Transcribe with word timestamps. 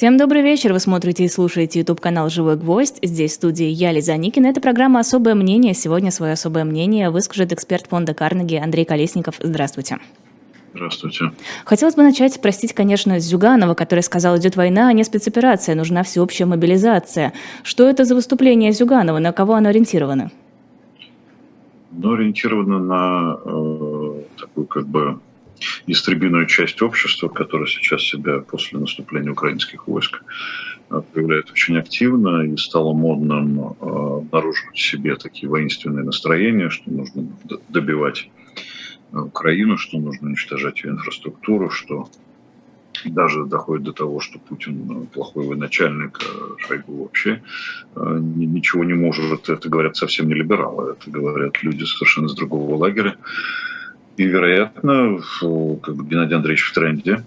Всем 0.00 0.16
добрый 0.16 0.40
вечер. 0.40 0.72
Вы 0.72 0.80
смотрите 0.80 1.24
и 1.24 1.28
слушаете 1.28 1.80
YouTube 1.80 2.00
канал 2.00 2.30
«Живой 2.30 2.56
гвоздь». 2.56 2.98
Здесь 3.02 3.32
в 3.32 3.34
студии 3.34 3.66
я, 3.66 3.92
Лиза 3.92 4.16
Никина. 4.16 4.46
Это 4.46 4.58
программа 4.58 5.00
«Особое 5.00 5.34
мнение». 5.34 5.74
Сегодня 5.74 6.10
свое 6.10 6.32
особое 6.32 6.64
мнение 6.64 7.10
выскажет 7.10 7.52
эксперт 7.52 7.86
фонда 7.86 8.14
Карнеги 8.14 8.54
Андрей 8.54 8.86
Колесников. 8.86 9.34
Здравствуйте. 9.40 9.98
Здравствуйте. 10.72 11.32
Хотелось 11.66 11.96
бы 11.96 12.02
начать, 12.02 12.40
простить, 12.40 12.72
конечно, 12.72 13.18
Зюганова, 13.18 13.74
который 13.74 14.00
сказал, 14.00 14.38
идет 14.38 14.56
война, 14.56 14.88
а 14.88 14.94
не 14.94 15.04
спецоперация, 15.04 15.74
нужна 15.74 16.02
всеобщая 16.02 16.46
мобилизация. 16.46 17.34
Что 17.62 17.86
это 17.86 18.06
за 18.06 18.14
выступление 18.14 18.72
Зюганова, 18.72 19.18
на 19.18 19.32
кого 19.32 19.52
оно 19.52 19.68
ориентировано? 19.68 20.30
Оно 21.94 22.12
ориентировано 22.14 22.78
на 22.78 23.38
э, 23.44 24.22
такую 24.38 24.66
как 24.66 24.88
бы 24.88 25.20
истребиную 25.86 26.46
часть 26.46 26.80
общества, 26.82 27.28
которая 27.28 27.66
сейчас 27.66 28.02
себя 28.02 28.40
после 28.40 28.78
наступления 28.78 29.32
украинских 29.32 29.88
войск 29.88 30.22
э, 30.90 31.02
проявляет 31.12 31.50
очень 31.50 31.78
активно 31.78 32.42
и 32.42 32.56
стало 32.56 32.92
модным 32.92 33.60
э, 33.60 33.74
обнаруживать 33.80 34.76
в 34.76 34.82
себе 34.82 35.16
такие 35.16 35.48
воинственные 35.48 36.04
настроения, 36.04 36.70
что 36.70 36.90
нужно 36.90 37.26
добивать 37.68 38.30
Украину, 39.12 39.76
что 39.76 39.98
нужно 39.98 40.28
уничтожать 40.28 40.84
ее 40.84 40.90
инфраструктуру, 40.90 41.68
что 41.70 42.08
даже 43.04 43.44
доходит 43.46 43.84
до 43.84 43.92
того, 43.92 44.20
что 44.20 44.38
Путин 44.38 45.06
плохой 45.06 45.46
военачальник, 45.46 46.20
Шойгу 46.58 47.02
вообще 47.02 47.42
э, 47.96 48.18
ничего 48.20 48.84
не 48.84 48.94
может. 48.94 49.48
Это 49.48 49.68
говорят 49.68 49.96
совсем 49.96 50.28
не 50.28 50.34
либералы, 50.34 50.92
это 50.92 51.10
говорят 51.10 51.62
люди 51.62 51.84
совершенно 51.84 52.26
из 52.26 52.34
другого 52.34 52.76
лагеря. 52.76 53.16
И, 54.16 54.24
вероятно, 54.24 55.20
как 55.82 55.94
бы 55.94 56.04
Геннадий 56.04 56.36
Андреевич 56.36 56.64
в 56.64 56.74
тренде. 56.74 57.24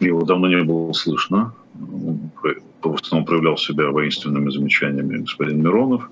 Его 0.00 0.24
давно 0.24 0.48
не 0.48 0.62
было 0.62 0.92
слышно. 0.92 1.54
В 1.74 2.94
основном 2.94 3.24
проявлял 3.24 3.56
себя 3.56 3.90
воинственными 3.90 4.50
замечаниями 4.50 5.18
господин 5.18 5.62
Миронов. 5.62 6.08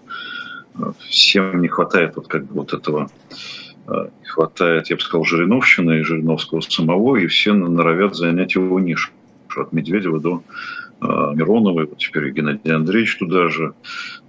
Всем 1.09 1.61
не 1.61 1.69
хватает 1.69 2.17
вот 2.17 2.29
как 2.29 2.47
бы 2.47 2.55
вот 2.55 2.73
этого 2.73 3.11
не 3.87 4.27
хватает, 4.27 4.89
я 4.89 4.97
бы 4.97 5.03
сказал, 5.03 5.25
Жириновщины 5.25 6.01
и 6.01 6.03
Жириновского 6.03 6.61
самого, 6.63 7.17
и 7.17 7.27
все 7.27 7.53
норовят 7.53 8.15
занять 8.15 8.55
его 8.55 8.81
нишу. 8.81 9.11
От 9.57 9.73
Медведева 9.73 10.19
до 10.21 10.43
Миронова, 11.01 11.83
и 11.83 11.87
вот 11.87 11.99
теперь 11.99 12.31
Геннадий 12.31 12.75
Андреевич 12.75 13.19
туда 13.19 13.49
же. 13.49 13.75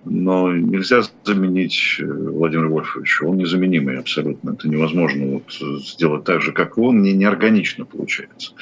Но 0.05 0.51
нельзя 0.51 1.01
заменить 1.23 1.97
э, 1.99 2.05
Владимира 2.05 2.69
Вольфовича. 2.69 3.25
Он 3.25 3.37
незаменимый 3.37 3.99
абсолютно. 3.99 4.51
Это 4.51 4.69
невозможно 4.69 5.25
вот 5.25 5.81
сделать 5.83 6.23
так 6.23 6.41
же, 6.41 6.51
как 6.51 6.77
он. 6.77 7.01
Не, 7.01 7.13
неорганично 7.13 7.85
получается. 7.85 8.53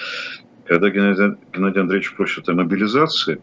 Когда 0.65 0.89
Геннадий, 0.89 1.37
Геннадий 1.53 1.81
Андреевич 1.81 2.13
просит 2.15 2.47
о 2.47 2.53
мобилизации, 2.53 3.41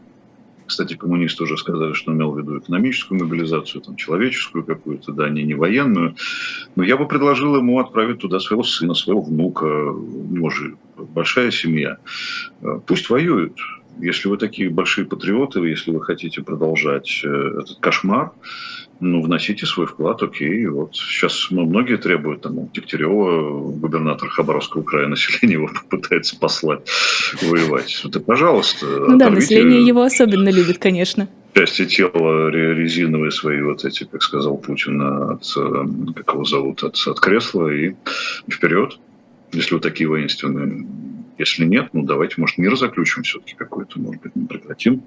кстати, 0.70 0.94
коммунисты 0.94 1.42
уже 1.42 1.56
сказали, 1.56 1.94
что 1.94 2.12
имел 2.12 2.30
в 2.30 2.38
виду 2.38 2.58
экономическую 2.58 3.20
мобилизацию, 3.20 3.82
там, 3.82 3.96
человеческую 3.96 4.62
какую-то, 4.62 5.10
да, 5.10 5.28
не, 5.28 5.42
не 5.42 5.54
военную. 5.54 6.14
Но 6.76 6.84
я 6.84 6.96
бы 6.96 7.08
предложил 7.08 7.56
ему 7.56 7.80
отправить 7.80 8.20
туда 8.20 8.38
своего 8.38 8.62
сына, 8.62 8.94
своего 8.94 9.20
внука. 9.20 9.64
У 9.64 10.32
него 10.32 10.48
же 10.48 10.76
большая 10.96 11.50
семья. 11.50 11.98
Пусть 12.86 13.10
воюют 13.10 13.58
если 14.02 14.28
вы 14.28 14.36
такие 14.36 14.70
большие 14.70 15.06
патриоты, 15.06 15.60
если 15.60 15.90
вы 15.90 16.02
хотите 16.02 16.42
продолжать 16.42 17.20
э, 17.24 17.28
этот 17.28 17.78
кошмар, 17.80 18.32
ну, 19.00 19.22
вносите 19.22 19.64
свой 19.66 19.86
вклад, 19.86 20.22
окей. 20.22 20.66
Вот 20.66 20.94
сейчас 20.94 21.48
ну, 21.50 21.64
многие 21.64 21.96
требуют, 21.96 22.42
там, 22.42 22.70
Дегтярева, 22.72 23.72
губернатор 23.72 24.28
Хабаровского 24.28 24.82
края, 24.82 25.06
население 25.08 25.58
его 25.58 25.68
попытается 25.68 26.38
послать 26.38 26.80
воевать. 27.42 28.02
Это, 28.04 28.20
пожалуйста. 28.20 28.86
Ну 28.86 29.18
да, 29.18 29.30
население 29.30 29.82
его 29.84 30.02
особенно 30.02 30.50
любит, 30.50 30.78
конечно. 30.78 31.28
Части 31.54 31.84
тела 31.86 32.48
резиновые 32.50 33.32
свои, 33.32 33.60
вот 33.60 33.84
эти, 33.84 34.04
как 34.04 34.22
сказал 34.22 34.56
Путин, 34.56 35.02
от, 35.02 35.42
э, 35.56 35.84
как 36.14 36.34
его 36.34 36.44
зовут, 36.44 36.84
от, 36.84 36.96
от 37.06 37.20
кресла 37.20 37.68
и 37.68 37.94
вперед. 38.48 38.98
Если 39.52 39.74
вы 39.74 39.80
такие 39.80 40.08
воинственные, 40.08 40.86
если 41.40 41.64
нет, 41.64 41.88
ну 41.92 42.02
давайте, 42.02 42.34
может, 42.38 42.58
мир 42.58 42.76
заключим 42.76 43.22
все-таки 43.22 43.54
какой-то, 43.54 43.98
может 43.98 44.22
быть, 44.22 44.32
мы 44.34 44.46
прекратим 44.46 45.02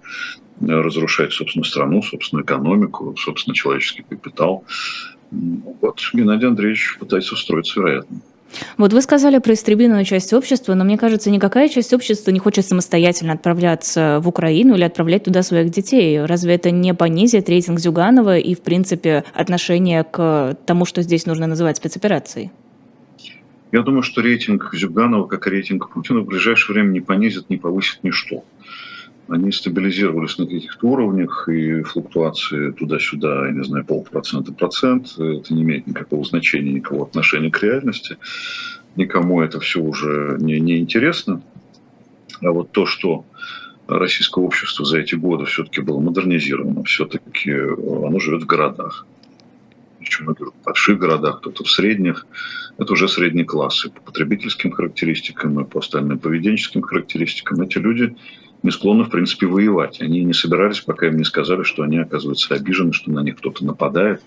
э, 0.62 0.66
разрушать 0.66 1.32
собственную 1.32 1.66
страну, 1.66 2.02
собственную 2.02 2.44
экономику, 2.44 3.16
собственно, 3.18 3.56
человеческий 3.56 4.04
капитал. 4.04 4.66
Вот 5.32 6.02
Геннадий 6.14 6.48
Андреевич 6.48 6.98
пытается 7.00 7.36
устроиться, 7.36 7.80
вероятно. 7.80 8.22
Вот 8.78 8.94
вы 8.94 9.02
сказали 9.02 9.40
про 9.40 9.54
истребительную 9.54 10.06
часть 10.06 10.34
общества, 10.34 10.74
но 10.74 10.84
мне 10.84 10.98
кажется, 10.98 11.32
никакая 11.32 11.70
часть 11.70 11.94
общества 11.94 12.32
не 12.32 12.40
хочет 12.40 12.66
самостоятельно 12.66 13.34
отправляться 13.34 14.20
в 14.22 14.28
Украину 14.28 14.76
или 14.76 14.84
отправлять 14.84 15.24
туда 15.24 15.44
своих 15.44 15.70
детей. 15.72 16.24
Разве 16.24 16.56
это 16.56 16.72
не 16.72 16.94
понизит 16.94 17.50
рейтинг 17.50 17.80
Зюганова 17.80 18.38
и, 18.38 18.54
в 18.54 18.62
принципе, 18.62 19.24
отношение 19.34 20.04
к 20.04 20.56
тому, 20.66 20.86
что 20.86 21.02
здесь 21.02 21.26
нужно 21.26 21.48
называть 21.48 21.78
спецоперацией? 21.78 22.52
Я 23.73 23.81
думаю, 23.81 24.03
что 24.03 24.22
рейтинг 24.22 24.69
Зюганова, 24.72 25.25
как 25.25 25.47
и 25.47 25.50
рейтинг 25.50 25.89
Путина, 25.89 26.19
в 26.19 26.28
ближайшее 26.28 26.75
время 26.75 26.91
не 26.91 27.01
понизит, 27.01 27.50
не 27.50 27.57
повысит 27.57 28.03
ничто. 28.03 28.45
Они 29.28 29.51
стабилизировались 29.51 30.38
на 30.38 30.45
каких-то 30.45 30.85
уровнях, 30.85 31.50
и 31.50 31.81
флуктуации 31.81 32.69
туда-сюда, 32.69 33.47
я 33.47 33.51
не 33.51 33.63
знаю, 33.63 33.84
полпроцента, 33.84 34.53
процент, 34.53 35.17
это 35.17 35.51
не 35.56 35.63
имеет 35.63 35.88
никакого 35.88 36.23
значения, 36.23 36.72
никакого 36.72 37.07
отношения 37.07 37.50
к 37.50 37.63
реальности. 37.63 38.17
Никому 38.95 39.41
это 39.41 39.59
все 39.59 39.81
уже 39.81 40.38
не, 40.40 40.59
не 40.59 40.78
интересно. 40.78 41.41
А 42.41 42.51
вот 42.51 42.72
то, 42.73 42.85
что 42.85 43.25
российское 43.88 44.44
общество 44.44 44.85
за 44.85 45.00
эти 45.00 45.16
годы 45.16 45.45
все-таки 45.45 45.81
было 45.81 46.00
модернизировано, 46.00 46.84
все-таки 46.84 47.51
оно 47.51 48.19
живет 48.19 48.44
в 48.44 48.45
городах 48.45 49.07
причем 50.03 50.29
это 50.29 50.45
в 50.45 50.53
больших 50.66 51.00
городах, 51.00 51.40
кто-то 51.40 51.63
в 51.63 51.69
средних. 51.72 52.28
Это 52.78 52.94
уже 52.94 53.07
средний 53.07 53.44
класс. 53.44 53.85
И 53.85 53.89
по 53.89 54.01
потребительским 54.01 54.72
характеристикам, 54.72 55.59
и 55.59 55.66
по 55.66 55.79
остальным 55.79 56.19
поведенческим 56.19 56.81
характеристикам 56.81 57.61
эти 57.61 57.78
люди 57.78 58.16
не 58.63 58.72
склонны, 58.72 59.03
в 59.03 59.09
принципе, 59.09 59.45
воевать. 59.45 60.01
Они 60.01 60.23
не 60.23 60.34
собирались, 60.34 60.79
пока 60.79 61.07
им 61.07 61.17
не 61.17 61.25
сказали, 61.25 61.63
что 61.63 61.84
они, 61.84 61.97
оказываются 61.97 62.56
обижены, 62.56 62.94
что 62.94 63.11
на 63.11 63.19
них 63.22 63.38
кто-то 63.38 63.66
нападает. 63.66 64.23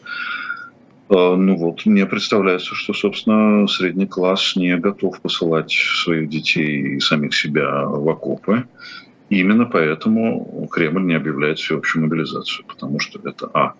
А, 1.09 1.37
ну 1.37 1.57
вот, 1.57 1.87
мне 1.87 2.07
представляется, 2.07 2.75
что, 2.75 2.93
собственно, 2.93 3.67
средний 3.67 4.07
класс 4.07 4.55
не 4.57 4.77
готов 4.77 5.21
посылать 5.21 5.73
своих 5.73 6.29
детей 6.29 6.97
и 6.97 7.01
самих 7.01 7.35
себя 7.35 7.87
в 7.87 8.09
окопы. 8.09 8.65
И 9.29 9.41
именно 9.41 9.65
поэтому 9.65 10.69
Кремль 10.71 11.05
не 11.05 11.15
объявляет 11.15 11.59
всеобщую 11.59 12.05
мобилизацию, 12.05 12.65
потому 12.67 13.01
что 13.01 13.19
это, 13.25 13.51
а, 13.53 13.61
а, 13.61 13.75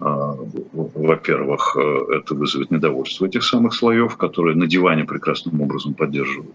во-первых, 0.00 1.76
э, 1.76 2.16
это 2.16 2.34
вызовет 2.34 2.70
недовольство 2.70 3.26
этих 3.26 3.44
самых 3.44 3.74
слоев, 3.74 4.16
которые 4.16 4.56
на 4.56 4.66
диване 4.66 5.04
прекрасным 5.04 5.60
образом 5.60 5.94
поддерживают 5.94 6.54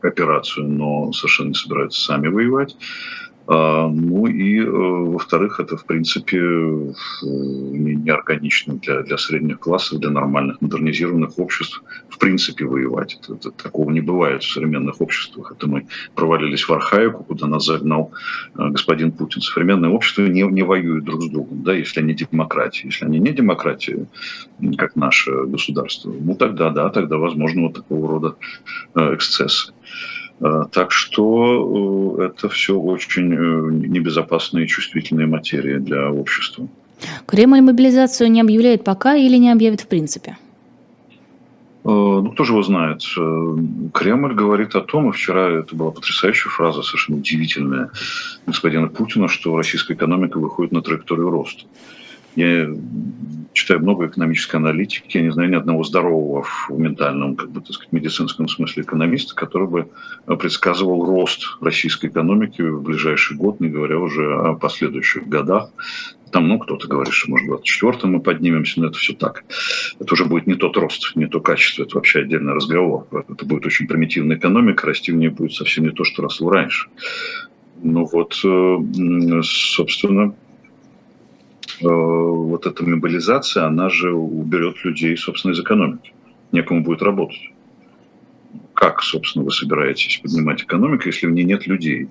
операцию, 0.00 0.68
но 0.68 1.12
совершенно 1.12 1.48
не 1.48 1.54
собираются 1.54 2.00
сами 2.00 2.28
воевать. 2.28 2.76
А, 3.48 3.88
ну 3.88 4.26
и, 4.26 4.60
э, 4.60 4.68
во-вторых, 4.68 5.60
это, 5.60 5.76
в 5.76 5.84
принципе, 5.84 6.38
неорганично 7.22 8.74
для, 8.74 9.02
для 9.02 9.18
средних 9.18 9.60
классов, 9.60 10.00
для 10.00 10.10
нормальных 10.10 10.60
модернизированных 10.60 11.38
обществ, 11.38 11.82
в 12.08 12.18
принципе, 12.18 12.64
воевать. 12.64 13.18
Это, 13.22 13.34
это, 13.34 13.50
такого 13.52 13.90
не 13.90 14.00
бывает 14.00 14.42
в 14.42 14.52
современных 14.52 15.00
обществах. 15.00 15.52
Это 15.52 15.68
мы 15.68 15.86
провалились 16.14 16.68
в 16.68 16.72
архаику, 16.72 17.22
куда 17.24 17.46
нас 17.46 17.66
загнал 17.66 18.12
э, 18.56 18.68
господин 18.70 19.12
Путин. 19.12 19.40
Современные 19.42 19.92
общества 19.92 20.22
не, 20.22 20.42
не 20.42 20.62
воюют 20.62 21.04
друг 21.04 21.22
с 21.22 21.30
другом, 21.30 21.62
да, 21.62 21.72
если 21.72 22.00
они 22.00 22.14
демократии. 22.14 22.86
Если 22.86 23.04
они 23.04 23.20
не 23.20 23.32
демократии, 23.32 24.06
как 24.76 24.96
наше 24.96 25.30
государство, 25.44 26.12
ну 26.12 26.34
тогда, 26.34 26.70
да, 26.70 26.88
тогда 26.90 27.16
возможно 27.16 27.62
вот 27.62 27.74
такого 27.74 28.08
рода 28.08 28.36
э, 28.96 29.14
эксцессы. 29.14 29.72
Э, 30.40 30.64
так 30.70 30.92
что 30.92 32.16
э, 32.18 32.24
это 32.26 32.48
все 32.48 32.78
очень 32.78 33.32
э, 33.32 33.88
небезопасная 33.88 34.64
и 34.64 34.66
чувствительная 34.66 35.26
материя 35.26 35.78
для 35.78 36.10
общества. 36.10 36.68
Кремль 37.26 37.60
мобилизацию 37.60 38.30
не 38.30 38.40
объявляет 38.40 38.84
пока 38.84 39.16
или 39.16 39.36
не 39.36 39.50
объявит 39.50 39.82
в 39.82 39.86
принципе? 39.86 40.36
Ну, 41.84 42.32
кто 42.32 42.42
же 42.42 42.52
его 42.52 42.64
знает? 42.64 43.02
Кремль 43.94 44.34
говорит 44.34 44.74
о 44.74 44.80
том, 44.80 45.08
и 45.08 45.12
вчера 45.12 45.48
это 45.60 45.76
была 45.76 45.92
потрясающая 45.92 46.50
фраза, 46.50 46.82
совершенно 46.82 47.18
удивительная 47.18 47.90
господина 48.44 48.88
Путина, 48.88 49.28
что 49.28 49.56
российская 49.56 49.94
экономика 49.94 50.38
выходит 50.38 50.72
на 50.72 50.82
траекторию 50.82 51.30
роста. 51.30 51.62
Я 52.36 52.68
читаю 53.54 53.80
много 53.80 54.06
экономической 54.06 54.56
аналитики, 54.56 55.16
я 55.16 55.22
не 55.22 55.30
знаю 55.30 55.48
ни 55.48 55.54
одного 55.54 55.82
здорового 55.82 56.42
в 56.42 56.70
ментальном, 56.70 57.34
как 57.34 57.50
бы, 57.50 57.62
так 57.62 57.72
сказать, 57.72 57.92
медицинском 57.92 58.46
смысле 58.46 58.82
экономиста, 58.82 59.34
который 59.34 59.66
бы 59.66 59.88
предсказывал 60.38 61.06
рост 61.06 61.56
российской 61.62 62.10
экономики 62.10 62.60
в 62.60 62.82
ближайший 62.82 63.38
год, 63.38 63.58
не 63.60 63.68
говоря 63.68 63.98
уже 63.98 64.34
о 64.34 64.54
последующих 64.54 65.26
годах. 65.26 65.70
Там, 66.30 66.48
ну, 66.48 66.58
кто-то 66.58 66.88
говорит, 66.88 67.14
что, 67.14 67.30
может, 67.30 67.46
в 67.46 67.50
24 67.50 68.12
мы 68.12 68.20
поднимемся, 68.20 68.80
но 68.80 68.88
это 68.88 68.98
все 68.98 69.14
так. 69.14 69.44
Это 69.98 70.12
уже 70.12 70.26
будет 70.26 70.46
не 70.46 70.54
тот 70.54 70.76
рост, 70.76 71.16
не 71.16 71.26
то 71.26 71.40
качество, 71.40 71.84
это 71.84 71.94
вообще 71.94 72.18
отдельный 72.18 72.52
разговор. 72.52 73.06
Это 73.30 73.46
будет 73.46 73.64
очень 73.64 73.86
примитивная 73.86 74.36
экономика, 74.36 74.86
расти 74.86 75.12
в 75.12 75.16
ней 75.16 75.28
будет 75.28 75.54
совсем 75.54 75.84
не 75.84 75.92
то, 75.92 76.04
что 76.04 76.22
росло 76.22 76.50
раньше. 76.50 76.88
Ну 77.82 78.04
вот, 78.04 78.34
собственно, 78.34 80.34
вот 81.80 82.66
эта 82.66 82.84
мобилизация, 82.84 83.66
она 83.66 83.88
же 83.88 84.12
уберет 84.12 84.84
людей, 84.84 85.16
собственно, 85.16 85.52
из 85.52 85.60
экономики. 85.60 86.12
Некому 86.52 86.82
будет 86.82 87.02
работать. 87.02 87.50
Как, 88.74 89.02
собственно, 89.02 89.44
вы 89.44 89.50
собираетесь 89.50 90.20
поднимать 90.22 90.62
экономику, 90.62 91.04
если 91.06 91.26
в 91.26 91.32
ней 91.32 91.44
нет 91.44 91.66
людей? 91.66 92.08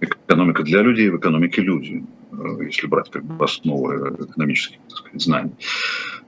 Экономика 0.00 0.62
для 0.62 0.80
людей, 0.82 1.10
в 1.10 1.18
экономике 1.18 1.60
люди, 1.60 2.04
если 2.60 2.86
брать 2.86 3.10
как 3.10 3.24
бы 3.24 3.44
основы 3.44 4.16
экономических 4.18 4.78
так 4.88 4.98
сказать, 4.98 5.22
знаний. 5.22 5.52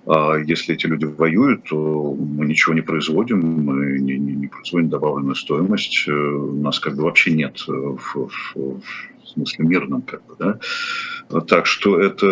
А 0.07 0.35
если 0.37 0.75
эти 0.75 0.87
люди 0.87 1.05
воюют, 1.05 1.65
то 1.69 2.15
мы 2.15 2.47
ничего 2.47 2.75
не 2.75 2.81
производим, 2.81 3.41
мы 3.41 3.99
не, 3.99 4.19
не, 4.19 4.35
не 4.35 4.47
производим 4.49 4.89
добавленную 4.89 5.37
стоимость, 5.37 6.05
э, 6.09 6.13
у 6.13 6.61
нас 6.61 6.81
как 6.81 6.97
бы 6.97 7.05
вообще 7.05 7.33
нет 7.33 7.65
в, 7.67 7.97
в 7.97 8.81
смысле 9.33 9.65
мирном, 9.67 10.03
как 10.03 10.25
бы, 10.27 10.37
да. 10.39 11.41
Так 11.43 11.67
что 11.67 12.01
это, 12.01 12.27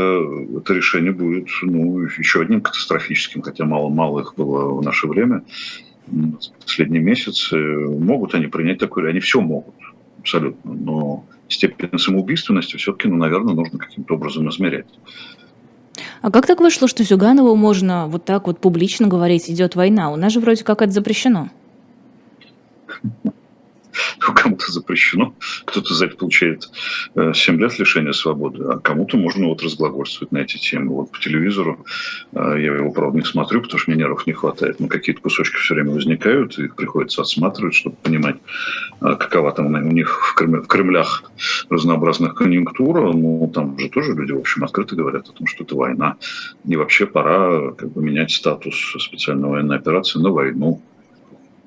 это 0.56 0.74
решение 0.74 1.12
будет 1.12 1.48
ну, 1.62 2.00
еще 2.00 2.42
одним 2.42 2.60
катастрофическим, 2.60 3.42
хотя 3.42 3.64
мало-мало 3.64 4.20
их 4.20 4.34
было 4.36 4.74
в 4.74 4.82
наше 4.82 5.06
время, 5.06 5.42
последние 6.60 7.02
месяцы. 7.02 7.56
Могут 7.56 8.34
они 8.34 8.46
принять 8.46 8.78
такое, 8.78 9.08
они 9.08 9.20
все 9.20 9.40
могут, 9.40 9.74
абсолютно, 10.18 10.74
но 10.74 11.24
степень 11.48 11.98
самоубийственности 11.98 12.76
все-таки, 12.76 13.08
ну, 13.08 13.16
наверное, 13.16 13.54
нужно 13.54 13.78
каким-то 13.78 14.14
образом 14.14 14.48
измерять. 14.50 14.86
А 16.22 16.30
как 16.30 16.46
так 16.46 16.60
вышло, 16.60 16.86
что 16.88 17.02
Зюганову 17.02 17.56
можно 17.56 18.06
вот 18.06 18.24
так 18.24 18.46
вот 18.46 18.58
публично 18.58 19.08
говорить, 19.08 19.50
идет 19.50 19.74
война? 19.74 20.12
У 20.12 20.16
нас 20.16 20.32
же 20.32 20.40
вроде 20.40 20.64
как 20.64 20.82
это 20.82 20.92
запрещено. 20.92 21.50
Ну, 24.30 24.34
кому-то 24.34 24.70
запрещено, 24.70 25.34
кто-то 25.64 25.94
за 25.94 26.06
это 26.06 26.16
получает 26.16 26.68
7 27.14 27.56
э, 27.56 27.58
лет 27.58 27.78
лишения 27.78 28.12
свободы, 28.12 28.64
а 28.64 28.78
кому-то 28.78 29.16
можно 29.16 29.48
вот 29.48 29.62
разглагольствовать 29.62 30.32
на 30.32 30.38
эти 30.38 30.56
темы. 30.56 30.94
Вот 30.94 31.10
по 31.10 31.18
телевизору 31.18 31.84
э, 32.32 32.38
я 32.58 32.74
его, 32.74 32.92
правда, 32.92 33.18
не 33.18 33.24
смотрю, 33.24 33.62
потому 33.62 33.78
что 33.78 33.90
мне 33.90 34.00
нервов 34.00 34.26
не 34.26 34.32
хватает, 34.32 34.78
но 34.78 34.88
какие-то 34.88 35.22
кусочки 35.22 35.56
все 35.56 35.74
время 35.74 35.92
возникают, 35.92 36.58
их 36.58 36.76
приходится 36.76 37.22
отсматривать, 37.22 37.74
чтобы 37.74 37.96
понимать, 37.96 38.36
э, 39.00 39.16
какова 39.18 39.52
там 39.52 39.66
у 39.74 39.92
них 39.92 40.26
в, 40.26 40.34
Крем... 40.34 40.62
в 40.62 40.66
Кремлях 40.66 41.24
разнообразных 41.68 42.34
конъюнктура. 42.34 43.12
Ну, 43.12 43.50
там 43.52 43.78
же 43.78 43.88
тоже 43.88 44.12
люди, 44.12 44.32
в 44.32 44.38
общем, 44.38 44.64
открыто 44.64 44.96
говорят 44.96 45.28
о 45.28 45.32
том, 45.32 45.46
что 45.46 45.64
это 45.64 45.74
война. 45.74 46.16
И 46.66 46.76
вообще 46.76 47.06
пора 47.06 47.72
как 47.72 47.92
бы, 47.92 48.02
менять 48.02 48.30
статус 48.30 48.76
специальной 48.98 49.48
военной 49.48 49.76
операции 49.76 50.18
на 50.18 50.30
войну 50.30 50.82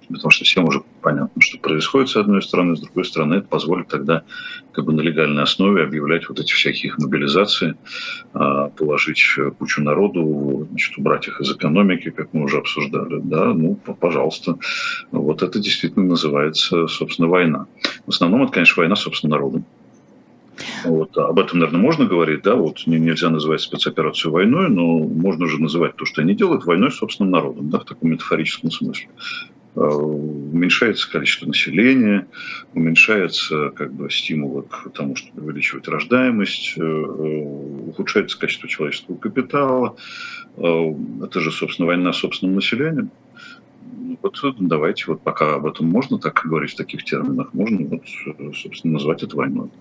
потому 0.07 0.31
что 0.31 0.45
всем 0.45 0.65
уже 0.65 0.81
понятно, 1.01 1.41
что 1.41 1.57
происходит 1.59 2.09
с 2.09 2.15
одной 2.15 2.41
стороны, 2.41 2.75
с 2.75 2.81
другой 2.81 3.05
стороны, 3.05 3.35
это 3.35 3.47
позволит 3.47 3.88
тогда 3.88 4.23
как 4.71 4.85
бы 4.85 4.94
на 4.94 5.01
легальной 5.01 5.44
основе 5.44 5.83
объявлять 5.83 6.27
вот 6.29 6.39
эти 6.39 6.51
всякие 6.53 6.91
их 6.91 6.97
мобилизации, 6.97 7.75
а, 8.33 8.69
положить 8.69 9.23
кучу 9.59 9.81
народу, 9.81 10.67
значит, 10.69 10.97
убрать 10.97 11.27
их 11.27 11.39
из 11.41 11.51
экономики, 11.51 12.09
как 12.09 12.33
мы 12.33 12.44
уже 12.44 12.57
обсуждали, 12.57 13.19
да, 13.23 13.53
ну, 13.53 13.75
пожалуйста. 13.75 14.57
Вот 15.11 15.44
это 15.44 15.59
действительно 15.59 16.06
называется, 16.06 16.88
собственно, 16.88 17.27
война. 17.27 17.67
В 18.06 18.09
основном 18.09 18.44
это, 18.44 18.53
конечно, 18.53 18.81
война, 18.81 18.95
собственно, 18.95 19.35
народом. 19.35 19.65
Вот. 20.85 21.17
Об 21.17 21.39
этом, 21.39 21.59
наверное, 21.59 21.81
можно 21.81 22.06
говорить, 22.06 22.44
да, 22.44 22.56
вот 22.56 22.85
нельзя 22.85 23.29
называть 23.29 23.61
спецоперацию 23.61 24.31
войной, 24.31 24.69
но 24.69 24.99
можно 24.99 25.47
же 25.47 25.61
называть 25.61 25.95
то, 25.95 26.06
что 26.06 26.21
они 26.21 26.35
делают, 26.35 26.65
войной 26.65 26.91
собственным 26.91 27.31
народом, 27.31 27.69
да, 27.69 27.79
в 27.79 27.85
таком 27.85 28.11
метафорическом 28.11 28.71
смысле. 28.71 29.09
Э, 29.75 29.79
уменьшается 29.79 31.09
количество 31.09 31.47
населения, 31.47 32.27
уменьшается 32.75 33.71
как 33.71 33.91
бы, 33.91 34.09
стимулы 34.11 34.63
к 34.63 34.89
тому, 34.93 35.15
чтобы 35.15 35.41
увеличивать 35.41 35.87
рождаемость, 35.87 36.75
э, 36.77 36.81
э, 36.81 37.87
ухудшается 37.87 38.39
качество 38.39 38.69
человеческого 38.69 39.17
капитала. 39.17 39.95
Это 40.55 41.39
же, 41.39 41.51
собственно, 41.51 41.87
война 41.87 42.13
с 42.13 42.17
собственным 42.17 42.55
населением. 42.55 43.09
Вот 44.21 44.37
давайте, 44.59 45.05
вот 45.07 45.21
пока 45.21 45.55
об 45.55 45.65
этом 45.65 45.87
можно 45.87 46.19
так 46.19 46.41
говорить 46.45 46.73
в 46.73 46.77
таких 46.77 47.03
терминах, 47.03 47.55
можно, 47.55 47.87
вот, 47.87 48.55
собственно, 48.55 48.93
назвать 48.93 49.23
это 49.23 49.35
войной. 49.35 49.71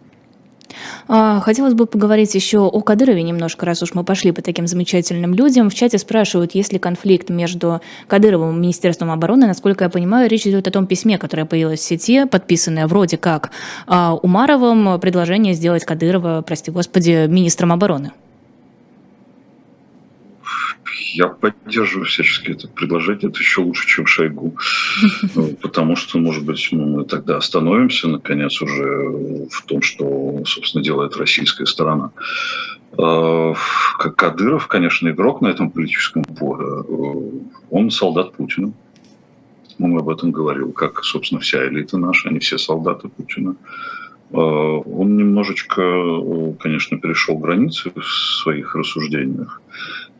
А, 1.09 1.41
хотелось 1.41 1.75
бы 1.75 1.87
поговорить 1.87 2.35
еще 2.35 2.61
о 2.61 2.81
Кадырове 2.81 3.23
немножко, 3.23 3.67
раз 3.67 3.83
уж 3.83 3.95
мы 3.95 4.05
пошли 4.05 4.33
по 4.33 4.43
таким 4.43 4.67
замечательным 4.67 5.35
людям. 5.35 5.71
В 5.71 5.75
чате 5.75 5.99
спрашивают, 5.99 6.55
есть 6.55 6.73
ли 6.73 6.79
конфликт 6.79 7.31
между 7.31 7.81
Кадыровым 8.07 8.57
и 8.57 8.61
Министерством 8.61 9.11
обороны. 9.11 9.47
Насколько 9.47 9.85
я 9.85 9.91
понимаю, 9.91 10.29
речь 10.31 10.47
идет 10.47 10.69
о 10.69 10.71
том 10.71 10.87
письме, 10.87 11.19
которое 11.19 11.45
появилось 11.45 11.81
в 11.81 11.85
сети, 11.85 12.25
подписанное 12.25 12.87
вроде 12.87 13.17
как 13.17 13.51
а, 13.87 14.15
Умаровым, 14.15 15.01
предложение 15.01 15.55
сделать 15.55 15.85
Кадырова, 15.85 16.43
прости 16.43 16.71
господи, 16.71 17.27
министром 17.29 17.73
обороны 17.73 18.13
я 21.15 21.29
поддерживаю 21.29 22.07
всячески 22.07 22.51
это 22.51 22.69
предложение. 22.69 23.29
Это 23.29 23.39
еще 23.39 23.61
лучше, 23.61 23.87
чем 23.87 24.07
Шойгу. 24.07 24.57
Ну, 25.35 25.57
потому 25.61 25.97
что, 25.97 26.19
может 26.19 26.45
быть, 26.45 26.69
мы 26.73 27.05
тогда 27.05 27.37
остановимся, 27.37 28.09
наконец, 28.09 28.61
уже 28.61 29.47
в 29.51 29.63
том, 29.67 29.83
что, 29.83 30.43
собственно, 30.45 30.85
делает 30.85 31.17
российская 31.17 31.67
сторона. 31.67 32.11
А, 32.99 33.55
Кадыров, 33.99 34.67
конечно, 34.67 35.09
игрок 35.09 35.41
на 35.41 35.49
этом 35.49 35.71
политическом 35.71 36.25
поле. 36.25 37.45
Он 37.71 37.91
солдат 37.91 38.33
Путина. 38.33 38.73
Он 39.79 39.99
об 39.99 40.09
этом 40.09 40.33
говорил, 40.33 40.73
как, 40.73 41.03
собственно, 41.05 41.41
вся 41.41 41.67
элита 41.67 41.97
наша, 41.99 42.29
они 42.29 42.39
все 42.39 42.59
солдаты 42.59 43.09
Путина. 43.09 43.57
А, 44.33 44.37
он 44.37 45.17
немножечко, 45.17 45.83
конечно, 46.61 46.99
перешел 46.99 47.39
границы 47.39 47.93
в 47.95 48.05
своих 48.05 48.75
рассуждениях. 48.75 49.61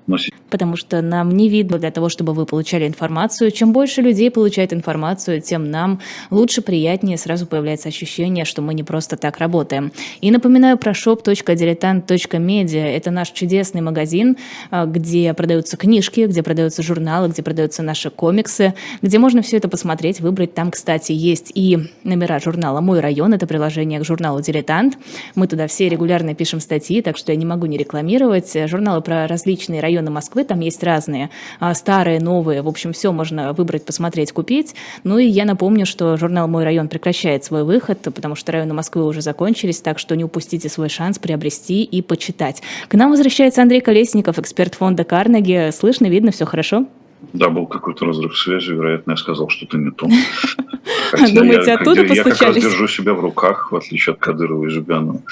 Но 0.07 0.17
потому 0.53 0.77
что 0.77 1.01
нам 1.01 1.31
не 1.31 1.49
видно 1.49 1.79
для 1.79 1.91
того, 1.91 2.11
чтобы 2.11 2.35
вы 2.35 2.45
получали 2.45 2.87
информацию. 2.87 3.51
Чем 3.51 3.73
больше 3.73 4.03
людей 4.03 4.31
получает 4.31 4.75
информацию, 4.75 5.41
тем 5.41 5.71
нам 5.71 6.01
лучше, 6.31 6.61
приятнее, 6.61 7.17
сразу 7.17 7.47
появляется 7.47 7.89
ощущение, 7.89 8.45
что 8.45 8.61
мы 8.61 8.75
не 8.75 8.83
просто 8.83 9.17
так 9.17 9.39
работаем. 9.39 9.93
И 10.21 10.31
напоминаю 10.31 10.77
про 10.77 10.93
shop.diletant.media. 10.93 12.85
Это 12.85 13.11
наш 13.11 13.31
чудесный 13.31 13.81
магазин, 13.81 14.37
а, 14.71 14.85
где 14.85 15.33
продаются 15.33 15.79
книжки, 15.79 16.27
где 16.27 16.43
продаются 16.43 16.83
журналы, 16.83 17.29
где 17.29 17.43
продаются 17.43 17.83
наши 17.83 18.11
комиксы, 18.11 18.75
где 19.01 19.19
можно 19.19 19.41
все 19.41 19.57
это 19.57 19.71
посмотреть, 19.71 20.21
выбрать. 20.21 20.53
Там, 20.53 20.71
кстати, 20.71 21.13
есть 21.13 21.51
и 21.55 21.79
номера 22.05 22.39
журнала 22.41 22.83
«Мой 22.83 23.01
район», 23.01 23.33
это 23.33 23.47
приложение 23.47 24.01
к 24.01 24.05
журналу 24.05 24.43
«Дилетант». 24.43 24.99
Мы 25.35 25.47
туда 25.47 25.67
все 25.67 25.89
регулярно 25.89 26.35
пишем 26.35 26.61
статьи, 26.61 27.01
так 27.01 27.17
что 27.17 27.33
я 27.33 27.39
не 27.39 27.47
могу 27.47 27.65
не 27.65 27.79
рекламировать. 27.79 28.53
Журналы 28.69 29.01
про 29.01 29.27
различные 29.27 29.81
районы 29.81 30.11
Москвы, 30.11 30.42
там 30.45 30.61
есть 30.61 30.83
разные, 30.83 31.31
а, 31.61 31.75
старые, 31.75 32.21
новые, 32.21 32.63
в 32.63 32.69
общем, 32.69 32.93
все 32.93 33.13
можно 33.13 33.53
выбрать, 33.53 33.85
посмотреть, 33.85 34.33
купить. 34.33 34.75
Ну 35.05 35.19
и 35.19 35.27
я 35.27 35.45
напомню, 35.45 35.87
что 35.87 36.17
журнал 36.17 36.49
«Мой 36.49 36.65
район» 36.65 36.89
прекращает 36.89 37.45
свой 37.45 37.65
выход, 37.65 38.01
потому 38.03 38.35
что 38.35 38.53
районы 38.53 38.75
Москвы 38.75 39.05
уже 39.05 39.23
закончились, 39.23 39.81
так 39.81 39.99
что 39.99 40.17
не 40.17 40.25
упустите 40.25 40.69
свой 40.69 40.89
шанс 40.89 41.19
приобрести 41.19 41.83
и 41.83 42.03
почитать. 42.03 42.63
К 42.89 42.95
нам 42.95 43.11
возвращается 43.11 43.63
Андрей 43.63 43.81
Колесников, 43.81 44.39
эксперт 44.39 44.75
фонда 44.75 45.05
«Карнеги». 45.05 45.71
Слышно, 45.73 46.07
видно, 46.07 46.33
все 46.33 46.45
хорошо? 46.45 46.87
Да, 47.33 47.49
был 47.49 47.67
какой-то 47.67 48.05
разрыв 48.05 48.37
связи, 48.37 48.73
вероятно, 48.73 49.13
я 49.13 49.17
сказал 49.17 49.49
что-то 49.49 49.79
не 49.79 49.91
то. 49.91 50.07
Думаете, 51.33 51.71
я, 51.71 51.75
оттуда 51.77 52.05
постучались? 52.05 52.41
Я 52.41 52.47
как 52.47 52.55
раз 52.55 52.65
держу 52.65 52.89
себя 52.89 53.15
в 53.15 53.21
руках, 53.21 53.71
в 53.71 53.77
отличие 53.77 54.15
от 54.15 54.19
Кадырова 54.19 54.67
и 54.67 54.69
Жиганова. 54.69 55.23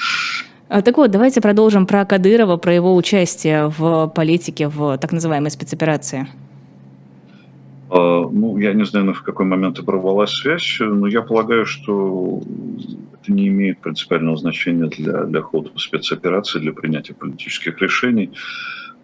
А, 0.73 0.81
так 0.81 0.95
вот, 0.95 1.11
давайте 1.11 1.41
продолжим 1.41 1.85
про 1.85 2.05
Кадырова, 2.05 2.55
про 2.55 2.73
его 2.73 2.95
участие 2.95 3.67
в 3.67 4.07
политике, 4.15 4.69
в 4.69 4.97
так 4.99 5.11
называемой 5.11 5.51
спецоперации. 5.51 6.29
А, 7.89 8.29
ну, 8.31 8.57
я 8.57 8.71
не 8.71 8.85
знаю, 8.85 9.13
в 9.13 9.21
какой 9.21 9.45
момент 9.45 9.79
оборвалась 9.79 10.31
связь, 10.31 10.77
но 10.79 11.07
я 11.07 11.23
полагаю, 11.23 11.65
что 11.65 12.41
это 13.21 13.33
не 13.33 13.49
имеет 13.49 13.79
принципиального 13.79 14.37
значения 14.37 14.85
для, 14.85 15.25
для 15.25 15.41
хода 15.41 15.71
спецоперации, 15.75 16.59
для 16.59 16.71
принятия 16.71 17.15
политических 17.15 17.77
решений. 17.81 18.31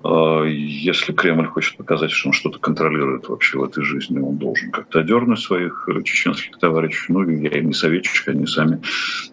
А, 0.09 0.43
если 0.45 1.11
Кремль 1.11 1.47
хочет 1.47 1.75
показать, 1.75 2.11
что 2.11 2.29
он 2.29 2.33
что-то 2.33 2.59
контролирует 2.59 3.27
вообще 3.27 3.57
в 3.57 3.63
этой 3.65 3.83
жизни, 3.83 4.19
он 4.19 4.37
должен 4.37 4.71
как-то 4.71 4.99
одернуть 4.99 5.39
своих 5.39 5.85
чеченских 6.05 6.57
товарищей. 6.59 7.11
Ну, 7.11 7.27
я 7.29 7.49
им 7.49 7.67
не 7.67 7.73
советчик, 7.73 8.29
они 8.29 8.47
сами 8.47 8.79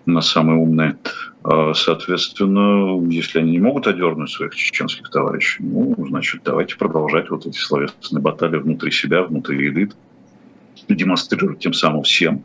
нас 0.04 0.28
самые 0.28 0.58
умные. 0.58 0.96
А, 1.44 1.74
соответственно, 1.74 3.00
если 3.08 3.38
они 3.38 3.52
не 3.52 3.60
могут 3.60 3.86
одернуть 3.86 4.30
своих 4.30 4.56
чеченских 4.56 5.10
товарищей, 5.10 5.62
ну, 5.62 5.94
значит, 6.08 6.42
давайте 6.44 6.76
продолжать 6.76 7.30
вот 7.30 7.46
эти 7.46 7.58
словесные 7.58 8.20
баталии 8.20 8.58
внутри 8.58 8.90
себя, 8.90 9.22
внутри 9.22 9.68
элит, 9.68 9.94
демонстрировать 10.88 11.60
тем 11.60 11.72
самым 11.72 12.02
всем, 12.02 12.42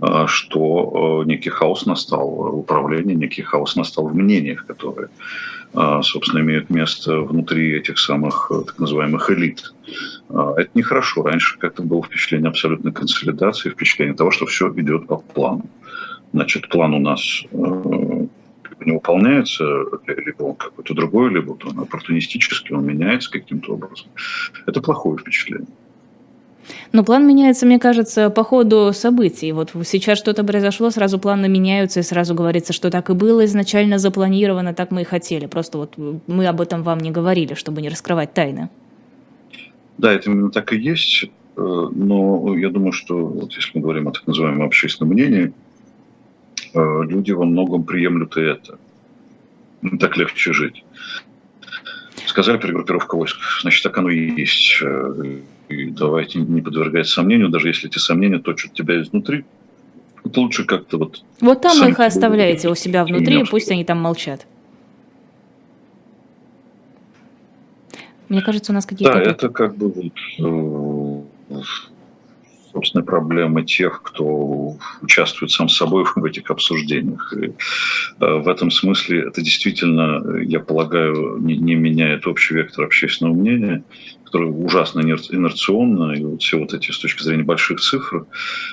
а, 0.00 0.28
что 0.28 1.22
а, 1.22 1.24
некий 1.24 1.50
хаос 1.50 1.86
настал 1.86 2.30
в 2.30 2.58
управлении, 2.58 3.14
некий 3.14 3.42
хаос 3.42 3.74
настал 3.74 4.06
в 4.06 4.14
мнениях, 4.14 4.64
которые, 4.64 5.08
собственно, 5.72 6.40
имеют 6.40 6.70
место 6.70 7.20
внутри 7.20 7.76
этих 7.76 7.98
самых 7.98 8.50
так 8.66 8.78
называемых 8.78 9.30
элит. 9.30 9.72
Это 10.28 10.68
нехорошо. 10.74 11.22
Раньше 11.22 11.58
как-то 11.58 11.82
было 11.82 12.02
впечатление 12.02 12.48
абсолютной 12.48 12.92
консолидации, 12.92 13.70
впечатление 13.70 14.14
того, 14.14 14.30
что 14.30 14.46
все 14.46 14.72
идет 14.76 15.06
по 15.06 15.16
плану. 15.16 15.64
значит, 16.32 16.68
план 16.68 16.94
у 16.94 16.98
нас 16.98 17.44
э, 17.50 18.26
не 18.84 18.92
выполняется, 18.92 19.64
либо 20.06 20.42
он 20.42 20.56
какой-то 20.56 20.94
другой, 20.94 21.30
либо 21.30 21.56
он 21.64 21.80
оппортунистический, 21.80 22.74
он 22.74 22.86
меняется 22.86 23.30
каким-то 23.30 23.74
образом. 23.74 24.08
Это 24.66 24.80
плохое 24.80 25.18
впечатление. 25.18 25.68
Но 26.92 27.04
план 27.04 27.26
меняется, 27.26 27.66
мне 27.66 27.78
кажется, 27.78 28.30
по 28.30 28.44
ходу 28.44 28.92
событий. 28.92 29.52
Вот 29.52 29.70
сейчас 29.84 30.18
что-то 30.18 30.44
произошло, 30.44 30.90
сразу 30.90 31.18
планы 31.18 31.48
меняются, 31.48 32.00
и 32.00 32.02
сразу 32.02 32.34
говорится, 32.34 32.72
что 32.72 32.90
так 32.90 33.10
и 33.10 33.14
было 33.14 33.44
изначально 33.44 33.98
запланировано, 33.98 34.74
так 34.74 34.90
мы 34.90 35.02
и 35.02 35.04
хотели. 35.04 35.46
Просто 35.46 35.78
вот 35.78 35.94
мы 36.26 36.46
об 36.46 36.60
этом 36.60 36.82
вам 36.82 36.98
не 37.00 37.10
говорили, 37.10 37.54
чтобы 37.54 37.82
не 37.82 37.88
раскрывать 37.88 38.32
тайны. 38.32 38.68
Да, 39.98 40.12
это 40.12 40.30
именно 40.30 40.50
так 40.50 40.72
и 40.72 40.78
есть. 40.78 41.24
Э, 41.56 41.88
но 41.92 42.56
я 42.56 42.70
думаю, 42.70 42.92
что 42.92 43.16
вот 43.16 43.52
если 43.52 43.72
мы 43.74 43.82
говорим 43.82 44.08
о 44.08 44.12
так 44.12 44.26
называемом 44.26 44.62
общественном 44.62 45.12
мнении, 45.12 45.52
э, 46.74 47.02
люди 47.08 47.32
во 47.32 47.44
многом 47.44 47.82
приемлют 47.82 48.36
и 48.36 48.42
это. 48.42 48.78
Так 50.00 50.16
легче 50.16 50.52
жить. 50.52 50.84
Сказали 52.26 52.58
перегруппировка 52.58 53.16
войск, 53.16 53.38
значит, 53.62 53.82
так 53.82 53.96
оно 53.98 54.10
и 54.10 54.40
есть. 54.40 54.82
И 55.68 55.90
давайте 55.90 56.40
не 56.40 56.62
подвергать 56.62 57.08
сомнению, 57.08 57.50
даже 57.50 57.68
если 57.68 57.88
эти 57.88 57.98
сомнения 57.98 58.38
точат 58.38 58.72
тебя 58.72 59.00
изнутри. 59.02 59.44
Это 60.24 60.40
лучше 60.40 60.64
как-то 60.64 60.98
вот... 60.98 61.22
Вот 61.40 61.60
там 61.60 61.86
их 61.88 62.00
оставляете 62.00 62.68
у 62.68 62.74
себя 62.74 63.04
внутри, 63.04 63.40
и 63.40 63.44
пусть 63.44 63.70
они 63.70 63.84
там 63.84 63.98
молчат. 63.98 64.46
Мне 68.28 68.42
кажется, 68.42 68.72
у 68.72 68.74
нас 68.74 68.84
какие-то... 68.84 69.14
Да, 69.14 69.22
это 69.22 69.48
как 69.48 69.76
бы 69.76 69.88
вот, 69.88 71.24
э, 71.50 71.62
собственно, 72.78 73.04
проблемы 73.04 73.64
тех, 73.64 74.02
кто 74.02 74.76
участвует 75.02 75.50
сам 75.50 75.68
собой 75.68 76.04
в 76.14 76.24
этих 76.24 76.48
обсуждениях. 76.48 77.34
И, 77.36 77.46
э, 77.46 77.52
в 78.20 78.46
этом 78.46 78.70
смысле 78.70 79.24
это 79.26 79.42
действительно, 79.42 80.38
я 80.42 80.60
полагаю, 80.60 81.38
не, 81.40 81.74
меняет 81.74 82.26
общий 82.28 82.54
вектор 82.54 82.84
общественного 82.84 83.34
мнения 83.34 83.82
которая 84.24 84.50
ужасно 84.50 85.00
инерционна, 85.00 86.12
и 86.12 86.22
вот 86.22 86.42
все 86.42 86.58
вот 86.58 86.74
эти 86.74 86.90
с 86.90 86.98
точки 86.98 87.22
зрения 87.22 87.44
больших 87.44 87.80
цифр, 87.80 88.26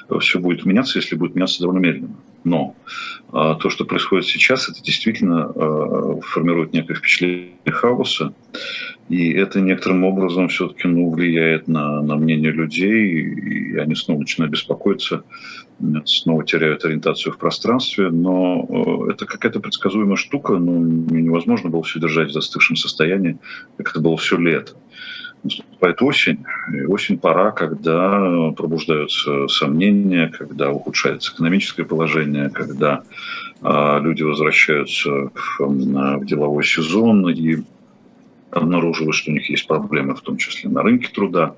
э, 0.10 0.20
все 0.20 0.38
будет 0.40 0.66
меняться, 0.66 1.00
если 1.00 1.16
будет 1.16 1.36
меняться 1.36 1.62
довольно 1.62 1.80
медленно. 1.80 2.16
Но 2.44 2.76
а, 3.32 3.56
то, 3.56 3.70
что 3.70 3.86
происходит 3.86 4.28
сейчас, 4.28 4.70
это 4.70 4.84
действительно 4.84 5.46
а, 5.46 6.20
формирует 6.22 6.74
некое 6.74 6.94
впечатление 6.94 7.56
хаоса, 7.72 8.34
и 9.10 9.32
это 9.34 9.62
некоторым 9.62 10.04
образом 10.04 10.48
все-таки 10.48 10.88
ну, 10.88 11.12
влияет 11.12 11.68
на, 11.68 12.02
на 12.02 12.16
мнение 12.16 12.52
людей, 12.52 13.22
и 13.22 13.78
они 13.78 13.94
снова 13.94 14.20
начинают 14.20 14.52
беспокоиться, 14.52 15.24
снова 16.06 16.44
теряют 16.44 16.86
ориентацию 16.86 17.34
в 17.34 17.38
пространстве, 17.38 18.10
но 18.10 19.06
э, 19.08 19.12
это 19.12 19.26
какая-то 19.26 19.60
предсказуемая 19.60 20.16
штука, 20.16 20.54
ну, 20.58 20.80
невозможно 20.80 21.70
было 21.70 21.84
все 21.84 22.00
держать 22.00 22.30
в 22.30 22.34
застывшем 22.34 22.76
состоянии, 22.76 23.38
как 23.78 23.90
это 23.90 24.00
было 24.00 24.18
все 24.18 24.38
лето 24.38 24.74
наступает 25.44 26.02
осень. 26.02 26.44
И 26.74 26.86
осень 26.86 27.20
пора, 27.20 27.52
когда 27.52 28.52
пробуждаются 28.58 29.48
сомнения, 29.48 30.32
когда 30.36 30.72
ухудшается 30.72 31.34
экономическое 31.34 31.84
положение, 31.84 32.50
когда 32.50 33.04
э, 33.62 34.00
люди 34.02 34.24
возвращаются 34.24 35.30
в 35.60 36.26
деловой 36.26 36.64
сезон 36.64 37.30
и 37.30 37.64
обнаруживают, 38.52 39.16
что 39.16 39.32
у 39.32 39.34
них 39.34 39.50
есть 39.50 39.68
проблемы, 39.68 40.16
в 40.16 40.22
том 40.22 40.38
числе 40.38 40.70
на 40.70 40.82
рынке 40.82 41.10
труда. 41.14 41.56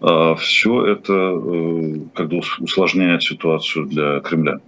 Э, 0.00 0.34
все 0.38 0.86
это 0.86 1.12
э, 1.12 1.94
как 2.14 2.28
бы 2.28 2.40
усложняет 2.60 3.22
ситуацию 3.22 3.86
для 3.86 4.20
Кремля. 4.20 4.60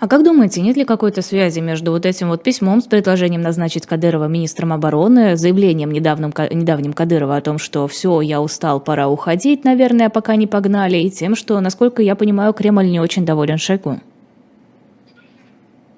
А 0.00 0.08
как 0.08 0.24
думаете, 0.24 0.60
нет 0.60 0.76
ли 0.76 0.84
какой-то 0.84 1.22
связи 1.22 1.60
между 1.60 1.92
вот 1.92 2.06
этим 2.06 2.28
вот 2.28 2.42
письмом 2.42 2.80
с 2.80 2.86
предложением 2.86 3.42
назначить 3.42 3.86
Кадырова 3.86 4.26
министром 4.26 4.72
обороны, 4.72 5.36
заявлением 5.36 5.92
недавним, 5.92 6.32
недавним 6.50 6.92
Кадырова 6.92 7.36
о 7.36 7.40
том, 7.40 7.58
что 7.58 7.86
все, 7.86 8.20
я 8.20 8.40
устал, 8.40 8.80
пора 8.80 9.08
уходить, 9.08 9.64
наверное, 9.64 10.10
пока 10.10 10.36
не 10.36 10.46
погнали, 10.46 10.98
и 10.98 11.10
тем, 11.10 11.36
что, 11.36 11.60
насколько 11.60 12.02
я 12.02 12.16
понимаю, 12.16 12.52
Кремль 12.52 12.90
не 12.90 13.00
очень 13.00 13.24
доволен 13.24 13.58
Шойгу? 13.58 14.00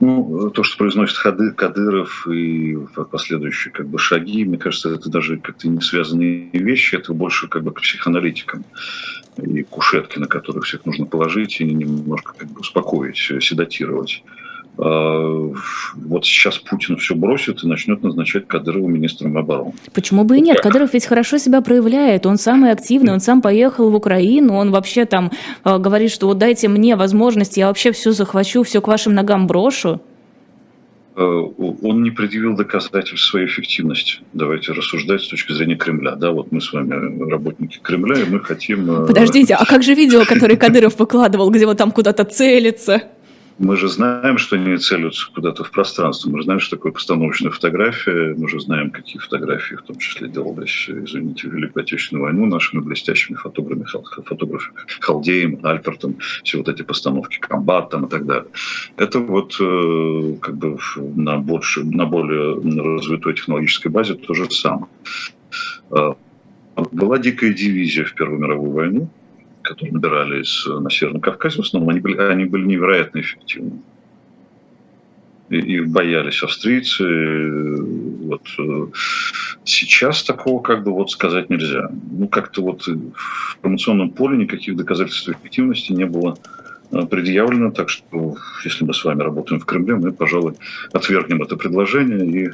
Ну, 0.04 0.50
то, 0.50 0.62
что 0.62 0.76
произносит 0.76 1.16
Кадыров 1.56 2.28
и 2.28 2.76
последующие 3.10 3.72
как 3.72 3.86
бы, 3.88 3.98
шаги, 3.98 4.44
мне 4.44 4.58
кажется, 4.58 4.90
это 4.90 5.08
даже 5.08 5.38
как-то 5.38 5.66
не 5.66 5.80
связанные 5.80 6.50
вещи, 6.52 6.96
это 6.96 7.14
больше 7.14 7.48
как 7.48 7.62
бы 7.62 7.72
к 7.72 7.80
психоаналитикам 7.80 8.64
и 9.38 9.62
кушетки, 9.62 10.18
на 10.18 10.26
которых 10.26 10.64
всех 10.64 10.84
нужно 10.84 11.06
положить 11.06 11.58
и 11.62 11.64
немножко 11.64 12.34
как 12.36 12.48
бы 12.48 12.60
успокоить, 12.60 13.16
седатировать. 13.16 14.22
А, 14.76 15.52
вот 15.94 16.24
сейчас 16.24 16.58
Путин 16.58 16.96
все 16.96 17.14
бросит 17.14 17.62
и 17.62 17.66
начнет 17.66 18.02
назначать 18.02 18.48
Кадырова 18.48 18.86
министром 18.86 19.36
обороны. 19.38 19.72
Почему 19.92 20.24
бы 20.24 20.38
и 20.38 20.40
нет? 20.40 20.60
Кадыров 20.60 20.94
ведь 20.94 21.06
хорошо 21.06 21.38
себя 21.38 21.60
проявляет, 21.60 22.26
он 22.26 22.38
самый 22.38 22.72
активный, 22.72 23.12
он 23.12 23.20
сам 23.20 23.40
поехал 23.40 23.90
в 23.90 23.94
Украину, 23.94 24.54
он 24.54 24.72
вообще 24.72 25.04
там 25.04 25.30
э, 25.64 25.78
говорит, 25.78 26.10
что 26.10 26.26
вот 26.26 26.38
дайте 26.38 26.68
мне 26.68 26.96
возможность, 26.96 27.56
я 27.56 27.68
вообще 27.68 27.92
все 27.92 28.12
захвачу, 28.12 28.64
все 28.64 28.80
к 28.80 28.88
вашим 28.88 29.14
ногам 29.14 29.46
брошу. 29.46 30.00
Э, 31.16 31.22
он 31.22 32.02
не 32.02 32.10
предъявил 32.10 32.56
доказательств 32.56 33.28
своей 33.28 33.46
эффективности. 33.46 34.18
Давайте 34.32 34.72
рассуждать 34.72 35.22
с 35.22 35.28
точки 35.28 35.52
зрения 35.52 35.76
Кремля. 35.76 36.16
Да, 36.16 36.32
вот 36.32 36.50
мы 36.50 36.60
с 36.60 36.72
вами 36.72 37.30
работники 37.30 37.78
Кремля, 37.80 38.20
и 38.20 38.24
мы 38.24 38.40
хотим... 38.40 38.90
Э, 38.90 39.06
Подождите, 39.06 39.54
а 39.54 39.64
как 39.64 39.84
же 39.84 39.94
видео, 39.94 40.24
которое 40.28 40.56
Кадыров 40.56 40.98
выкладывал, 40.98 41.50
где 41.50 41.66
вот 41.66 41.78
там 41.78 41.92
куда-то 41.92 42.24
целится? 42.24 43.02
Мы 43.58 43.76
же 43.76 43.88
знаем, 43.88 44.38
что 44.38 44.56
они 44.56 44.76
целятся 44.78 45.30
куда-то 45.32 45.62
в 45.62 45.70
пространство. 45.70 46.28
Мы 46.28 46.38
же 46.38 46.44
знаем, 46.44 46.60
что 46.60 46.76
такое 46.76 46.92
постановочная 46.92 47.52
фотография. 47.52 48.34
Мы 48.36 48.48
же 48.48 48.60
знаем, 48.60 48.90
какие 48.90 49.18
фотографии 49.18 49.76
в 49.76 49.82
том 49.82 49.96
числе 49.98 50.28
делались, 50.28 50.88
извините, 50.88 51.48
в 51.48 51.54
Великую 51.54 51.82
Отечественную 51.82 52.24
войну 52.24 52.46
нашими 52.46 52.80
блестящими 52.80 53.36
фотографами, 53.36 53.84
фотографами 54.24 54.76
Халдеем, 55.00 55.60
Альпертом, 55.62 56.16
все 56.42 56.58
вот 56.58 56.68
эти 56.68 56.82
постановки 56.82 57.38
Комбатом 57.38 58.06
и 58.06 58.08
так 58.08 58.26
далее. 58.26 58.50
Это 58.96 59.20
вот 59.20 59.56
э, 59.60 60.36
как 60.40 60.56
бы 60.56 60.76
на, 61.14 61.38
больше, 61.38 61.84
на 61.84 62.06
более 62.06 62.54
развитой 62.96 63.34
технологической 63.34 63.90
базе 63.90 64.14
то 64.14 64.34
же 64.34 64.50
самое. 64.50 64.86
Э, 65.90 66.14
была 66.90 67.18
дикая 67.18 67.52
дивизия 67.52 68.04
в 68.04 68.14
Первую 68.14 68.40
мировую 68.40 68.72
войну, 68.72 69.08
которые 69.64 69.92
набирались 69.92 70.66
на 70.66 70.90
Северном 70.90 71.20
Кавказе, 71.20 71.56
в 71.56 71.66
основном 71.66 71.90
они 71.90 72.00
были, 72.00 72.16
они 72.18 72.44
были 72.44 72.64
невероятно 72.66 73.20
эффективны. 73.20 73.80
И, 75.48 75.56
и 75.56 75.80
боялись 75.80 76.42
австрийцы. 76.42 77.04
Вот. 78.24 78.42
Э, 78.58 78.86
сейчас 79.64 80.22
такого 80.22 80.62
как 80.62 80.84
бы 80.84 80.92
вот 80.92 81.10
сказать 81.10 81.50
нельзя. 81.50 81.90
Ну, 82.10 82.28
как-то 82.28 82.62
вот 82.62 82.86
в 82.86 83.12
информационном 83.58 84.10
поле 84.10 84.36
никаких 84.36 84.76
доказательств 84.76 85.28
эффективности 85.28 85.92
не 85.92 86.06
было 86.06 86.38
э, 86.92 87.06
предъявлено, 87.06 87.70
так 87.70 87.88
что 87.88 88.36
если 88.64 88.84
мы 88.84 88.94
с 88.94 89.04
вами 89.04 89.22
работаем 89.22 89.60
в 89.60 89.66
Кремле, 89.66 89.96
мы, 89.96 90.12
пожалуй, 90.12 90.54
отвергнем 90.92 91.42
это 91.42 91.56
предложение 91.56 92.26
и 92.26 92.50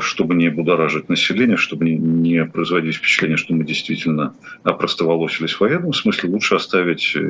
чтобы 0.00 0.34
не 0.34 0.48
будоражить 0.48 1.08
население, 1.08 1.56
чтобы 1.56 1.90
не 1.90 2.44
производить 2.44 2.96
впечатление, 2.96 3.36
что 3.36 3.54
мы 3.54 3.64
действительно 3.64 4.34
опростоволосились 4.62 5.52
в 5.52 5.60
военном 5.60 5.92
смысле, 5.92 6.30
лучше 6.30 6.54
оставить 6.54 7.12
э, 7.14 7.20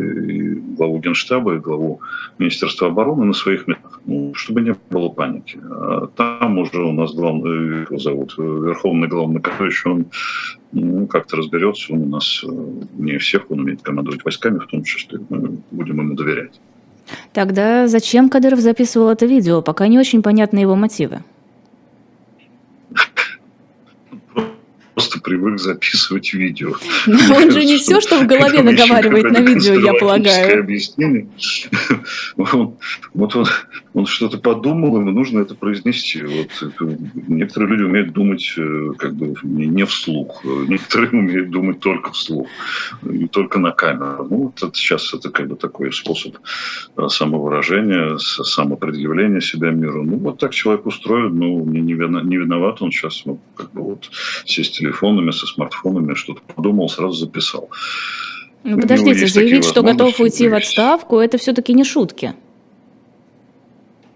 главу 0.76 0.98
Генштаба 0.98 1.56
и 1.56 1.58
главу 1.58 2.00
Министерства 2.38 2.88
обороны 2.88 3.24
на 3.24 3.32
своих 3.32 3.66
местах, 3.66 4.00
ну, 4.06 4.32
чтобы 4.34 4.60
не 4.60 4.76
было 4.90 5.08
паники. 5.08 5.58
А 5.70 6.06
там 6.06 6.58
уже 6.58 6.82
у 6.82 6.92
нас 6.92 7.14
главный, 7.14 7.82
его 7.82 7.98
зовут, 7.98 8.34
верховный 8.38 9.08
главнокомандующий, 9.08 9.90
он 9.90 10.06
ну, 10.72 11.06
как-то 11.06 11.36
разберется, 11.36 11.92
он 11.92 12.02
у 12.02 12.06
нас 12.06 12.44
э, 12.44 12.48
не 12.94 13.18
всех, 13.18 13.50
он 13.50 13.60
умеет 13.60 13.82
командовать 13.82 14.24
войсками, 14.24 14.58
в 14.58 14.66
том 14.66 14.84
числе, 14.84 15.18
мы 15.28 15.58
будем 15.70 15.98
ему 15.98 16.14
доверять. 16.14 16.60
Тогда 17.32 17.86
зачем 17.88 18.28
Кадыров 18.28 18.60
записывал 18.60 19.10
это 19.10 19.26
видео? 19.26 19.62
Пока 19.62 19.86
не 19.86 19.98
очень 19.98 20.22
понятны 20.22 20.58
его 20.58 20.74
мотивы. 20.74 21.22
Просто 25.06 25.20
привык 25.20 25.58
записывать 25.58 26.34
видео. 26.34 26.74
Но 27.06 27.36
он 27.36 27.50
же 27.50 27.64
не 27.64 27.76
все, 27.76 28.00
что 28.00 28.18
в 28.18 28.26
голове 28.26 28.62
наговаривает 28.62 29.30
на 29.30 29.38
видео, 29.38 29.74
я 29.74 29.94
полагаю. 29.94 30.60
объяснение. 30.60 31.28
Вот 33.14 33.34
он, 33.34 33.46
он 33.94 34.06
что-то 34.06 34.38
подумал, 34.38 34.98
ему 34.98 35.10
нужно 35.10 35.40
это 35.40 35.54
произнести. 35.54 36.22
Вот 36.22 36.72
некоторые 37.28 37.70
люди 37.70 37.82
умеют 37.82 38.12
думать 38.12 38.54
э, 38.58 38.92
как 38.98 39.14
бы 39.14 39.34
не 39.42 39.84
вслух, 39.84 40.44
некоторые 40.44 41.10
умеют 41.10 41.50
думать 41.50 41.80
только 41.80 42.12
вслух, 42.12 42.48
и 43.10 43.26
только 43.26 43.58
на 43.58 43.70
камеру. 43.70 44.26
Ну, 44.30 44.36
вот 44.36 44.62
это 44.62 44.74
сейчас 44.74 45.14
это 45.14 45.30
как 45.30 45.48
бы 45.48 45.56
такой 45.56 45.92
способ 45.92 46.36
э, 46.96 47.08
самовыражения, 47.08 48.18
самопредъявления 48.18 49.40
себя 49.40 49.70
миру. 49.70 50.04
Ну, 50.04 50.16
вот 50.18 50.38
так 50.38 50.52
человек 50.52 50.86
устроен, 50.86 51.38
ну, 51.38 51.64
не, 51.64 51.80
не 51.80 51.94
виноват 51.94 52.82
он 52.82 52.90
сейчас, 52.90 53.22
ну, 53.24 53.40
как 53.56 53.72
бы 53.72 53.82
вот 53.82 54.10
сесть 54.44 54.80
телефонами, 54.96 55.30
со 55.30 55.46
смартфонами, 55.46 56.14
что-то 56.14 56.40
подумал, 56.54 56.88
сразу 56.88 57.12
записал. 57.12 57.68
Ну, 58.64 58.80
подождите, 58.80 59.26
заявить, 59.26 59.64
что 59.64 59.82
готов 59.82 60.18
уйти 60.20 60.48
в 60.48 60.54
отставку, 60.54 61.18
это 61.18 61.38
все-таки 61.38 61.72
не 61.72 61.84
шутки. 61.84 62.34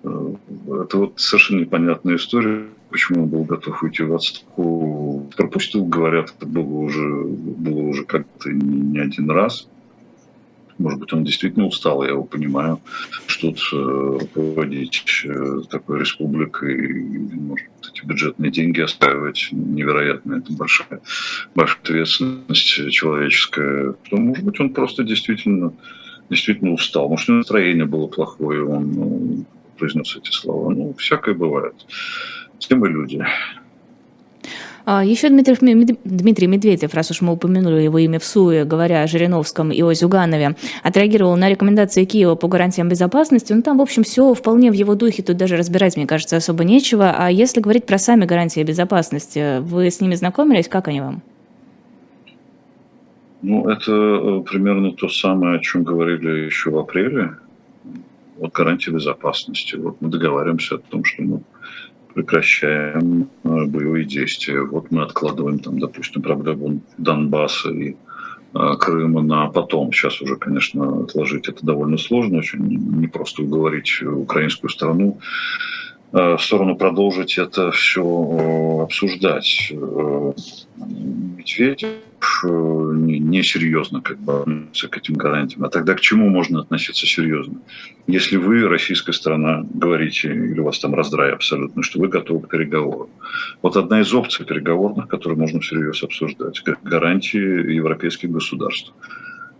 это 0.03 0.99
вот 0.99 1.13
совершенно 1.17 1.61
непонятная 1.61 2.17
история, 2.17 2.65
почему 2.89 3.25
он 3.25 3.29
был 3.29 3.45
готов 3.45 3.83
уйти 3.83 4.03
в 4.03 4.15
отставку. 4.15 5.31
Пропустил, 5.37 5.85
говорят, 5.85 6.35
это 6.37 6.47
было 6.47 6.79
уже, 6.79 7.25
было 7.25 7.81
уже 7.81 8.05
как-то 8.05 8.51
не 8.51 8.99
один 8.99 9.31
раз. 9.31 9.69
Может 10.79 10.99
быть, 10.99 11.13
он 11.13 11.25
действительно 11.25 11.67
устал, 11.67 12.03
я 12.03 12.11
его 12.11 12.25
понимаю, 12.25 12.81
тут 13.41 13.59
э, 13.73 13.77
руководить 13.77 15.03
э, 15.25 15.63
такой 15.71 16.01
республикой, 16.01 16.93
может, 17.33 17.67
эти 17.93 18.05
бюджетные 18.05 18.51
деньги 18.51 18.81
оставить 18.81 19.49
невероятно, 19.53 20.35
это 20.37 20.53
большая, 20.53 21.01
большая 21.55 21.81
ответственность 21.83 22.91
человеческая. 22.91 23.95
То, 24.09 24.17
может 24.17 24.45
быть, 24.45 24.61
он 24.61 24.73
просто 24.73 25.03
действительно, 25.03 25.73
действительно 26.29 26.73
устал. 26.73 27.09
Может, 27.09 27.29
настроение 27.29 27.87
было 27.87 28.07
плохое, 28.07 28.65
он 28.65 28.93
ну, 28.93 29.45
произнес 29.79 30.17
эти 30.17 30.31
слова. 30.31 30.71
Ну, 30.73 30.95
всякое 30.99 31.35
бывает. 31.35 31.75
Все 32.59 32.77
мы 32.77 32.89
люди. 32.89 33.25
А, 34.85 35.05
Еще 35.05 35.29
Дмитрий, 35.29 35.57
Дмитрий 36.05 36.47
Медведев, 36.47 36.95
раз 36.95 37.11
уж 37.11 37.21
мы 37.21 37.33
упомянули 37.33 37.83
его 37.83 37.99
имя 37.99 38.19
в 38.19 38.25
СУе, 38.25 38.65
говоря 38.65 39.03
о 39.03 39.07
Жириновском 39.07 39.71
и 39.71 39.83
о 39.83 39.93
Зюганове, 39.93 40.57
отреагировал 40.83 41.37
на 41.37 41.49
рекомендации 41.49 42.05
Киева 42.05 42.35
по 42.35 42.49
гарантиям 42.49 42.89
безопасности. 42.89 43.53
Ну, 43.53 43.63
там, 43.63 43.79
в 43.79 43.83
общем, 43.83 44.03
все 44.03 44.33
вполне 44.35 44.71
в 44.71 44.75
его 44.75 44.95
духе, 44.95 45.23
тут 45.23 45.37
даже 45.37 45.57
разбирать, 45.57 45.97
мне 45.97 46.07
кажется, 46.07 46.37
особо 46.37 46.65
нечего. 46.65 47.15
А 47.17 47.31
если 47.31 47.61
говорить 47.61 47.87
про 47.87 47.99
сами 47.99 48.25
гарантии 48.25 48.63
безопасности, 48.63 49.61
вы 49.61 49.91
с 49.91 50.01
ними 50.01 50.15
знакомились? 50.15 50.69
Как 50.69 50.89
они 50.89 51.01
вам? 51.01 51.23
Ну, 53.43 53.69
это 53.69 53.93
э, 53.93 54.43
примерно 54.43 54.93
то 54.93 55.09
самое, 55.09 55.57
о 55.57 55.61
чем 55.61 55.83
говорили 55.83 56.45
еще 56.45 56.71
в 56.71 56.79
апреле. 56.79 57.37
Вот 58.37 58.53
гарантии 58.53 58.91
безопасности. 58.91 59.77
Вот 59.77 60.01
мы 60.01 60.09
договариваемся 60.09 60.77
о 60.77 60.79
том, 60.79 61.05
что 61.05 61.23
мы 61.23 61.41
прекращаем 62.15 63.29
э, 63.45 63.65
боевые 63.67 64.05
действия. 64.05 64.63
Вот 64.63 64.91
мы 64.91 65.03
откладываем 65.03 65.59
там, 65.59 65.79
допустим, 65.79 66.23
проблему 66.23 66.81
Донбасса 66.99 67.71
и 67.71 67.97
э, 68.55 68.75
Крыма 68.79 69.23
на 69.23 69.49
потом. 69.49 69.93
Сейчас 69.93 70.21
уже, 70.21 70.37
конечно, 70.37 71.05
отложить 71.05 71.49
это 71.49 71.65
довольно 71.65 71.99
сложно, 71.99 72.39
очень 72.39 72.61
не 72.61 73.09
просто 73.09 73.43
уговорить 73.43 74.03
украинскую 74.03 74.71
сторону 74.71 75.19
в 75.19 75.90
сторону 76.39 76.77
продолжить 76.77 77.39
это 77.39 77.71
все 77.71 78.03
э, 78.03 78.83
обсуждать. 78.83 79.73
Э, 79.73 80.33
Медведев 80.77 81.89
несерьезно 82.43 84.01
как 84.01 84.19
бы 84.19 84.41
относится 84.41 84.89
к 84.89 84.97
этим 84.97 85.15
гарантиям. 85.15 85.65
А 85.65 85.69
тогда 85.69 85.95
к 85.95 86.01
чему 86.01 86.29
можно 86.29 86.61
относиться 86.61 87.07
серьезно? 87.07 87.61
Если 88.07 88.37
вы, 88.37 88.69
российская 88.69 89.13
страна, 89.13 89.65
говорите, 89.73 90.29
или 90.33 90.61
у 90.61 90.65
вас 90.65 90.79
там 90.79 90.95
раздрай 90.95 91.33
абсолютно, 91.33 91.83
что 91.83 92.01
вы 92.01 92.09
готовы 92.09 92.41
к 92.41 92.49
переговорам. 92.49 93.09
Вот 93.63 93.77
одна 93.77 94.01
из 94.01 94.13
опций 94.13 94.45
переговорных, 94.45 95.09
которую 95.09 95.39
можно 95.39 95.61
всерьез 95.61 96.03
обсуждать, 96.03 96.63
гарантии 96.83 97.73
европейских 97.73 98.31
государств. 98.31 98.93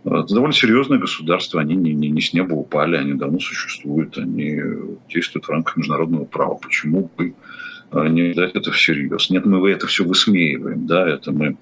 Это 0.03 0.33
довольно 0.33 0.53
серьезное 0.53 0.97
государство, 0.97 1.61
они 1.61 1.75
не, 1.75 1.93
не, 1.93 2.09
не 2.09 2.21
с 2.21 2.33
неба 2.33 2.53
упали, 2.55 2.95
они 2.95 3.13
давно 3.13 3.39
существуют, 3.39 4.17
они 4.17 4.59
действуют 5.09 5.45
в 5.45 5.49
рамках 5.49 5.77
международного 5.77 6.25
права. 6.25 6.55
Почему 6.55 7.09
бы 7.15 7.35
а, 7.91 8.07
не 8.07 8.33
дать 8.33 8.55
это 8.55 8.71
всерьез? 8.71 9.29
Нет, 9.29 9.45
мы 9.45 9.69
это 9.69 9.85
все 9.85 10.03
высмеиваем, 10.03 10.87
да, 10.87 11.07
это 11.07 11.31
мы 11.31 11.55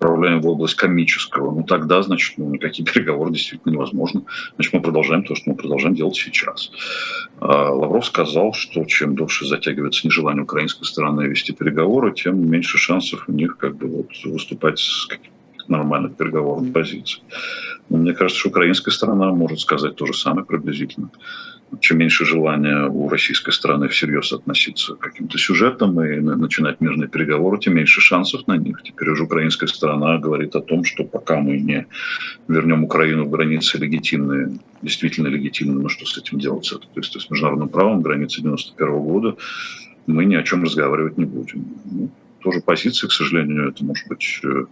отправляем 0.00 0.40
в 0.40 0.46
область 0.46 0.76
комического. 0.76 1.50
Ну 1.52 1.64
тогда, 1.64 2.02
значит, 2.02 2.38
ну, 2.38 2.48
никакие 2.50 2.86
переговоры 2.86 3.32
действительно 3.32 3.72
невозможны. 3.72 4.22
Значит, 4.54 4.72
мы 4.72 4.80
продолжаем 4.80 5.24
то, 5.24 5.34
что 5.34 5.50
мы 5.50 5.56
продолжаем 5.56 5.96
делать 5.96 6.14
сейчас. 6.14 6.70
А 7.40 7.70
Лавров 7.72 8.06
сказал, 8.06 8.52
что 8.52 8.84
чем 8.84 9.16
дольше 9.16 9.44
затягивается 9.44 10.06
нежелание 10.06 10.44
украинской 10.44 10.84
стороны 10.84 11.22
вести 11.22 11.52
переговоры, 11.52 12.14
тем 12.14 12.48
меньше 12.48 12.78
шансов 12.78 13.24
у 13.28 13.32
них 13.32 13.56
как 13.56 13.76
бы 13.76 13.88
вот 13.88 14.06
выступать 14.24 14.78
с 14.78 15.06
каким 15.06 15.32
нормальных 15.70 16.16
переговорных 16.16 16.72
позиций. 16.72 17.22
Но 17.88 17.98
мне 17.98 18.12
кажется, 18.12 18.40
что 18.40 18.50
украинская 18.50 18.92
сторона 18.92 19.32
может 19.32 19.60
сказать 19.60 19.96
то 19.96 20.06
же 20.06 20.14
самое 20.14 20.44
приблизительно. 20.44 21.10
Чем 21.80 21.98
меньше 21.98 22.24
желания 22.24 22.86
у 22.88 23.08
российской 23.08 23.52
стороны 23.52 23.88
всерьез 23.88 24.32
относиться 24.32 24.94
к 24.94 24.98
каким-то 24.98 25.38
сюжетам 25.38 26.02
и 26.02 26.18
начинать 26.18 26.80
мирные 26.80 27.08
переговоры, 27.08 27.58
тем 27.58 27.76
меньше 27.76 28.00
шансов 28.00 28.46
на 28.48 28.56
них. 28.56 28.82
Теперь 28.82 29.10
уже 29.10 29.24
украинская 29.24 29.68
сторона 29.68 30.18
говорит 30.18 30.56
о 30.56 30.60
том, 30.60 30.82
что 30.84 31.04
пока 31.04 31.38
мы 31.38 31.58
не 31.58 31.86
вернем 32.48 32.82
Украину 32.82 33.24
в 33.24 33.30
границы 33.30 33.78
легитимные, 33.78 34.58
действительно 34.82 35.28
легитимные, 35.28 35.78
ну 35.78 35.88
что 35.88 36.06
с 36.06 36.18
этим 36.18 36.40
делать? 36.40 36.68
То 36.68 36.80
есть 36.96 37.20
с 37.20 37.30
международным 37.30 37.68
правом 37.68 38.02
границы 38.02 38.42
91 38.42 38.98
года 38.98 39.36
мы 40.06 40.24
ни 40.24 40.34
о 40.34 40.42
чем 40.42 40.64
разговаривать 40.64 41.18
не 41.18 41.24
будем. 41.24 41.66
Ну, 41.84 42.10
тоже 42.40 42.60
позиция, 42.60 43.06
к 43.06 43.12
сожалению, 43.12 43.68
это 43.68 43.84
может 43.84 44.08
быть 44.08 44.40
Э, 44.42 44.64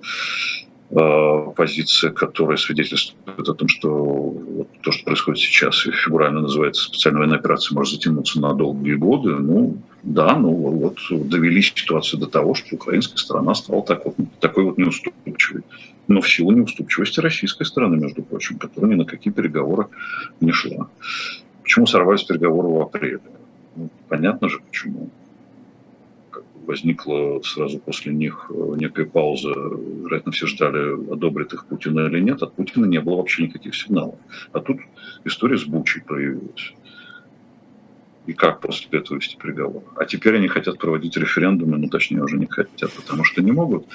позиция, 0.91 2.11
которая 2.11 2.57
свидетельствует 2.57 3.49
о 3.49 3.55
том, 3.55 3.69
что 3.69 4.67
то, 4.81 4.91
что 4.91 5.05
происходит 5.05 5.41
сейчас, 5.41 5.87
и 5.87 5.91
фигурально 5.91 6.41
называется 6.41 6.85
специальная 6.85 7.21
военная 7.21 7.39
операция, 7.39 7.75
может 7.75 7.95
затянуться 7.95 8.41
на 8.41 8.55
долгие 8.55 8.95
годы. 8.95 9.35
Ну, 9.35 9.77
да, 10.03 10.37
ну 10.37 10.51
вот 10.51 10.99
довели 11.11 11.61
ситуацию 11.61 12.21
до 12.21 12.27
того, 12.27 12.55
что 12.55 12.77
украинская 12.77 13.19
сторона 13.19 13.55
стала 13.55 13.83
так 13.83 14.07
вот, 14.07 14.15
такой 14.41 14.65
вот 14.65 14.79
неуступчивой. 14.79 15.63
Но 16.07 16.23
в 16.23 16.31
силу 16.31 16.53
неуступчивости 16.53 17.21
российской 17.21 17.65
стороны, 17.65 17.99
между 17.99 18.23
прочим, 18.23 18.57
которая 18.59 18.91
ни 18.93 18.97
на 18.97 19.05
какие 19.05 19.33
переговоры 19.33 19.89
не 20.41 20.53
шла. 20.53 20.89
Почему 21.63 21.87
сорвались 21.87 22.25
переговоры 22.25 22.69
в 22.69 22.81
апреле? 22.81 23.21
Ну, 23.77 23.91
понятно 24.09 24.49
же, 24.49 24.61
почему 24.61 25.11
возникла 26.69 27.41
сразу 27.43 27.79
после 27.79 28.13
них 28.13 28.51
э, 28.51 28.75
некая 28.77 29.07
пауза. 29.07 29.49
Вероятно, 29.49 30.33
все 30.33 30.47
ждали, 30.47 31.13
одобрит 31.13 31.55
их 31.55 31.65
Путина 31.65 32.07
или 32.07 32.21
нет. 32.21 32.43
От 32.43 32.55
Путина 32.55 32.85
не 32.85 33.01
было 33.01 33.17
вообще 33.17 33.45
никаких 33.45 33.75
сигналов. 33.75 34.17
А 34.53 34.61
тут 34.61 34.77
история 35.25 35.57
с 35.57 35.65
Бучей 35.65 36.03
проявилась. 36.03 36.75
И 38.27 38.35
как 38.35 38.61
после 38.61 38.99
этого 38.99 39.17
вести 39.17 39.39
переговоры? 39.39 39.87
А 39.97 40.05
теперь 40.05 40.37
они 40.37 40.49
хотят 40.49 40.79
проводить 40.79 41.17
референдумы, 41.17 41.79
ну 41.79 41.89
точнее 41.89 42.23
уже 42.23 42.37
не 42.37 42.47
хотят, 42.47 42.93
потому 42.93 43.25
что 43.25 43.43
не 43.43 43.53
могут. 43.53 43.87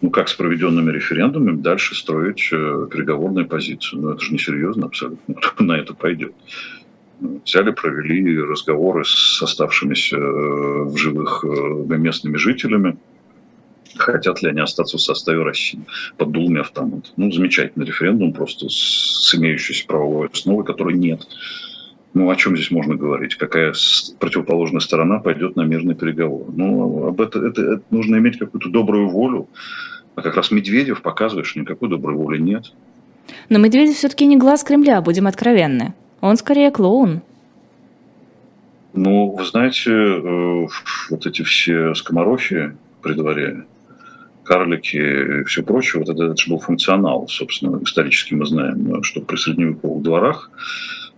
Ну 0.00 0.10
как 0.10 0.28
с 0.28 0.34
проведенными 0.34 0.92
референдумами 0.92 1.60
дальше 1.60 1.96
строить 1.96 2.48
э, 2.52 2.88
переговорную 2.88 3.48
позицию? 3.48 4.02
Ну 4.02 4.10
это 4.10 4.20
же 4.20 4.32
несерьезно 4.32 4.86
абсолютно. 4.86 5.34
Кто 5.42 5.64
на 5.64 5.72
это 5.72 5.92
пойдет? 5.92 6.34
Взяли, 7.20 7.70
провели 7.70 8.40
разговоры 8.40 9.04
с 9.04 9.42
оставшимися 9.42 10.16
э, 10.16 10.82
в 10.84 10.96
живых 10.96 11.44
э, 11.44 11.96
местными 11.96 12.36
жителями, 12.36 12.96
хотят 13.96 14.42
ли 14.42 14.50
они 14.50 14.60
остаться 14.60 14.98
в 14.98 15.02
составе 15.02 15.42
России 15.42 15.80
под 16.16 16.30
дулами 16.32 16.60
автомата. 16.60 17.10
Ну, 17.16 17.32
замечательный 17.32 17.86
референдум, 17.86 18.32
просто 18.32 18.66
с 18.68 19.34
имеющейся 19.34 19.86
правовой 19.86 20.28
основой, 20.28 20.64
которой 20.64 20.94
нет. 20.94 21.26
Ну, 22.14 22.30
о 22.30 22.36
чем 22.36 22.56
здесь 22.56 22.70
можно 22.70 22.94
говорить? 22.94 23.36
Какая 23.36 23.74
противоположная 24.18 24.80
сторона 24.80 25.18
пойдет 25.18 25.56
на 25.56 25.62
мирный 25.62 25.94
переговор? 25.94 26.46
Ну, 26.54 27.08
об 27.08 27.20
это, 27.20 27.44
это, 27.44 27.62
это 27.62 27.82
нужно 27.90 28.16
иметь 28.16 28.38
какую-то 28.38 28.70
добрую 28.70 29.08
волю. 29.08 29.48
А 30.14 30.22
как 30.22 30.36
раз 30.36 30.50
Медведев 30.50 31.02
показывает, 31.02 31.46
что 31.46 31.60
никакой 31.60 31.90
доброй 31.90 32.16
воли 32.16 32.38
нет. 32.38 32.72
Но 33.50 33.58
Медведев 33.58 33.96
все-таки 33.96 34.24
не 34.24 34.38
глаз 34.38 34.64
Кремля, 34.64 35.02
будем 35.02 35.26
откровенны. 35.26 35.94
Он 36.26 36.36
скорее 36.36 36.72
клоун. 36.72 37.22
Ну, 38.94 39.30
вы 39.30 39.44
знаете, 39.44 39.92
э, 39.92 40.66
вот 41.10 41.26
эти 41.26 41.42
все 41.42 41.94
скоморохи 41.94 42.76
при 43.00 43.12
дворе, 43.12 43.64
карлики 44.42 44.96
и 44.96 45.44
все 45.44 45.62
прочее, 45.62 46.02
вот 46.02 46.08
это, 46.08 46.24
это 46.24 46.36
же 46.36 46.50
был 46.50 46.58
функционал, 46.58 47.28
собственно, 47.28 47.80
исторически 47.80 48.34
мы 48.34 48.46
знаем, 48.46 49.02
что 49.04 49.20
при 49.20 49.36
средневековых 49.36 50.02
дворах 50.02 50.50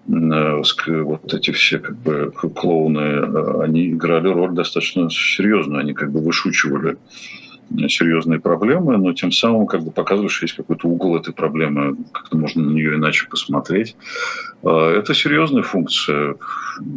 э, 0.09 0.62
вот 1.03 1.33
эти 1.33 1.53
все 1.53 1.79
как 1.79 1.97
бы 1.97 2.31
клоуны, 2.55 2.99
э, 2.99 3.62
они 3.62 3.90
играли 3.90 4.29
роль 4.29 4.53
достаточно 4.53 5.09
серьезную, 5.09 5.81
они 5.81 5.94
как 5.94 6.12
бы 6.12 6.21
вышучивали 6.21 6.99
серьезные 7.88 8.40
проблемы, 8.40 8.96
но 8.96 9.12
тем 9.12 9.33
самым 9.33 9.66
как 9.66 9.83
бы 9.83 9.90
показываешь, 9.90 10.33
что 10.33 10.44
есть 10.44 10.57
какой-то 10.57 10.88
угол 10.88 11.16
этой 11.16 11.35
проблемы, 11.35 11.96
как-то 12.12 12.37
можно 12.37 12.62
на 12.62 12.70
нее 12.70 12.94
иначе 12.94 13.26
посмотреть. 13.28 13.96
А, 14.62 14.92
это 14.92 15.14
серьезная 15.14 15.62
функция. 15.62 16.37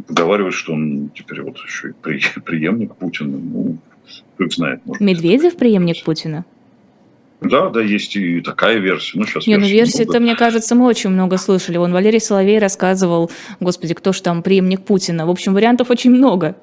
Поговаривать, 0.08 0.54
что 0.54 0.74
он 0.74 1.10
теперь 1.14 1.42
вот 1.42 1.58
еще 1.58 1.90
и 1.90 2.40
преемник 2.40 2.96
Путина, 2.96 3.38
ну, 3.38 3.78
кто 4.36 4.50
знает. 4.50 4.86
Может 4.86 5.02
Медведев 5.02 5.58
преемник 5.58 6.04
Путина? 6.04 6.46
Да, 7.42 7.70
да, 7.70 7.82
есть 7.82 8.16
и 8.16 8.40
такая 8.42 8.78
версия. 8.78 9.18
Ну, 9.18 9.26
сейчас 9.26 9.48
Не, 9.48 9.58
ну 9.58 9.66
версии-то, 9.66 10.20
мне 10.20 10.36
кажется, 10.36 10.76
мы 10.76 10.86
очень 10.86 11.10
много 11.10 11.38
слышали. 11.38 11.78
Вон 11.78 11.92
Валерий 11.92 12.20
Соловей 12.20 12.60
рассказывал, 12.60 13.32
господи, 13.60 13.96
кто 13.96 14.14
же 14.14 14.22
там 14.22 14.44
преемник 14.44 14.84
Путина. 14.84 15.26
В 15.26 15.32
общем, 15.32 15.56
вариантов 15.56 15.90
очень 15.90 16.12
много. 16.12 16.56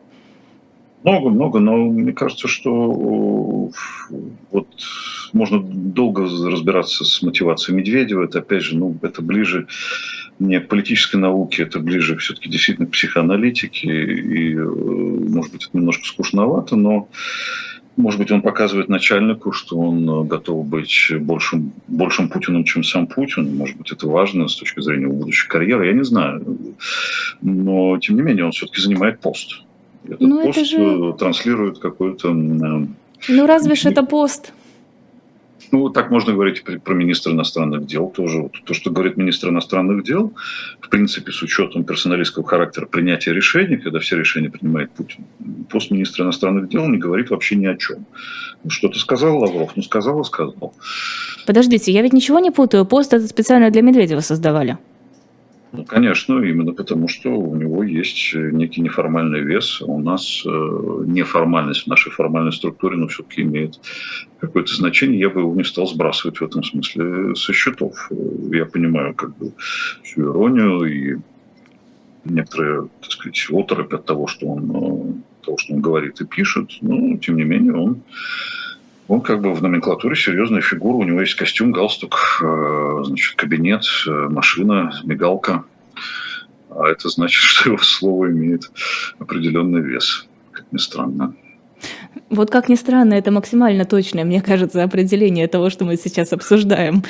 Много, 1.09 1.31
много, 1.31 1.59
но 1.59 1.77
мне 1.87 2.13
кажется, 2.13 2.49
что 2.49 3.71
вот 4.51 4.69
можно 5.33 5.59
долго 5.59 6.25
разбираться 6.25 7.07
с 7.07 7.23
мотивацией 7.23 7.79
Медведева. 7.79 8.25
Это, 8.25 8.41
опять 8.41 8.63
же, 8.63 8.77
ну, 8.77 8.95
это 9.01 9.23
ближе 9.23 9.69
не 10.39 10.61
к 10.61 10.69
политической 10.69 11.17
науке, 11.17 11.63
это 11.63 11.81
ближе 11.81 12.15
все-таки 12.19 12.51
действительно 12.51 12.87
к 12.87 12.91
психоаналитике. 12.91 13.89
И, 13.89 14.55
э, 14.55 14.63
может 14.63 15.53
быть, 15.53 15.67
это 15.67 15.79
немножко 15.79 16.05
скучновато, 16.05 16.77
но 16.77 17.09
может 17.97 18.21
быть, 18.21 18.31
он 18.31 18.43
показывает 18.43 18.91
начальнику, 18.91 19.51
что 19.51 19.79
он 19.79 20.29
готов 20.29 20.67
быть 20.67 21.11
большим, 21.21 21.73
большим 21.89 22.29
Путиным, 22.29 22.65
чем 22.65 22.85
сам 22.85 23.07
Путин. 23.07 23.57
Может 23.57 23.79
быть, 23.79 23.91
это 23.91 24.07
важно 24.07 24.47
с 24.47 24.57
точки 24.57 24.81
зрения 24.81 25.05
его 25.05 25.15
будущей 25.15 25.49
карьеры. 25.49 25.87
Я 25.87 25.95
не 25.95 26.05
знаю. 26.05 26.77
Но, 27.41 27.99
тем 27.99 28.17
не 28.17 28.23
менее, 28.23 28.45
он 28.45 28.53
все-таки 28.53 28.83
занимает 28.83 29.21
пост. 29.21 29.65
Этот 30.05 30.21
ну, 30.21 30.43
пост 30.43 30.65
же... 30.65 31.15
транслирует 31.19 31.79
какой-то... 31.79 32.33
Ну, 32.33 33.47
разве 33.47 33.75
ж 33.75 33.87
это 33.87 34.03
пост? 34.03 34.53
Ну, 35.71 35.91
так 35.91 36.11
можно 36.11 36.33
говорить 36.33 36.65
про 36.65 36.95
министра 36.95 37.33
иностранных 37.33 37.87
дел 37.87 38.09
тоже. 38.09 38.51
То, 38.65 38.75
что 38.75 38.91
говорит 38.91 39.17
министр 39.17 39.49
иностранных 39.49 40.03
дел, 40.05 40.33
в 40.81 40.89
принципе, 40.89 41.33
с 41.33 41.43
учетом 41.43 41.85
персоналистского 41.85 42.47
характера 42.47 42.87
принятия 42.87 43.35
решений, 43.35 43.77
когда 43.77 43.99
все 43.99 44.17
решения 44.17 44.51
принимает 44.51 44.91
Путин, 44.93 45.25
пост 45.69 45.91
министра 45.91 46.25
иностранных 46.25 46.69
дел 46.69 46.89
не 46.89 46.97
говорит 46.97 47.31
вообще 47.31 47.57
ни 47.57 47.67
о 47.67 47.77
чем. 47.77 48.07
Ну, 48.65 48.71
что-то 48.71 48.99
сказал 48.99 49.39
Лавров, 49.39 49.73
ну 49.77 49.83
сказал 49.83 50.21
и 50.21 50.25
сказал. 50.25 50.73
Подождите, 51.47 51.93
я 51.93 52.03
ведь 52.03 52.13
ничего 52.13 52.39
не 52.39 52.51
путаю. 52.51 52.87
Пост 52.87 53.13
этот 53.13 53.29
специально 53.29 53.71
для 53.71 53.83
Медведева 53.83 54.21
создавали. 54.21 54.79
Ну, 55.71 55.85
конечно, 55.85 56.41
именно 56.41 56.73
потому, 56.73 57.09
что 57.09 57.31
у 57.31 57.55
него 57.55 57.83
есть 57.83 58.35
некий 58.35 58.81
неформальный 58.81 59.43
вес. 59.43 59.83
У 59.83 59.99
нас 60.01 60.43
э, 60.47 60.49
неформальность 61.07 61.83
в 61.83 61.87
нашей 61.89 62.11
формальной 62.11 62.53
структуре, 62.53 62.97
но 62.97 63.09
все-таки 63.09 63.43
имеет 63.43 63.79
какое-то 64.41 64.75
значение. 64.75 65.21
Я 65.21 65.29
бы 65.29 65.41
его 65.41 65.55
не 65.55 65.65
стал 65.65 65.87
сбрасывать 65.87 66.39
в 66.39 66.45
этом 66.45 66.65
смысле 66.65 67.35
со 67.35 67.53
счетов. 67.53 68.11
Я 68.51 68.65
понимаю 68.65 69.15
как 69.15 69.37
бы 69.37 69.53
всю 70.03 70.23
иронию 70.23 70.85
и 70.85 71.19
некоторые, 72.25 72.89
так 73.03 73.11
сказать, 73.11 73.47
оторопь 73.51 73.93
от 73.93 74.07
того, 74.07 74.27
что 74.27 74.47
он, 74.47 74.71
э, 74.71 75.45
того, 75.45 75.59
что 75.59 75.75
он 75.75 75.83
говорит 75.83 76.21
и 76.23 76.27
пишет, 76.27 76.71
но, 76.81 77.19
тем 77.19 77.37
не 77.37 77.45
менее, 77.45 77.75
он 77.75 78.03
он 79.09 79.23
как 79.23 79.41
бы 79.41 79.53
в 79.55 79.63
номенклатуре 79.63 80.15
серьезная 80.15 80.61
фигура. 80.61 80.97
У 80.97 81.03
него 81.03 81.21
есть 81.23 81.35
костюм, 81.35 81.73
галстук, 81.73 82.41
э, 82.43 83.03
значит, 83.05 83.37
кабинет, 83.37 83.83
э, 84.07 84.11
машина, 84.11 84.93
мигалка. 85.03 85.65
А 86.71 86.87
это 86.89 87.09
значит, 87.09 87.43
что 87.43 87.71
его 87.71 87.79
слово 87.79 88.31
имеет 88.31 88.71
определенный 89.19 89.81
вес, 89.81 90.29
как 90.53 90.71
ни 90.71 90.79
странно. 90.79 91.35
Вот 92.31 92.51
как 92.51 92.69
ни 92.69 92.75
странно, 92.75 93.15
это 93.15 93.31
максимально 93.31 93.87
точное, 93.87 94.25
мне 94.25 94.43
кажется, 94.43 94.83
определение 94.83 95.49
того, 95.49 95.71
что 95.71 95.87
мы 95.87 95.97
сейчас 95.97 96.33
обсуждаем. 96.35 97.03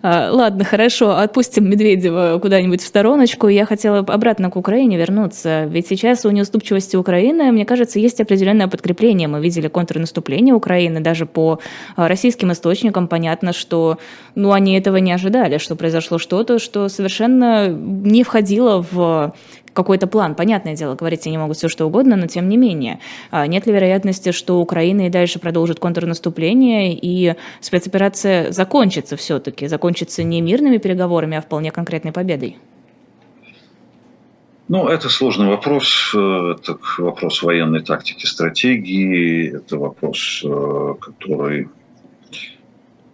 А, 0.00 0.30
ладно, 0.32 0.64
хорошо, 0.64 1.18
отпустим 1.18 1.68
Медведева 1.68 2.38
куда-нибудь 2.40 2.80
в 2.80 2.86
стороночку. 2.86 3.48
Я 3.48 3.66
хотела 3.66 3.98
обратно 3.98 4.50
к 4.50 4.56
Украине 4.56 4.96
вернуться. 4.96 5.64
Ведь 5.66 5.88
сейчас 5.88 6.24
у 6.24 6.30
неуступчивости 6.30 6.96
Украины, 6.96 7.52
мне 7.52 7.66
кажется, 7.66 7.98
есть 7.98 8.20
определенное 8.20 8.66
подкрепление. 8.66 9.28
Мы 9.28 9.42
видели 9.42 9.68
контрнаступление 9.68 10.54
Украины, 10.54 11.00
даже 11.00 11.26
по 11.26 11.58
а, 11.94 12.08
российским 12.08 12.50
источникам 12.50 13.08
понятно, 13.08 13.52
что 13.52 13.98
ну, 14.34 14.52
они 14.52 14.78
этого 14.78 14.96
не 14.96 15.12
ожидали, 15.12 15.58
что 15.58 15.76
произошло 15.76 16.16
что-то, 16.16 16.58
что 16.58 16.88
совершенно 16.88 17.68
не 17.68 18.24
входило 18.24 18.84
в 18.90 19.34
какой-то 19.72 20.06
план. 20.06 20.34
Понятное 20.34 20.74
дело, 20.74 20.94
говорить 20.94 21.26
они 21.26 21.38
могут 21.38 21.56
все 21.56 21.68
что 21.68 21.86
угодно, 21.86 22.16
но 22.16 22.26
тем 22.26 22.48
не 22.48 22.56
менее. 22.56 23.00
А 23.30 23.46
нет 23.46 23.66
ли 23.66 23.72
вероятности, 23.72 24.32
что 24.32 24.60
Украина 24.60 25.06
и 25.06 25.10
дальше 25.10 25.38
продолжит 25.38 25.78
контрнаступление, 25.80 26.94
и 26.94 27.34
спецоперация 27.60 28.52
закончится 28.52 29.16
все-таки, 29.16 29.66
закончится 29.66 30.22
не 30.22 30.40
мирными 30.40 30.78
переговорами, 30.78 31.36
а 31.36 31.40
вполне 31.40 31.70
конкретной 31.70 32.12
победой? 32.12 32.58
Ну, 34.68 34.88
это 34.88 35.08
сложный 35.10 35.48
вопрос. 35.48 36.14
Это 36.14 36.78
вопрос 36.98 37.42
военной 37.42 37.82
тактики, 37.82 38.24
стратегии. 38.24 39.54
Это 39.56 39.76
вопрос, 39.76 40.42
э, 40.44 40.94
который 41.00 41.68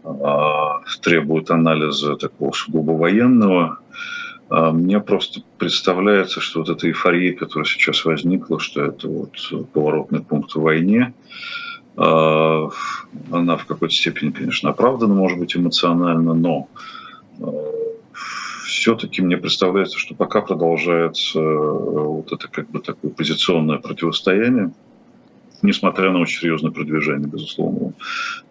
а, 0.05 0.81
требует 1.03 1.51
анализа 1.51 2.17
такого 2.17 2.53
сугубо 2.53 2.93
военного. 2.93 3.79
А 4.51 4.73
мне 4.73 4.99
просто 5.01 5.43
представляется, 5.59 6.41
что 6.41 6.61
вот 6.61 6.71
эта 6.71 6.89
эйфория, 6.89 7.35
которая 7.35 7.67
сейчас 7.67 8.05
возникла, 8.05 8.59
что 8.59 8.85
это 8.85 9.09
вот 9.09 9.37
поворотный 9.73 10.21
пункт 10.21 10.55
в 10.55 10.61
войне, 10.61 11.13
а, 11.97 12.71
она 13.31 13.57
в 13.57 13.67
какой-то 13.67 13.93
степени, 13.95 14.31
конечно, 14.31 14.71
оправдана, 14.71 15.15
может 15.15 15.39
быть, 15.39 15.55
эмоционально, 15.55 16.33
но 16.33 16.69
а, 17.41 17.45
все-таки 18.65 19.21
мне 19.21 19.37
представляется, 19.37 19.99
что 19.99 20.15
пока 20.15 20.41
продолжается 20.41 21.41
вот 21.41 22.33
это 22.33 22.49
как 22.49 22.71
бы 22.71 22.81
такое 22.81 23.11
позиционное 23.11 23.79
противостояние, 23.79 24.73
несмотря 25.63 26.11
на 26.11 26.21
очень 26.21 26.41
серьезное 26.41 26.71
продвижение, 26.71 27.29
безусловно, 27.29 27.93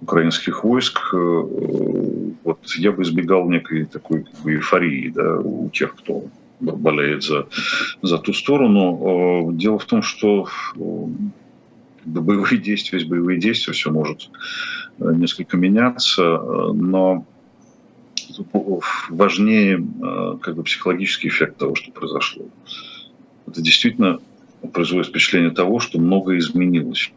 украинских 0.02 0.64
войск, 0.64 1.00
э, 1.14 1.44
вот 2.44 2.60
я 2.78 2.92
бы 2.92 3.04
избегал 3.04 3.50
некой 3.50 3.86
такой 3.86 4.24
как 4.24 4.40
бы, 4.42 4.54
эйфории 4.54 5.10
да, 5.10 5.38
у 5.40 5.70
тех, 5.70 5.96
кто 5.96 6.26
болеет 6.60 7.24
за, 7.24 7.48
за 8.02 8.18
ту 8.18 8.34
сторону. 8.34 9.52
Э, 9.52 9.54
дело 9.54 9.80
в 9.80 9.86
том, 9.86 10.02
что 10.02 10.48
э, 10.76 10.80
боевые 12.06 12.58
действия, 12.58 13.00
есть 13.00 13.10
боевые 13.10 13.40
действия, 13.40 13.74
все 13.74 13.92
может 13.92 14.30
несколько 15.00 15.58
меняться, 15.58 16.24
но 16.24 17.26
важнее 19.10 19.86
как 20.42 20.56
бы 20.56 20.64
психологический 20.64 21.28
эффект 21.28 21.58
того, 21.58 21.76
что 21.76 21.92
произошло. 21.92 22.46
Это 23.46 23.62
действительно 23.62 24.20
производит 24.68 25.10
впечатление 25.10 25.52
того, 25.52 25.80
что 25.80 26.00
многое 26.00 26.40
изменилось, 26.40 27.12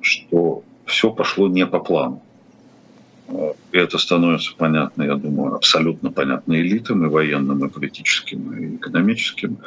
что 0.00 0.62
все 0.86 1.10
пошло 1.10 1.48
не 1.48 1.66
по 1.66 1.80
плану. 1.80 2.22
И 3.72 3.76
это 3.76 3.98
становится 3.98 4.54
понятно, 4.56 5.02
я 5.02 5.16
думаю, 5.16 5.54
абсолютно 5.54 6.10
понятно 6.10 6.54
элитам, 6.54 7.04
и 7.04 7.08
военным, 7.08 7.64
и 7.64 7.68
политическим, 7.68 8.52
и 8.52 8.76
экономическим. 8.76 9.58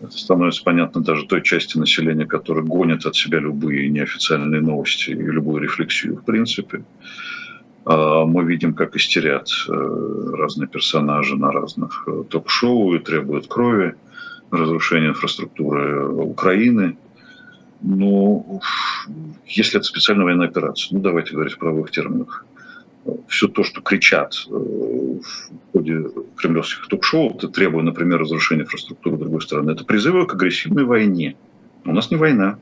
Это 0.00 0.16
становится 0.16 0.64
понятно 0.64 1.00
даже 1.00 1.26
той 1.26 1.42
части 1.42 1.78
населения, 1.78 2.26
которая 2.26 2.64
гонит 2.64 3.06
от 3.06 3.14
себя 3.14 3.38
любые 3.38 3.88
неофициальные 3.88 4.60
новости 4.60 5.10
и 5.10 5.14
любую 5.14 5.62
рефлексию 5.62 6.16
в 6.16 6.24
принципе. 6.24 6.82
А 7.84 8.24
мы 8.24 8.44
видим, 8.44 8.74
как 8.74 8.96
истерят 8.96 9.48
э, 9.68 9.72
разные 10.36 10.68
персонажи 10.68 11.36
на 11.36 11.52
разных 11.52 12.04
э, 12.06 12.24
ток-шоу 12.28 12.94
и 12.94 12.98
требуют 12.98 13.46
крови 13.46 13.94
разрушение 14.50 15.10
инфраструктуры 15.10 16.08
Украины. 16.08 16.96
Но 17.80 18.60
если 19.46 19.78
это 19.78 19.86
специальная 19.86 20.24
военная 20.24 20.48
операция, 20.48 20.96
ну 20.96 21.02
давайте 21.02 21.32
говорить 21.32 21.54
в 21.54 21.58
правовых 21.58 21.90
терминах, 21.90 22.44
все 23.28 23.48
то, 23.48 23.64
что 23.64 23.80
кричат 23.80 24.34
э, 24.48 24.52
в 24.52 25.72
ходе 25.72 26.10
кремлевских 26.36 26.88
ток-шоу, 26.88 27.32
требуя, 27.34 27.82
например, 27.82 28.20
разрушения 28.20 28.62
инфраструктуры 28.62 29.16
другой 29.16 29.40
страны, 29.40 29.70
это 29.70 29.84
призывы 29.84 30.26
к 30.26 30.34
агрессивной 30.34 30.84
войне. 30.84 31.36
У 31.84 31.92
нас 31.92 32.10
не 32.10 32.16
война. 32.16 32.58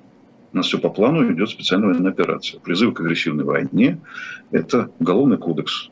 У 0.52 0.58
нас 0.58 0.66
все 0.66 0.78
по 0.78 0.88
плану 0.88 1.30
идет 1.32 1.50
специальная 1.50 1.88
военная 1.88 2.12
операция. 2.12 2.60
Призывы 2.60 2.92
к 2.92 3.00
агрессивной 3.00 3.44
войне– 3.44 3.98
это 4.50 4.90
уголовный 4.98 5.38
кодекс. 5.38 5.90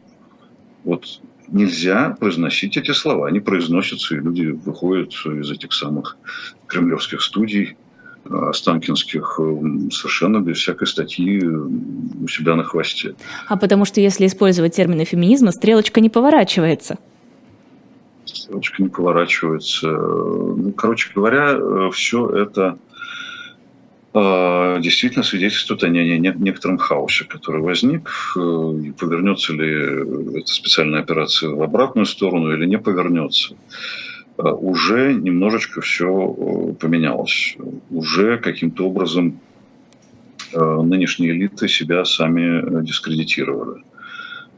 Вот 0.84 1.20
нельзя 1.48 2.16
произносить 2.18 2.76
эти 2.76 2.92
слова. 2.92 3.28
Они 3.28 3.40
произносятся, 3.40 4.14
и 4.14 4.18
люди 4.18 4.46
выходят 4.46 5.12
из 5.12 5.50
этих 5.50 5.72
самых 5.72 6.16
кремлевских 6.66 7.22
студий, 7.22 7.76
э, 8.24 8.48
Останкинских 8.48 9.38
э, 9.38 9.90
совершенно 9.90 10.40
без 10.40 10.58
всякой 10.58 10.86
статьи 10.86 11.40
э, 11.42 11.46
у 11.46 12.28
себя 12.28 12.56
на 12.56 12.64
хвосте. 12.64 13.14
А 13.48 13.56
потому 13.56 13.84
что 13.84 14.00
если 14.00 14.26
использовать 14.26 14.74
термины 14.74 15.04
феминизма, 15.04 15.52
стрелочка 15.52 16.00
не 16.00 16.10
поворачивается. 16.10 16.98
Стрелочка 18.24 18.82
не 18.82 18.88
поворачивается. 18.88 19.90
Ну, 19.90 20.72
короче 20.72 21.10
говоря, 21.14 21.90
все 21.90 22.28
это 22.28 22.78
действительно 24.14 25.24
свидетельствует 25.24 25.82
о 25.82 25.88
некотором 25.88 26.78
хаосе, 26.78 27.24
который 27.24 27.62
возник. 27.62 28.08
Э, 28.36 28.92
повернется 28.98 29.52
ли 29.52 30.38
эта 30.38 30.52
специальная 30.52 31.00
операция 31.00 31.50
в 31.50 31.60
обратную 31.62 32.06
сторону 32.06 32.52
или 32.52 32.64
не 32.64 32.78
повернется. 32.78 33.56
А, 34.36 34.52
уже 34.52 35.14
немножечко 35.14 35.80
все 35.80 36.06
э, 36.06 36.74
поменялось. 36.74 37.56
Уже 37.90 38.38
каким-то 38.38 38.86
образом 38.86 39.40
э, 40.52 40.58
нынешние 40.60 41.32
элиты 41.32 41.66
себя 41.66 42.04
сами 42.04 42.84
дискредитировали. 42.84 43.82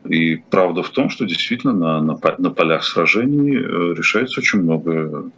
И 0.07 0.37
правда 0.51 0.83
в 0.83 0.90
том, 0.90 1.09
что 1.09 1.25
действительно 1.25 1.73
на, 1.73 2.03
на, 2.03 2.19
на 2.38 2.51
полях 2.51 2.85
сражений 2.85 3.57
решается 3.57 4.40
очень 4.40 4.61
много 4.61 5.31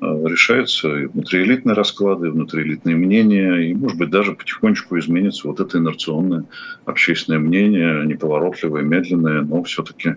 решаются 0.00 0.94
и 0.94 1.06
внутриэлитные 1.06 1.74
расклады, 1.74 2.28
и 2.28 2.30
внутриэлитные 2.30 2.96
мнения, 2.96 3.70
и, 3.70 3.74
может 3.74 3.98
быть, 3.98 4.10
даже 4.10 4.34
потихонечку 4.34 4.98
изменится 4.98 5.48
вот 5.48 5.60
это 5.60 5.78
инерционное 5.78 6.44
общественное 6.84 7.38
мнение, 7.38 8.04
неповоротливое, 8.06 8.82
медленное, 8.82 9.42
но 9.42 9.62
все-таки 9.62 10.16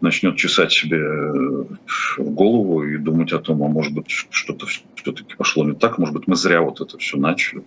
начнет 0.00 0.36
чесать 0.36 0.72
себе 0.72 0.98
в 0.98 2.18
голову 2.18 2.84
и 2.84 2.98
думать 2.98 3.32
о 3.32 3.38
том, 3.38 3.62
а 3.62 3.68
может 3.68 3.94
быть, 3.94 4.08
что-то 4.08 4.66
все-таки 4.66 5.34
пошло 5.36 5.64
не 5.64 5.74
так, 5.74 5.98
может 5.98 6.14
быть, 6.14 6.26
мы 6.26 6.36
зря 6.36 6.60
вот 6.60 6.80
это 6.80 6.98
все 6.98 7.16
начали. 7.16 7.64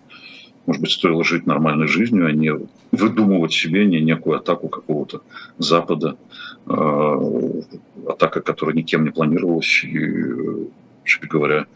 Может 0.66 0.82
быть, 0.82 0.92
стоило 0.92 1.24
жить 1.24 1.46
нормальной 1.46 1.88
жизнью, 1.88 2.26
а 2.26 2.32
не 2.32 2.52
выдумывать 2.92 3.52
себе 3.52 3.86
не 3.86 4.00
некую 4.00 4.36
атаку 4.36 4.68
какого-то 4.68 5.22
Запада, 5.56 6.18
э, 6.66 7.60
атака, 8.06 8.42
которая 8.42 8.76
никем 8.76 9.04
не 9.04 9.10
планировалась 9.10 9.82
и, 9.82 10.68
вообще 11.08 11.26
говоря, 11.26 11.66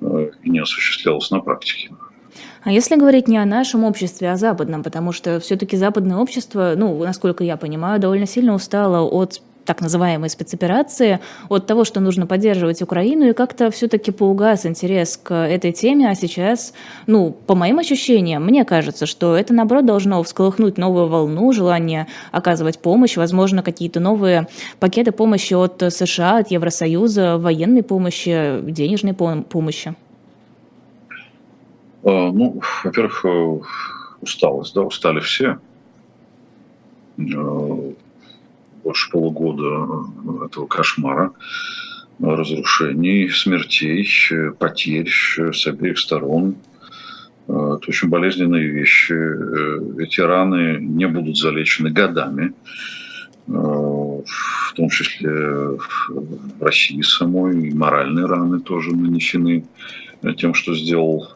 э, 0.00 0.30
не 0.44 0.58
осуществлялась 0.58 1.30
на 1.30 1.40
практике. 1.40 1.90
А 2.62 2.72
если 2.72 2.96
говорить 2.96 3.28
не 3.28 3.38
о 3.38 3.46
нашем 3.46 3.84
обществе, 3.84 4.30
а 4.30 4.32
о 4.32 4.36
западном, 4.36 4.82
потому 4.82 5.12
что 5.12 5.40
все-таки 5.40 5.76
западное 5.76 6.16
общество, 6.16 6.74
ну, 6.76 6.98
насколько 7.02 7.44
я 7.44 7.56
понимаю, 7.56 8.00
довольно 8.00 8.26
сильно 8.26 8.54
устало 8.54 9.08
от 9.08 9.40
так 9.66 9.80
называемой 9.80 10.30
спецоперации, 10.30 11.20
от 11.48 11.66
того, 11.66 11.84
что 11.84 12.00
нужно 12.00 12.26
поддерживать 12.26 12.80
Украину, 12.80 13.28
и 13.28 13.32
как-то 13.32 13.70
все-таки 13.70 14.12
поугас 14.12 14.64
интерес 14.64 15.18
к 15.22 15.34
этой 15.34 15.72
теме, 15.72 16.08
а 16.08 16.14
сейчас, 16.14 16.72
ну, 17.06 17.36
по 17.46 17.54
моим 17.54 17.78
ощущениям, 17.78 18.44
мне 18.44 18.64
кажется, 18.64 19.06
что 19.06 19.36
это, 19.36 19.52
наоборот, 19.52 19.84
должно 19.84 20.22
всколыхнуть 20.22 20.78
новую 20.78 21.08
волну, 21.08 21.52
желание 21.52 22.06
оказывать 22.32 22.78
помощь, 22.78 23.16
возможно, 23.16 23.62
какие-то 23.62 24.00
новые 24.00 24.46
пакеты 24.78 25.12
помощи 25.12 25.54
от 25.54 25.82
США, 25.92 26.38
от 26.38 26.50
Евросоюза, 26.50 27.36
военной 27.36 27.82
помощи, 27.82 28.60
денежной 28.62 29.14
помощи. 29.14 29.94
А, 32.04 32.30
ну, 32.30 32.60
во-первых, 32.84 33.24
э, 33.24 33.58
усталость, 34.20 34.74
да, 34.74 34.82
устали 34.82 35.18
все 35.18 35.58
э, 37.18 37.92
больше 38.86 39.10
полугода 39.10 40.06
этого 40.44 40.66
кошмара, 40.66 41.32
разрушений, 42.20 43.28
смертей, 43.28 44.08
потерь 44.60 45.10
с 45.10 45.66
обеих 45.66 45.98
сторон. 45.98 46.54
Это 47.48 47.80
очень 47.88 48.08
болезненные 48.08 48.68
вещи. 48.68 49.12
Эти 50.00 50.20
раны 50.20 50.78
не 50.80 51.08
будут 51.08 51.36
залечены 51.36 51.90
годами, 51.90 52.54
в 53.48 54.72
том 54.76 54.88
числе 54.88 55.30
в 55.30 56.60
России 56.60 57.02
самой. 57.02 57.68
И 57.68 57.74
моральные 57.74 58.26
раны 58.26 58.60
тоже 58.60 58.94
нанесены 58.94 59.64
тем, 60.36 60.54
что 60.54 60.74
сделал 60.76 61.28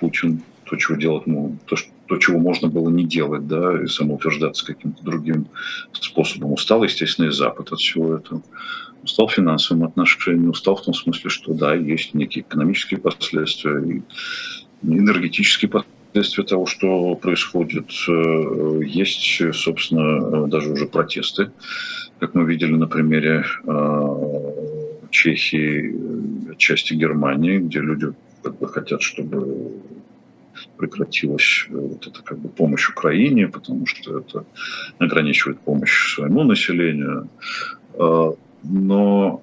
Путин, 0.00 0.42
то, 0.64 0.76
чего 0.76 0.98
делать, 0.98 1.26
ну, 1.26 1.56
то, 1.64 1.76
что 1.76 1.90
то, 2.08 2.16
чего 2.16 2.38
можно 2.38 2.68
было 2.68 2.88
не 2.88 3.04
делать, 3.04 3.46
да, 3.46 3.82
и 3.82 3.86
самоутверждаться 3.86 4.64
каким-то 4.64 5.04
другим 5.04 5.46
способом. 5.92 6.52
Устал, 6.52 6.82
естественно, 6.82 7.26
и 7.26 7.30
Запад 7.30 7.70
от 7.70 7.78
всего 7.78 8.16
этого. 8.16 8.42
Устал 9.02 9.28
финансовым 9.28 9.84
отношением, 9.84 10.50
устал 10.50 10.76
в 10.76 10.82
том 10.82 10.94
смысле, 10.94 11.30
что 11.30 11.52
да, 11.52 11.74
есть 11.74 12.14
некие 12.14 12.44
экономические 12.48 12.98
последствия 12.98 13.78
и 13.80 14.02
энергетические 14.82 15.70
последствия 15.70 16.44
того, 16.44 16.66
что 16.66 17.14
происходит. 17.14 17.90
Э, 18.08 18.80
есть, 18.84 19.40
собственно, 19.54 20.46
даже 20.48 20.72
уже 20.72 20.86
протесты, 20.86 21.50
как 22.18 22.34
мы 22.34 22.44
видели 22.44 22.72
на 22.72 22.86
примере 22.86 23.44
э, 23.66 24.48
Чехии, 25.10 26.54
части 26.56 26.94
Германии, 26.94 27.58
где 27.58 27.80
люди 27.80 28.08
как 28.42 28.58
бы 28.58 28.68
хотят, 28.68 29.02
чтобы 29.02 29.72
прекратилась 30.76 31.66
э, 31.68 31.74
вот 31.74 32.06
эта 32.06 32.22
как 32.22 32.38
бы 32.38 32.48
помощь 32.48 32.88
Украине, 32.88 33.48
потому 33.48 33.86
что 33.86 34.18
это 34.18 34.44
ограничивает 34.98 35.58
помощь 35.60 36.14
своему 36.14 36.44
населению. 36.44 37.28
А, 37.94 38.34
но 38.62 39.42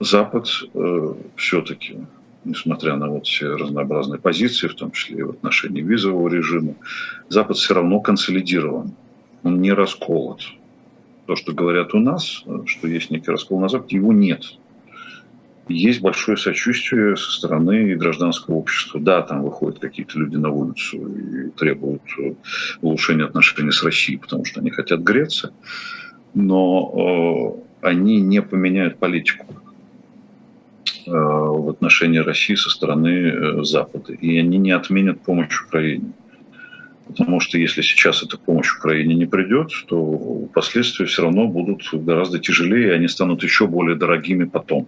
Запад 0.00 0.48
э, 0.74 1.14
все-таки, 1.36 1.98
несмотря 2.44 2.96
на 2.96 3.08
вот 3.08 3.26
все 3.26 3.56
разнообразные 3.56 4.20
позиции, 4.20 4.68
в 4.68 4.74
том 4.74 4.92
числе 4.92 5.18
и 5.18 5.22
в 5.22 5.30
отношении 5.30 5.82
визового 5.82 6.28
режима, 6.28 6.74
Запад 7.28 7.56
все 7.56 7.74
равно 7.74 8.00
консолидирован, 8.00 8.94
он 9.42 9.60
не 9.60 9.72
расколот. 9.72 10.42
То, 11.26 11.36
что 11.36 11.52
говорят 11.52 11.94
у 11.94 11.98
нас, 11.98 12.42
э, 12.46 12.60
что 12.66 12.88
есть 12.88 13.10
некий 13.10 13.30
раскол 13.30 13.60
на 13.60 13.68
Западе, 13.68 13.96
его 13.96 14.12
нет 14.12 14.56
есть 15.68 16.00
большое 16.00 16.36
сочувствие 16.36 17.16
со 17.16 17.30
стороны 17.30 17.94
гражданского 17.94 18.56
общества. 18.56 19.00
Да, 19.00 19.22
там 19.22 19.42
выходят 19.42 19.78
какие-то 19.78 20.18
люди 20.18 20.36
на 20.36 20.50
улицу 20.50 20.98
и 20.98 21.50
требуют 21.50 22.02
э, 22.18 22.34
улучшения 22.80 23.24
отношений 23.24 23.72
с 23.72 23.82
Россией, 23.82 24.18
потому 24.18 24.44
что 24.44 24.60
они 24.60 24.70
хотят 24.70 25.00
греться, 25.00 25.52
но 26.34 27.62
э, 27.82 27.86
они 27.88 28.20
не 28.20 28.42
поменяют 28.42 28.98
политику 28.98 29.46
э, 31.06 31.10
в 31.10 31.70
отношении 31.70 32.18
России 32.18 32.54
со 32.54 32.70
стороны 32.70 33.08
э, 33.08 33.64
Запада. 33.64 34.12
И 34.12 34.38
они 34.38 34.58
не 34.58 34.72
отменят 34.72 35.20
помощь 35.20 35.62
Украине. 35.62 36.12
Потому 37.06 37.40
что 37.40 37.58
если 37.58 37.82
сейчас 37.82 38.22
эта 38.22 38.38
помощь 38.38 38.72
Украине 38.76 39.16
не 39.16 39.26
придет, 39.26 39.72
то 39.88 40.48
последствия 40.54 41.06
все 41.06 41.22
равно 41.22 41.48
будут 41.48 41.88
гораздо 41.92 42.38
тяжелее, 42.38 42.88
и 42.88 42.92
они 42.92 43.08
станут 43.08 43.42
еще 43.42 43.66
более 43.66 43.96
дорогими 43.96 44.44
потом 44.44 44.86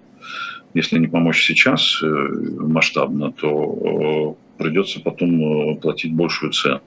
если 0.74 0.98
не 0.98 1.06
помочь 1.06 1.46
сейчас 1.46 2.00
э, 2.02 2.06
масштабно, 2.06 3.32
то 3.32 4.36
э, 4.58 4.62
придется 4.62 5.00
потом 5.00 5.72
э, 5.72 5.76
платить 5.76 6.14
большую 6.14 6.52
цену 6.52 6.80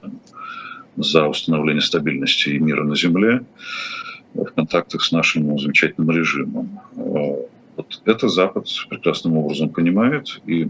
за 0.96 1.26
установление 1.26 1.82
стабильности 1.82 2.50
и 2.50 2.58
мира 2.58 2.84
на 2.84 2.96
Земле 2.96 3.42
в 4.34 4.44
контактах 4.46 5.02
с 5.02 5.12
нашим 5.12 5.58
замечательным 5.58 6.10
режимом. 6.10 6.80
Вот 6.94 8.02
это 8.04 8.28
Запад 8.28 8.66
прекрасным 8.88 9.36
образом 9.36 9.68
понимает, 9.68 10.40
и 10.46 10.68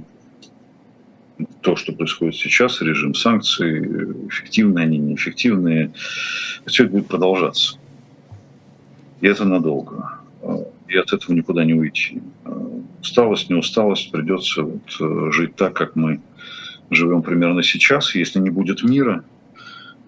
то, 1.61 1.77
что 1.77 1.93
происходит 1.93 2.37
сейчас, 2.37 2.81
режим 2.81 3.15
санкций, 3.15 3.81
эффективные 4.29 4.85
они, 4.85 4.99
неэффективные, 4.99 5.93
все 6.67 6.85
это 6.85 6.93
будет 6.93 7.09
продолжаться. 7.09 7.79
И 9.21 9.27
это 9.27 9.45
надолго. 9.45 10.19
И 10.89 10.97
от 10.97 11.13
этого 11.13 11.35
никуда 11.35 11.65
не 11.65 11.75
уйти 11.75 12.23
усталость, 13.07 13.51
не 13.51 13.57
усталость, 13.57 14.11
придется 14.11 14.63
вот 14.63 14.97
э, 15.01 15.31
жить 15.31 15.55
так, 15.57 15.75
как 15.75 15.97
мы 15.97 16.21
живем 16.91 17.23
примерно 17.23 17.63
сейчас. 17.63 18.15
Если 18.15 18.41
не 18.41 18.51
будет 18.51 18.83
мира, 18.83 19.25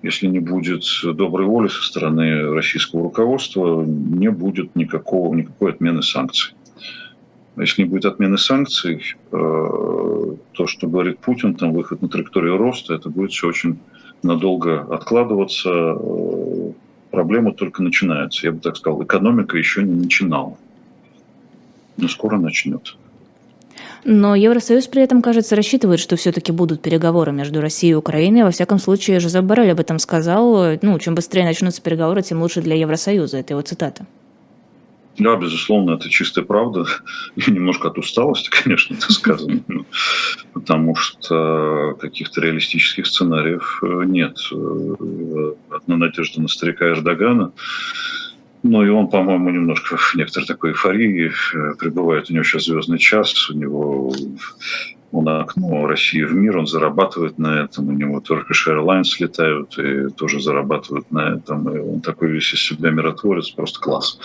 если 0.03 0.27
не 0.27 0.41
будет 0.41 0.85
доброй 1.05 1.47
воли 1.47 1.69
со 1.69 1.83
стороны 1.83 2.53
российского 2.53 3.05
руководства, 3.05 3.83
не 3.85 4.31
будет 4.31 4.75
никакого, 4.77 5.35
никакой 5.35 5.73
отмены 5.73 6.03
санкций. 6.03 6.55
Если 7.57 7.83
не 7.83 7.89
будет 7.89 8.05
отмены 8.05 8.39
санкций, 8.39 9.03
э, 9.33 9.37
то, 10.53 10.67
что 10.67 10.89
говорит 10.89 11.19
Путин, 11.19 11.55
там 11.55 11.73
выход 11.73 12.03
на 12.03 12.09
траекторию 12.09 12.57
роста, 12.57 12.95
это 12.95 13.11
будет 13.11 13.33
все 13.33 13.49
очень 13.49 13.79
надолго 14.23 14.83
откладываться. 14.83 15.71
Э, 15.71 16.73
проблема 17.11 17.53
только 17.53 17.83
начинается. 17.83 18.47
Я 18.47 18.53
бы 18.53 18.61
так 18.61 18.77
сказал, 18.77 19.03
экономика 19.03 19.57
еще 19.57 19.83
не 19.83 19.95
начинала 19.95 20.57
но 21.99 22.09
скоро 22.09 22.39
начнет. 22.39 22.97
Но 24.05 24.35
Евросоюз 24.35 24.87
при 24.87 25.03
этом, 25.03 25.21
кажется, 25.23 25.57
рассчитывает, 25.57 26.01
что 26.01 26.17
все-таки 26.17 26.53
будут 26.53 26.81
переговоры 26.81 27.33
между 27.33 27.61
Россией 27.61 27.93
и 27.93 27.97
Украиной. 27.97 28.45
Во 28.45 28.51
всяком 28.51 28.79
случае, 28.79 29.21
Жозеп 29.21 29.45
Боррель 29.45 29.73
об 29.73 29.81
этом 29.81 29.99
сказал. 29.99 30.79
Ну, 30.81 30.99
чем 30.99 31.15
быстрее 31.15 31.45
начнутся 31.45 31.83
переговоры, 31.83 32.23
тем 32.23 32.41
лучше 32.41 32.63
для 32.63 32.77
Евросоюза. 32.77 33.39
Это 33.39 33.53
его 33.53 33.63
цитата. 33.63 34.07
Да, 35.19 35.37
безусловно, 35.37 35.93
это 35.93 36.09
чистая 36.09 36.45
правда. 36.45 36.87
И 37.35 37.51
немножко 37.51 37.89
от 37.89 37.99
усталости, 37.99 38.51
конечно, 38.51 38.95
это 38.95 39.13
сказано. 39.13 39.63
Потому 40.53 40.95
что 40.95 41.97
каких-то 42.01 42.41
реалистических 42.41 43.07
сценариев 43.07 43.81
э, 43.83 44.05
нет. 44.07 44.37
Э, 44.53 45.53
одна 45.71 45.97
надежда 45.97 46.41
на 46.41 46.49
старика 46.49 46.89
Эрдогана 46.89 47.53
ну 48.63 48.85
и 48.85 48.89
он, 48.89 49.09
по-моему, 49.09 49.51
немножко 49.51 49.97
в 49.97 50.15
некоторой 50.15 50.47
такой 50.47 50.71
эйфории 50.71 51.31
э, 51.31 51.75
пребывает. 51.79 52.31
У 52.31 52.35
него 52.35 52.45
сейчас 52.45 52.65
звездный 52.65 52.99
час, 52.99 53.51
у 53.51 53.55
него 53.55 54.13
он 55.11 55.29
окно 55.29 55.87
России 55.87 56.23
в 56.23 56.35
мир, 56.35 56.59
он 56.59 56.67
зарабатывает 56.67 57.39
на 57.39 57.65
этом, 57.65 57.89
у 57.89 57.93
него 57.93 58.21
Turkish 58.21 58.67
Airlines 58.67 59.09
летают 59.19 59.79
и 59.79 60.11
тоже 60.11 60.41
зарабатывают 60.41 61.11
на 61.11 61.35
этом, 61.35 61.75
и 61.75 61.79
он 61.79 62.01
такой 62.01 62.31
весь 62.31 62.53
из 62.53 62.61
себя 62.61 62.91
миротворец, 62.91 63.51
просто 63.51 63.81
класс. 63.81 64.19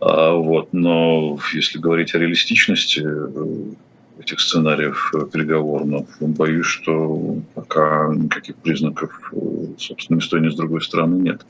А, 0.00 0.32
вот, 0.32 0.72
но 0.72 1.38
если 1.52 1.78
говорить 1.78 2.14
о 2.14 2.18
реалистичности 2.18 3.04
э, 3.04 4.20
этих 4.20 4.40
сценариев 4.40 5.12
переговорных, 5.32 6.06
боюсь, 6.20 6.66
что 6.66 7.36
пока 7.54 8.12
никаких 8.12 8.56
признаков, 8.56 9.32
э, 9.32 9.36
собственно, 9.78 10.16
ни 10.16 10.20
с 10.20 10.28
той, 10.28 10.40
ни 10.40 10.48
с 10.48 10.56
другой 10.56 10.82
стороны 10.82 11.22
нет. 11.22 11.46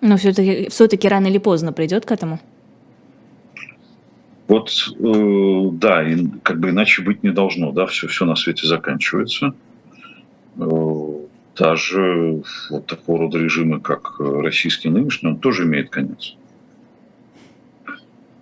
Но 0.00 0.16
все-таки 0.16 0.68
все 0.70 1.08
рано 1.08 1.26
или 1.26 1.38
поздно 1.38 1.72
придет 1.72 2.04
к 2.04 2.12
этому? 2.12 2.38
Вот, 4.46 4.70
э, 4.98 5.68
да, 5.72 6.08
и 6.08 6.26
как 6.42 6.58
бы 6.58 6.70
иначе 6.70 7.02
быть 7.02 7.22
не 7.22 7.30
должно, 7.30 7.70
да, 7.72 7.84
все, 7.86 8.06
все 8.06 8.24
на 8.24 8.34
свете 8.34 8.66
заканчивается. 8.66 9.54
Э, 10.56 11.12
даже 11.54 12.42
вот 12.70 12.86
такого 12.86 13.18
рода 13.18 13.38
режимы, 13.38 13.80
как 13.80 14.18
российский 14.18 14.88
нынешний, 14.88 15.30
он 15.30 15.38
тоже 15.38 15.64
имеет 15.64 15.90
конец. 15.90 16.34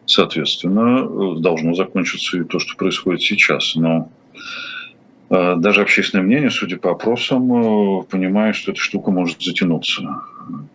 Соответственно, 0.05 1.41
должно 1.41 1.75
закончиться 1.75 2.39
и 2.39 2.45
то, 2.45 2.61
что 2.61 2.77
происходит 2.77 3.23
сейчас. 3.23 3.75
Но 3.75 4.09
э, 4.33 4.39
даже 5.29 5.83
общественное 5.83 6.25
мнение, 6.25 6.51
судя 6.51 6.77
по 6.77 6.93
опросам, 6.93 7.53
э, 7.53 8.03
понимает, 8.05 8.55
что 8.55 8.73
эта 8.73 8.81
штука 8.81 9.11
может 9.11 9.43
затянуться. 9.43 10.23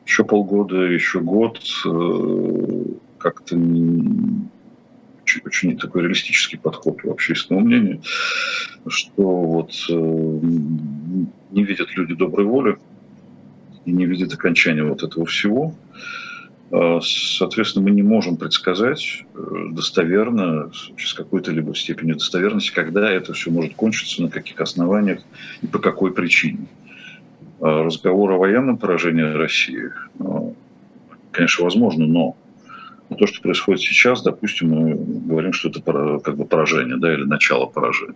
Еще 0.06 0.26
полгода, 0.26 0.76
еще 0.76 1.22
год. 1.22 1.62
Э, 1.86 2.84
как-то 3.18 3.56
очень, 3.56 5.42
очень 5.46 5.78
такой 5.78 6.02
реалистический 6.02 6.58
подход 6.60 7.06
у 7.06 7.12
общественного 7.12 7.64
мнения, 7.64 8.02
что 8.88 9.24
вот 9.24 9.72
не 9.90 11.64
видят 11.64 11.96
люди 11.96 12.16
доброй 12.16 12.46
воли 12.46 12.78
и 13.86 13.92
не 13.92 14.06
видят 14.06 14.34
окончания 14.34 14.84
вот 14.84 15.04
этого 15.04 15.26
всего. 15.26 15.76
А, 16.72 17.00
соответственно, 17.02 17.86
мы 17.86 17.92
не 17.92 18.02
можем 18.02 18.38
предсказать 18.38 19.26
э, 19.34 19.66
достоверно, 19.72 20.72
с 20.98 21.14
какой-то 21.14 21.52
либо 21.52 21.76
степенью 21.76 22.16
достоверности, 22.16 22.72
когда 22.72 23.12
это 23.12 23.34
все 23.34 23.52
может 23.52 23.76
кончиться, 23.76 24.22
на 24.22 24.30
каких 24.30 24.60
основаниях 24.62 25.20
и 25.62 25.68
по 25.68 25.80
какой 25.80 26.14
причине. 26.14 26.68
А, 27.60 27.84
разговор 27.84 28.32
о 28.32 28.38
военном 28.38 28.78
поражении 28.78 29.22
России, 29.22 29.90
конечно, 31.32 31.66
возможно, 31.66 32.06
но 32.06 32.38
то, 33.18 33.28
что 33.28 33.42
происходит 33.42 33.82
сейчас, 33.82 34.24
допустим, 34.24 34.70
мы 34.70 34.96
говорим, 34.96 35.52
что 35.52 35.68
это 35.68 35.82
как 36.24 36.38
бы 36.38 36.46
поражение, 36.46 36.96
да, 36.98 37.14
или 37.14 37.24
начало 37.24 37.66
поражения. 37.66 38.16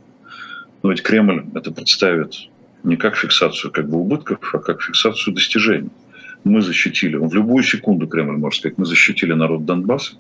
Но 0.82 0.91
ведь 0.91 1.04
Кремль 1.04 1.44
это 1.54 1.72
представит 1.72 2.36
не 2.84 2.96
как 2.96 3.18
фиксацию 3.18 3.72
как 3.72 3.89
бы 3.89 3.98
убытков, 3.98 4.39
а 4.54 4.60
как 4.60 4.82
фиксацию 4.82 5.34
достижений 5.34 5.89
мы 6.45 6.62
защитили, 6.62 7.17
в 7.17 7.34
любую 7.34 7.63
секунду 7.63 8.08
Кремль 8.08 8.38
может 8.38 8.60
сказать, 8.60 8.77
мы 8.77 8.86
защитили 8.86 9.34
народ 9.34 9.65
Донбасса, 9.65 10.15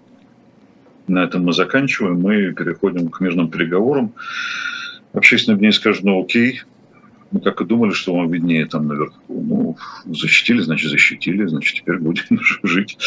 на 1.07 1.23
этом 1.23 1.45
мы 1.45 1.53
заканчиваем, 1.53 2.19
мы 2.19 2.51
переходим 2.51 3.09
к 3.09 3.21
мирным 3.21 3.49
переговорам. 3.49 4.11
Общественное 5.13 5.55
мнение 5.55 5.71
скажет, 5.71 6.03
ну 6.03 6.21
окей, 6.21 6.63
мы 7.35 7.41
как 7.41 7.59
и 7.59 7.65
думали, 7.65 7.91
что 7.91 8.15
вам 8.15 8.31
виднее 8.31 8.65
там 8.65 8.87
наверху. 8.87 9.19
Ну, 9.27 9.77
защитили, 10.05 10.61
значит, 10.61 10.89
защитили, 10.89 11.45
значит, 11.45 11.75
теперь 11.75 11.97
будем 11.97 12.39
жить 12.63 12.97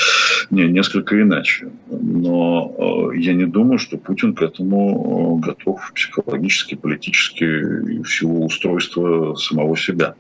не, 0.51 0.65
несколько 0.65 1.21
иначе. 1.21 1.71
Но 1.87 3.11
э, 3.15 3.17
я 3.17 3.33
не 3.33 3.47
думаю, 3.47 3.79
что 3.79 3.97
Путин 3.97 4.35
к 4.35 4.43
этому 4.43 5.41
э, 5.41 5.47
готов 5.47 5.93
психологически, 5.95 6.75
политически 6.75 7.45
и 7.45 8.03
в 8.03 8.09
силу 8.09 8.45
устройства 8.45 9.35
самого 9.35 9.79
себя. 9.79 10.15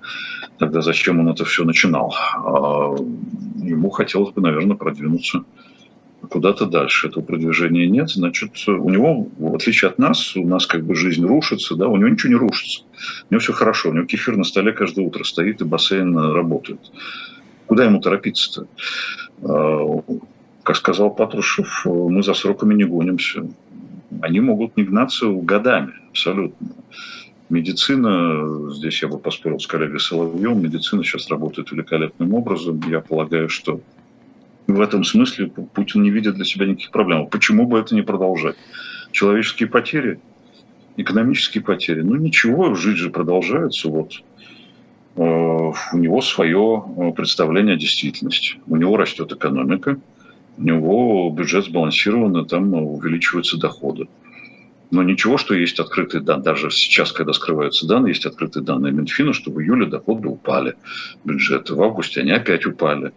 Тогда 0.58 0.80
зачем 0.80 1.20
он 1.20 1.28
это 1.28 1.44
все 1.44 1.64
начинал? 1.64 2.14
А 2.38 2.96
ему 3.62 3.90
хотелось 3.90 4.32
бы, 4.32 4.40
наверное, 4.40 4.76
продвинуться 4.76 5.44
куда-то 6.28 6.66
дальше. 6.66 7.08
Этого 7.08 7.22
продвижения 7.22 7.86
нет, 7.86 8.10
значит, 8.10 8.52
у 8.66 8.90
него, 8.90 9.28
в 9.38 9.54
отличие 9.54 9.90
от 9.90 9.98
нас, 9.98 10.36
у 10.36 10.46
нас 10.46 10.66
как 10.66 10.84
бы 10.84 10.94
жизнь 10.94 11.24
рушится, 11.26 11.74
да, 11.74 11.88
у 11.88 11.96
него 11.96 12.08
ничего 12.08 12.30
не 12.30 12.38
рушится. 12.38 12.82
У 13.28 13.34
него 13.34 13.40
все 13.40 13.52
хорошо, 13.52 13.90
у 13.90 13.92
него 13.92 14.06
кефир 14.06 14.36
на 14.36 14.44
столе 14.44 14.72
каждое 14.72 15.06
утро 15.06 15.24
стоит, 15.24 15.60
и 15.60 15.64
бассейн 15.64 16.16
работает. 16.16 16.80
Куда 17.66 17.84
ему 17.84 18.00
торопиться-то? 18.00 18.66
А, 19.42 20.02
как 20.62 20.76
сказал 20.76 21.14
Патрушев, 21.14 21.84
мы 21.84 22.22
за 22.22 22.34
сроками 22.34 22.74
не 22.74 22.84
гонимся. 22.84 23.46
Они 24.20 24.40
могут 24.40 24.76
не 24.76 24.84
гнаться 24.84 25.28
годами, 25.28 25.92
абсолютно. 26.10 26.68
Медицина, 27.50 28.70
здесь 28.74 29.00
я 29.00 29.08
бы 29.08 29.18
поспорил 29.18 29.58
с 29.58 29.66
коллегой 29.66 30.00
Соловьем, 30.00 30.62
медицина 30.62 31.02
сейчас 31.02 31.30
работает 31.30 31.72
великолепным 31.72 32.34
образом. 32.34 32.80
Я 32.86 33.00
полагаю, 33.00 33.48
что 33.48 33.80
в 34.68 34.80
этом 34.80 35.02
смысле 35.02 35.48
Путин 35.48 36.02
не 36.02 36.10
видит 36.10 36.34
для 36.34 36.44
себя 36.44 36.66
никаких 36.66 36.90
проблем. 36.90 37.26
Почему 37.26 37.66
бы 37.66 37.78
это 37.78 37.94
не 37.94 38.02
продолжать? 38.02 38.56
Человеческие 39.12 39.68
потери, 39.68 40.20
экономические 40.98 41.64
потери. 41.64 42.02
Ну 42.02 42.16
ничего, 42.16 42.74
жизнь 42.74 42.98
же 42.98 43.10
продолжается. 43.10 43.88
Вот. 43.88 44.22
Э, 45.16 45.20
у 45.22 45.96
него 45.96 46.20
свое 46.20 46.84
э, 46.96 47.12
представление 47.12 47.76
о 47.76 47.78
действительности. 47.78 48.56
У 48.66 48.76
него 48.76 48.98
растет 48.98 49.32
экономика, 49.32 49.98
у 50.58 50.62
него 50.62 51.30
бюджет 51.30 51.64
сбалансирован, 51.64 52.46
там 52.46 52.74
увеличиваются 52.74 53.58
доходы. 53.58 54.06
Но 54.90 55.02
ничего, 55.02 55.38
что 55.38 55.54
есть 55.54 55.80
открытые 55.80 56.22
данные. 56.22 56.44
Даже 56.44 56.70
сейчас, 56.70 57.12
когда 57.12 57.32
скрываются 57.32 57.86
данные, 57.86 58.10
есть 58.10 58.26
открытые 58.26 58.64
данные 58.64 58.92
Минфина, 58.92 59.32
что 59.32 59.50
в 59.50 59.60
июле 59.60 59.86
доходы 59.86 60.28
упали 60.28 60.76
бюджеты. 61.24 61.74
В 61.74 61.82
августе 61.82 62.20
они 62.20 62.32
опять 62.32 62.66
упали. 62.66 63.12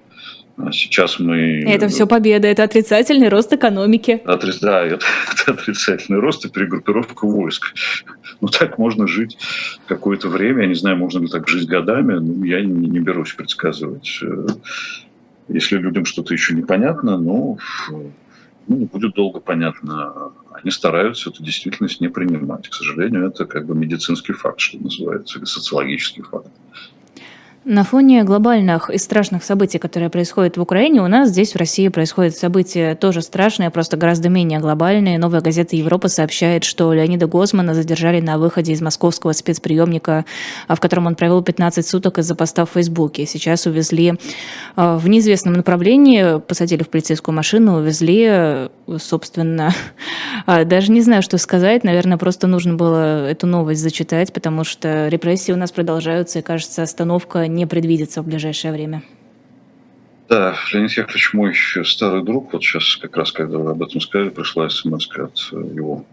А 0.57 0.71
сейчас 0.71 1.19
мы... 1.19 1.63
Это 1.67 1.87
все 1.87 2.05
победа, 2.05 2.47
это 2.47 2.63
отрицательный 2.63 3.29
рост 3.29 3.51
экономики. 3.53 4.21
Отри... 4.25 4.51
Да, 4.61 4.85
это, 4.85 5.05
это 5.31 5.53
отрицательный 5.53 6.19
рост 6.19 6.45
и 6.45 6.49
перегруппировка 6.49 7.25
войск. 7.25 7.73
Ну, 8.41 8.47
так 8.47 8.77
можно 8.77 9.07
жить 9.07 9.37
какое-то 9.87 10.29
время. 10.29 10.63
Я 10.63 10.67
не 10.67 10.75
знаю, 10.75 10.97
можно 10.97 11.19
ли 11.19 11.27
так 11.27 11.47
жить 11.47 11.67
годами. 11.67 12.13
Ну, 12.13 12.43
я 12.43 12.61
не, 12.61 12.87
не 12.87 12.99
берусь 12.99 13.33
предсказывать. 13.33 14.19
Э, 14.21 14.47
если 15.47 15.77
людям 15.77 16.05
что-то 16.05 16.33
еще 16.33 16.53
непонятно, 16.53 17.17
ну, 17.17 17.57
ну, 18.67 18.77
не 18.77 18.85
будет 18.85 19.15
долго 19.15 19.39
понятно. 19.39 20.31
Они 20.51 20.71
стараются 20.71 21.29
эту 21.29 21.43
действительность 21.43 22.01
не 22.01 22.07
принимать. 22.07 22.69
К 22.69 22.73
сожалению, 22.73 23.27
это 23.27 23.45
как 23.45 23.65
бы 23.65 23.75
медицинский 23.75 24.33
факт, 24.33 24.59
что 24.59 24.77
называется, 24.77 25.39
или 25.39 25.45
социологический 25.45 26.23
факт. 26.23 26.51
На 27.63 27.83
фоне 27.83 28.23
глобальных 28.23 28.89
и 28.89 28.97
страшных 28.97 29.43
событий, 29.43 29.77
которые 29.77 30.09
происходят 30.09 30.57
в 30.57 30.61
Украине, 30.61 30.99
у 31.03 31.07
нас 31.07 31.29
здесь, 31.29 31.53
в 31.53 31.57
России, 31.57 31.89
происходят 31.89 32.35
события 32.35 32.95
тоже 32.95 33.21
страшные, 33.21 33.69
просто 33.69 33.97
гораздо 33.97 34.29
менее 34.29 34.57
глобальные. 34.57 35.19
Новая 35.19 35.41
газета 35.41 35.75
«Европа» 35.75 36.07
сообщает, 36.07 36.63
что 36.63 36.91
Леонида 36.91 37.27
Гозмана 37.27 37.75
задержали 37.75 38.19
на 38.19 38.39
выходе 38.39 38.71
из 38.71 38.81
московского 38.81 39.33
спецприемника, 39.33 40.25
в 40.67 40.79
котором 40.79 41.05
он 41.05 41.13
провел 41.13 41.43
15 41.43 41.85
суток 41.85 42.17
из-за 42.17 42.33
поста 42.33 42.65
в 42.65 42.71
Фейсбуке. 42.71 43.27
Сейчас 43.27 43.67
увезли 43.67 44.15
э, 44.75 44.95
в 44.97 45.07
неизвестном 45.07 45.53
направлении, 45.53 46.39
посадили 46.39 46.81
в 46.81 46.89
полицейскую 46.89 47.35
машину, 47.35 47.77
увезли, 47.77 48.69
собственно, 48.97 49.71
а, 50.47 50.65
даже 50.65 50.91
не 50.91 51.01
знаю, 51.01 51.21
что 51.21 51.37
сказать. 51.37 51.83
Наверное, 51.83 52.17
просто 52.17 52.47
нужно 52.47 52.73
было 52.73 53.27
эту 53.29 53.45
новость 53.45 53.81
зачитать, 53.81 54.33
потому 54.33 54.63
что 54.63 55.09
репрессии 55.09 55.51
у 55.51 55.57
нас 55.57 55.71
продолжаются, 55.71 56.39
и, 56.39 56.41
кажется, 56.41 56.81
остановка 56.81 57.50
не 57.55 57.67
предвидится 57.67 58.21
в 58.21 58.25
ближайшее 58.25 58.73
время? 58.73 59.03
Да, 60.31 60.55
Леонид 60.71 60.91
Яковлевич 60.91 61.33
мой 61.33 61.53
старый 61.83 62.23
друг. 62.23 62.53
Вот 62.53 62.63
сейчас 62.63 62.95
как 62.95 63.17
раз, 63.17 63.33
когда 63.33 63.57
вы 63.57 63.71
об 63.71 63.83
этом 63.83 63.99
сказали, 63.99 64.29
пришла 64.29 64.69
смс 64.69 65.09
от 65.17 65.49
э, 65.51 65.55
его 65.75 66.05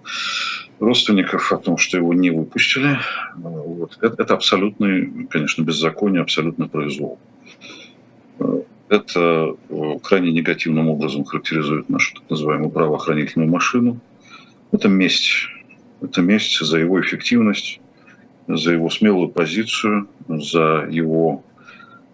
родственников 0.80 1.52
о 1.52 1.58
том, 1.58 1.76
что 1.76 1.98
его 1.98 2.12
не 2.14 2.30
выпустили. 2.30 2.98
Вот. 3.36 3.96
Это, 4.00 4.20
это 4.20 4.34
абсолютный, 4.34 5.28
конечно, 5.30 5.62
беззаконие, 5.62 6.22
абсолютно 6.22 6.66
произвол. 6.66 7.20
Это 8.88 9.54
э, 9.68 9.98
крайне 10.02 10.32
негативным 10.32 10.88
образом 10.88 11.24
характеризует 11.24 11.88
нашу 11.88 12.14
так 12.14 12.28
называемую 12.28 12.70
правоохранительную 12.70 13.48
машину. 13.48 14.00
Это 14.72 14.88
месть. 14.88 15.46
Это 16.00 16.22
месть 16.22 16.58
за 16.58 16.78
его 16.78 17.00
эффективность, 17.00 17.80
за 18.48 18.72
его 18.72 18.88
смелую 18.90 19.28
позицию, 19.28 20.08
за 20.28 20.88
его 20.90 21.44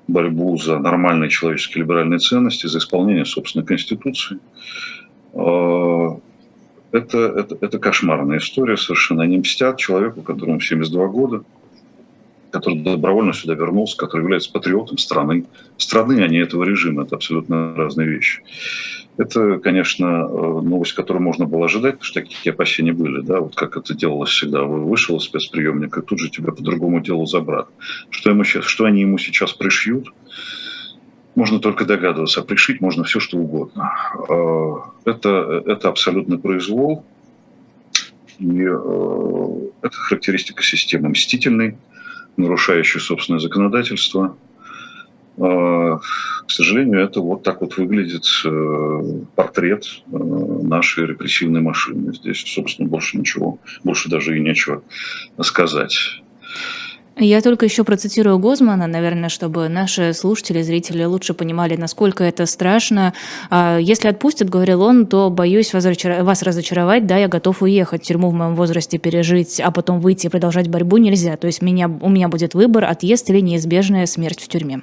борьбу 0.08 0.58
за 0.58 0.78
нормальные 0.78 1.30
человеческие 1.30 1.82
либеральные 1.82 2.18
ценности, 2.18 2.66
за 2.66 2.78
исполнение 2.78 3.24
собственной 3.24 3.64
конституции. 3.64 4.38
А, 5.32 6.18
это, 6.92 7.18
это, 7.18 7.58
это 7.60 7.78
кошмарная 7.78 8.38
история, 8.38 8.76
совершенно 8.76 9.22
они 9.22 9.38
мстят 9.38 9.78
человеку, 9.78 10.22
которому 10.22 10.60
72 10.60 11.06
года, 11.08 11.44
который 12.54 12.78
добровольно 12.78 13.32
сюда 13.32 13.54
вернулся, 13.54 13.96
который 13.96 14.22
является 14.22 14.52
патриотом 14.52 14.96
страны. 14.96 15.44
Страны, 15.76 16.22
а 16.22 16.28
не 16.28 16.38
этого 16.38 16.62
режима, 16.62 17.02
это 17.02 17.16
абсолютно 17.16 17.74
разные 17.74 18.08
вещи. 18.08 18.42
Это, 19.16 19.58
конечно, 19.58 20.04
э, 20.04 20.60
новость, 20.62 20.92
которую 20.92 21.24
можно 21.24 21.46
было 21.46 21.64
ожидать, 21.64 21.94
потому 21.94 22.04
что 22.04 22.20
такие 22.20 22.52
опасения 22.52 22.92
были, 22.92 23.22
да, 23.22 23.40
вот 23.40 23.56
как 23.56 23.76
это 23.76 23.92
делалось 23.94 24.30
всегда. 24.30 24.62
Вышел 24.62 25.16
из 25.16 25.24
спецприемника, 25.24 26.00
тут 26.02 26.20
же 26.20 26.30
тебя 26.30 26.52
по 26.52 26.62
другому 26.62 27.00
делу 27.00 27.26
забрать. 27.26 27.66
Что, 28.10 28.30
ему 28.30 28.44
сейчас, 28.44 28.66
что 28.66 28.84
они 28.84 29.00
ему 29.00 29.18
сейчас 29.18 29.52
пришьют, 29.52 30.12
можно 31.34 31.58
только 31.58 31.84
догадываться, 31.84 32.40
а 32.40 32.44
пришить 32.44 32.80
можно 32.80 33.02
все, 33.02 33.18
что 33.18 33.36
угодно. 33.36 33.92
Э, 34.28 35.10
это, 35.10 35.62
это 35.66 35.88
абсолютный 35.88 36.38
произвол, 36.38 37.04
и 38.38 38.62
э, 38.62 39.68
это 39.82 39.96
характеристика 39.96 40.62
системы 40.62 41.08
мстительной, 41.08 41.78
нарушающей 42.36 43.00
собственное 43.00 43.40
законодательство, 43.40 44.36
К 45.36 46.00
сожалению, 46.46 47.00
это 47.00 47.20
вот 47.20 47.42
так 47.42 47.60
вот 47.60 47.76
выглядит 47.76 48.24
портрет 49.34 49.84
нашей 50.06 51.06
репрессивной 51.06 51.60
машины. 51.60 52.14
Здесь, 52.14 52.44
собственно, 52.46 52.88
больше 52.88 53.18
ничего, 53.18 53.58
больше 53.82 54.08
даже 54.08 54.36
и 54.36 54.40
нечего 54.40 54.82
сказать. 55.40 56.22
Я 57.16 57.40
только 57.42 57.64
еще 57.64 57.84
процитирую 57.84 58.38
Гозмана, 58.40 58.88
наверное, 58.88 59.28
чтобы 59.28 59.68
наши 59.68 60.12
слушатели, 60.14 60.62
зрители 60.62 61.04
лучше 61.04 61.32
понимали, 61.32 61.76
насколько 61.76 62.24
это 62.24 62.44
страшно. 62.44 63.14
А, 63.50 63.78
Если 63.78 64.08
отпустят, 64.08 64.50
говорил 64.50 64.82
он, 64.82 65.06
то 65.06 65.30
боюсь 65.30 65.72
вас 65.72 66.42
разочаровать, 66.42 67.06
да, 67.06 67.16
я 67.16 67.28
готов 67.28 67.62
уехать, 67.62 68.02
тюрьму 68.02 68.30
в 68.30 68.34
моем 68.34 68.56
возрасте 68.56 68.98
пережить, 68.98 69.60
а 69.60 69.70
потом 69.70 70.00
выйти 70.00 70.26
и 70.26 70.28
продолжать 70.28 70.68
борьбу 70.68 70.96
нельзя. 70.96 71.36
То 71.36 71.46
есть 71.46 71.62
меня, 71.62 71.88
у 71.88 72.08
меня 72.08 72.28
будет 72.28 72.54
выбор, 72.54 72.84
отъезд 72.84 73.30
или 73.30 73.38
неизбежная 73.38 74.06
смерть 74.06 74.40
в 74.40 74.48
тюрьме. 74.48 74.82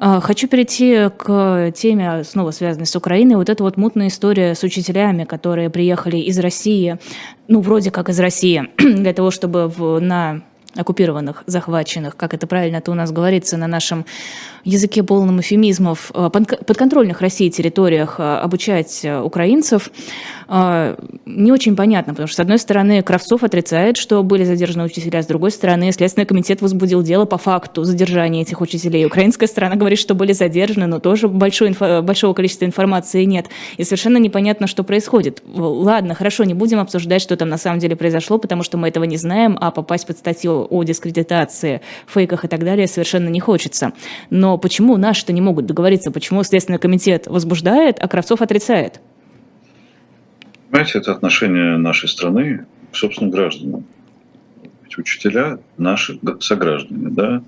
А, 0.00 0.20
хочу 0.20 0.48
перейти 0.48 1.10
к 1.16 1.70
теме, 1.76 2.24
снова 2.24 2.50
связанной 2.50 2.86
с 2.86 2.96
Украиной. 2.96 3.36
Вот 3.36 3.48
эта 3.48 3.62
вот 3.62 3.76
мутная 3.76 4.08
история 4.08 4.56
с 4.56 4.64
учителями, 4.64 5.22
которые 5.22 5.70
приехали 5.70 6.16
из 6.16 6.40
России, 6.40 6.98
ну, 7.46 7.60
вроде 7.60 7.92
как 7.92 8.08
из 8.08 8.18
России, 8.18 8.64
для 8.78 9.12
того, 9.12 9.30
чтобы 9.30 9.68
в, 9.68 10.00
на 10.00 10.42
оккупированных, 10.76 11.44
захваченных, 11.46 12.16
как 12.16 12.34
это 12.34 12.46
правильно-то 12.46 12.90
у 12.90 12.94
нас 12.94 13.12
говорится 13.12 13.56
на 13.56 13.66
нашем 13.66 14.04
языке 14.64 15.02
полном 15.02 15.40
эфемизмов, 15.40 16.10
э, 16.14 16.30
подконтрольных 16.30 17.20
России 17.20 17.48
территориях 17.48 18.16
э, 18.18 18.22
обучать 18.22 19.04
э, 19.04 19.20
украинцев, 19.20 19.90
не 20.46 21.52
очень 21.52 21.74
понятно, 21.74 22.12
потому 22.12 22.26
что, 22.28 22.36
с 22.36 22.40
одной 22.40 22.58
стороны, 22.58 23.02
Кравцов 23.02 23.44
отрицает, 23.44 23.96
что 23.96 24.22
были 24.22 24.44
задержаны 24.44 24.84
учителя, 24.84 25.22
с 25.22 25.26
другой 25.26 25.50
стороны, 25.50 25.90
Следственный 25.90 26.26
комитет 26.26 26.60
возбудил 26.60 27.02
дело 27.02 27.24
по 27.24 27.38
факту 27.38 27.82
задержания 27.84 28.42
этих 28.42 28.60
учителей. 28.60 29.06
Украинская 29.06 29.48
сторона 29.48 29.76
говорит, 29.76 29.98
что 29.98 30.14
были 30.14 30.34
задержаны, 30.34 30.86
но 30.86 31.00
тоже 31.00 31.28
большой, 31.28 31.74
большого 32.02 32.34
количества 32.34 32.66
информации 32.66 33.24
нет. 33.24 33.46
И 33.78 33.84
совершенно 33.84 34.18
непонятно, 34.18 34.66
что 34.66 34.84
происходит. 34.84 35.42
Ладно, 35.46 36.14
хорошо, 36.14 36.44
не 36.44 36.52
будем 36.52 36.78
обсуждать, 36.78 37.22
что 37.22 37.34
там 37.38 37.48
на 37.48 37.58
самом 37.58 37.78
деле 37.78 37.96
произошло, 37.96 38.36
потому 38.36 38.62
что 38.64 38.76
мы 38.76 38.88
этого 38.88 39.04
не 39.04 39.16
знаем, 39.16 39.56
а 39.58 39.70
попасть 39.70 40.06
под 40.06 40.18
статью 40.18 40.63
о 40.64 40.82
дискредитации, 40.84 41.80
фейках 42.06 42.44
и 42.44 42.48
так 42.48 42.64
далее 42.64 42.86
совершенно 42.86 43.28
не 43.28 43.40
хочется. 43.40 43.92
Но 44.30 44.58
почему 44.58 44.96
наши-то 44.96 45.32
не 45.32 45.40
могут 45.40 45.66
договориться? 45.66 46.10
Почему 46.10 46.42
Следственный 46.42 46.78
комитет 46.78 47.26
возбуждает, 47.26 47.96
а 48.00 48.08
Кравцов 48.08 48.42
отрицает? 48.42 49.00
Понимаете, 50.70 50.98
это 50.98 51.12
отношение 51.12 51.76
нашей 51.76 52.08
страны 52.08 52.66
к 52.90 52.96
собственным 52.96 53.30
гражданам. 53.30 53.84
Ведь 54.82 54.98
учителя 54.98 55.58
наши 55.76 56.18
сограждане, 56.40 57.10
да, 57.10 57.42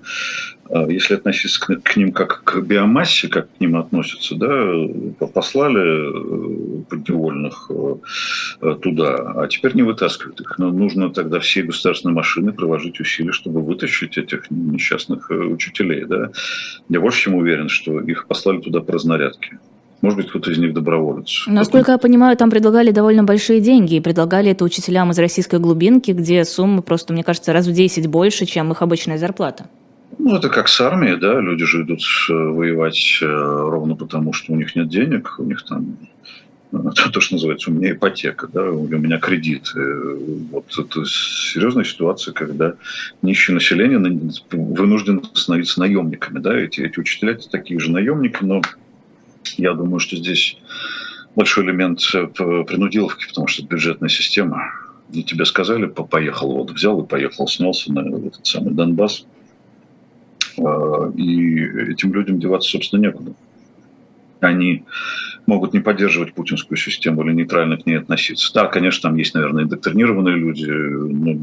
если 0.89 1.15
относиться 1.15 1.59
к, 1.59 1.95
ним 1.95 2.11
как 2.11 2.43
к 2.43 2.59
биомассе, 2.61 3.27
как 3.27 3.47
к 3.51 3.59
ним 3.59 3.77
относятся, 3.77 4.35
да, 4.35 5.27
послали 5.27 6.81
э, 6.81 6.83
подневольных 6.89 7.69
э, 7.69 8.75
туда, 8.81 9.15
а 9.35 9.47
теперь 9.47 9.75
не 9.75 9.83
вытаскивают 9.83 10.41
их. 10.41 10.57
Но 10.57 10.71
нужно 10.71 11.09
тогда 11.09 11.39
все 11.39 11.63
государственные 11.63 12.15
машины 12.15 12.51
приложить 12.51 12.99
усилия, 12.99 13.31
чтобы 13.31 13.61
вытащить 13.61 14.17
этих 14.17 14.49
несчастных 14.49 15.31
э, 15.31 15.35
учителей. 15.35 16.05
Да. 16.05 16.31
Я 16.89 16.99
больше 16.99 17.23
чем 17.23 17.35
уверен, 17.35 17.69
что 17.69 17.99
их 17.99 18.27
послали 18.27 18.59
туда 18.59 18.81
по 18.81 18.93
разнарядке. 18.93 19.59
Может 20.01 20.17
быть, 20.17 20.29
кто-то 20.29 20.51
из 20.51 20.57
них 20.59 20.73
доброволец. 20.73 21.45
Насколько 21.47 21.93
я 21.93 21.97
понимаю, 21.97 22.37
там 22.37 22.51
предлагали 22.51 22.91
довольно 22.91 23.23
большие 23.23 23.59
деньги. 23.61 23.95
И 23.95 23.99
предлагали 23.99 24.51
это 24.51 24.63
учителям 24.63 25.09
из 25.11 25.17
российской 25.17 25.59
глубинки, 25.59 26.11
где 26.11 26.45
сумма 26.45 26.81
просто, 26.81 27.13
мне 27.13 27.23
кажется, 27.23 27.51
раз 27.51 27.65
в 27.65 27.73
10 27.73 28.07
больше, 28.07 28.45
чем 28.45 28.71
их 28.71 28.81
обычная 28.81 29.17
зарплата. 29.17 29.69
Ну, 30.19 30.35
это 30.35 30.49
как 30.49 30.67
с 30.67 30.81
армией, 30.81 31.17
да, 31.17 31.39
люди 31.39 31.65
же 31.65 31.83
идут 31.83 32.01
э, 32.29 32.33
воевать 32.33 33.19
э, 33.21 33.25
ровно 33.25 33.95
потому, 33.95 34.33
что 34.33 34.51
у 34.51 34.55
них 34.55 34.75
нет 34.75 34.89
денег, 34.89 35.35
у 35.37 35.43
них 35.43 35.63
там 35.63 35.95
э, 36.71 36.77
то, 37.13 37.21
что 37.21 37.35
называется, 37.35 37.69
у 37.69 37.73
меня 37.73 37.91
ипотека, 37.91 38.47
да, 38.47 38.63
у 38.63 38.87
меня 38.87 39.19
кредит. 39.19 39.71
Вот 40.51 40.65
это 40.77 41.05
серьезная 41.05 41.83
ситуация, 41.83 42.33
когда 42.33 42.75
нищее 43.21 43.53
население 43.53 43.99
вынуждено 44.51 45.21
становиться 45.33 45.79
наемниками, 45.79 46.39
да, 46.39 46.57
эти, 46.57 46.81
эти 46.81 46.99
учителя 46.99 47.33
это 47.33 47.47
такие 47.49 47.79
же 47.79 47.91
наемники, 47.91 48.39
но 48.41 48.61
я 49.57 49.73
думаю, 49.73 49.99
что 49.99 50.15
здесь 50.15 50.57
большой 51.35 51.65
элемент 51.65 52.01
принудиловки, 52.09 53.27
потому 53.27 53.47
что 53.47 53.61
это 53.61 53.75
бюджетная 53.75 54.09
система. 54.09 54.71
И 55.13 55.23
тебе 55.23 55.45
сказали, 55.45 55.85
поехал, 55.85 56.51
вот 56.51 56.71
взял 56.71 57.01
и 57.01 57.07
поехал, 57.07 57.47
снялся 57.47 57.93
на 57.93 57.99
этот 58.27 58.45
самый 58.45 58.73
Донбасс, 58.73 59.25
и 60.57 61.91
этим 61.91 62.13
людям 62.13 62.39
деваться, 62.39 62.69
собственно, 62.69 63.01
некуда. 63.01 63.33
Они 64.39 64.83
могут 65.45 65.73
не 65.73 65.79
поддерживать 65.79 66.33
путинскую 66.33 66.77
систему 66.77 67.23
или 67.23 67.33
нейтрально 67.33 67.77
к 67.77 67.85
ней 67.85 67.97
относиться. 67.97 68.53
Да, 68.53 68.67
конечно, 68.67 69.09
там 69.09 69.17
есть, 69.17 69.33
наверное, 69.33 69.63
индоктринированные 69.63 70.35
люди, 70.35 70.65
но 70.65 71.39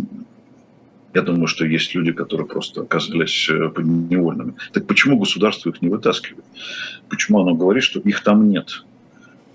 я 1.15 1.23
думаю, 1.23 1.47
что 1.47 1.65
есть 1.65 1.95
люди, 1.95 2.13
которые 2.13 2.47
просто 2.47 2.83
оказались 2.83 3.49
э, 3.49 3.69
подневольными. 3.69 4.55
Так 4.73 4.87
почему 4.87 5.17
государство 5.17 5.71
их 5.71 5.81
не 5.81 5.89
вытаскивает? 5.89 6.45
Почему 7.09 7.41
оно 7.41 7.55
говорит, 7.55 7.85
что 7.85 8.01
их 8.01 8.23
там 8.23 8.51
нет? 8.51 8.85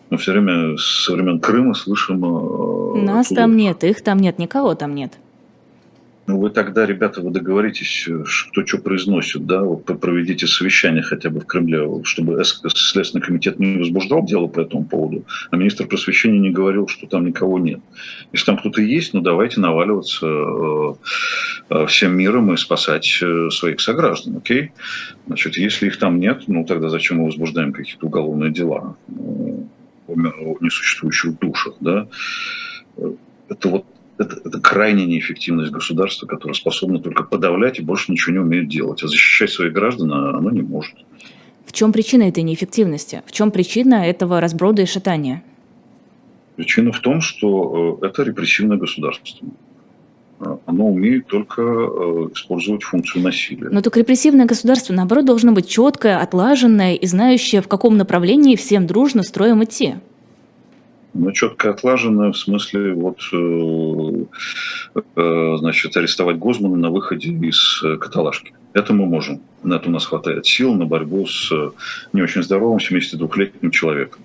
Мы 0.10 0.18
все 0.18 0.32
время 0.32 0.78
со 0.78 1.14
времен 1.14 1.40
Крыма 1.40 1.74
слышим... 1.74 2.24
Э, 2.24 3.02
Нас 3.04 3.28
оттуда... 3.28 3.42
там 3.42 3.58
нет, 3.58 3.84
их 3.84 4.02
там 4.02 4.20
нет, 4.20 4.40
никого 4.40 4.74
там 4.74 4.96
нет. 4.96 5.18
Ну, 6.30 6.38
вы 6.38 6.52
тогда, 6.52 6.86
ребята, 6.86 7.22
вы 7.22 7.32
договоритесь, 7.32 8.06
э, 8.08 8.24
кто 8.52 8.64
что 8.64 8.78
произносит, 8.78 9.48
да, 9.48 9.64
вот 9.64 9.86
проведите 9.86 10.46
совещание 10.46 11.02
хотя 11.02 11.32
бы 11.32 11.40
в 11.40 11.48
Кремле, 11.48 12.04
чтобы 12.04 12.40
Следственный 12.44 13.26
комитет 13.26 13.58
не 13.58 13.80
возбуждал 13.80 14.24
дело 14.24 14.46
по 14.46 14.60
этому 14.60 14.86
поводу, 14.86 15.26
а 15.50 15.56
министр 15.56 15.88
просвещения 15.88 16.38
не 16.38 16.52
говорил, 16.52 16.88
что 16.88 17.08
там 17.08 17.26
никого 17.26 17.58
нет. 17.58 17.80
Если 18.32 18.46
там 18.46 18.60
кто-то 18.60 18.80
есть, 18.80 19.16
ну 19.16 19.22
давайте 19.22 19.60
наваливаться 19.60 20.28
э, 20.28 20.94
э, 21.72 21.86
всем 21.88 22.16
миром 22.16 22.54
и 22.54 22.58
спасать 22.58 23.08
своих 23.50 23.82
сограждан, 23.82 24.38
окей? 24.38 24.72
Значит, 25.26 25.58
если 25.58 25.88
их 25.88 25.98
там 25.98 26.20
нет, 26.20 26.44
ну 26.46 26.64
тогда 26.64 26.90
зачем 26.90 27.18
мы 27.18 27.26
возбуждаем 27.26 27.74
какие-то 27.74 28.06
уголовные 28.06 28.52
дела 28.52 28.96
о 30.08 30.58
несуществующих 30.62 31.40
душах, 31.40 31.74
да? 31.80 32.08
Это 33.50 33.68
вот 33.68 33.86
это, 34.20 34.42
это 34.44 34.60
крайняя 34.60 35.08
неэффективность 35.08 35.72
государства, 35.72 36.28
которое 36.28 36.54
способно 36.54 37.00
только 37.00 37.24
подавлять 37.24 37.80
и 37.80 37.82
больше 37.82 38.12
ничего 38.12 38.34
не 38.34 38.40
умеет 38.40 38.68
делать. 38.68 39.02
А 39.02 39.08
защищать 39.08 39.50
своих 39.50 39.74
граждан 39.74 40.12
оно 40.12 40.52
не 40.52 40.62
может. 40.62 40.96
В 41.66 41.72
чем 41.72 41.94
причина 41.94 42.24
этой 42.24 42.44
неэффективности? 42.44 43.24
В 43.26 43.32
чем 43.32 43.52
причина 43.52 44.06
этого 44.06 44.42
разброда 44.42 44.82
и 44.82 44.86
шатания? 44.86 45.44
Причина 46.58 46.92
в 46.92 47.00
том, 47.00 47.22
что 47.22 48.00
э, 48.02 48.08
это 48.08 48.24
репрессивное 48.24 48.78
государство. 48.78 49.48
Э, 50.42 50.58
оно 50.66 50.88
умеет 50.88 51.28
только 51.28 51.62
э, 51.62 51.66
использовать 52.34 52.84
функцию 52.84 53.24
насилия. 53.24 53.70
Но 53.70 53.82
только 53.82 54.00
репрессивное 54.00 54.46
государство, 54.46 54.94
наоборот, 54.94 55.26
должно 55.26 55.54
быть 55.54 55.70
четкое, 55.70 56.20
отлаженное 56.20 56.96
и 56.96 57.06
знающее, 57.06 57.62
в 57.62 57.70
каком 57.70 57.96
направлении 57.96 58.58
всем 58.58 58.86
дружно 58.86 59.24
строим 59.24 59.64
идти 59.64 59.96
ну, 61.14 61.32
четко 61.32 61.72
отлажено 61.72 62.32
в 62.32 62.38
смысле 62.38 62.94
вот, 62.94 63.20
э, 63.34 65.00
э, 65.16 65.56
значит, 65.58 65.98
арестовать 65.98 66.38
Гозмана 66.38 66.76
на 66.76 66.90
выходе 66.90 67.30
из 67.30 67.82
э, 67.84 67.98
каталажки. 67.98 68.54
Это 68.74 68.94
мы 68.94 69.06
можем. 69.06 69.42
На 69.64 69.76
это 69.76 69.90
у 69.90 69.92
нас 69.92 70.06
хватает 70.06 70.46
сил 70.46 70.76
на 70.76 70.86
борьбу 70.86 71.26
с 71.26 71.52
не 72.14 72.22
очень 72.22 72.44
здоровым 72.44 72.78
72-летним 72.78 73.72
человеком, 73.72 74.22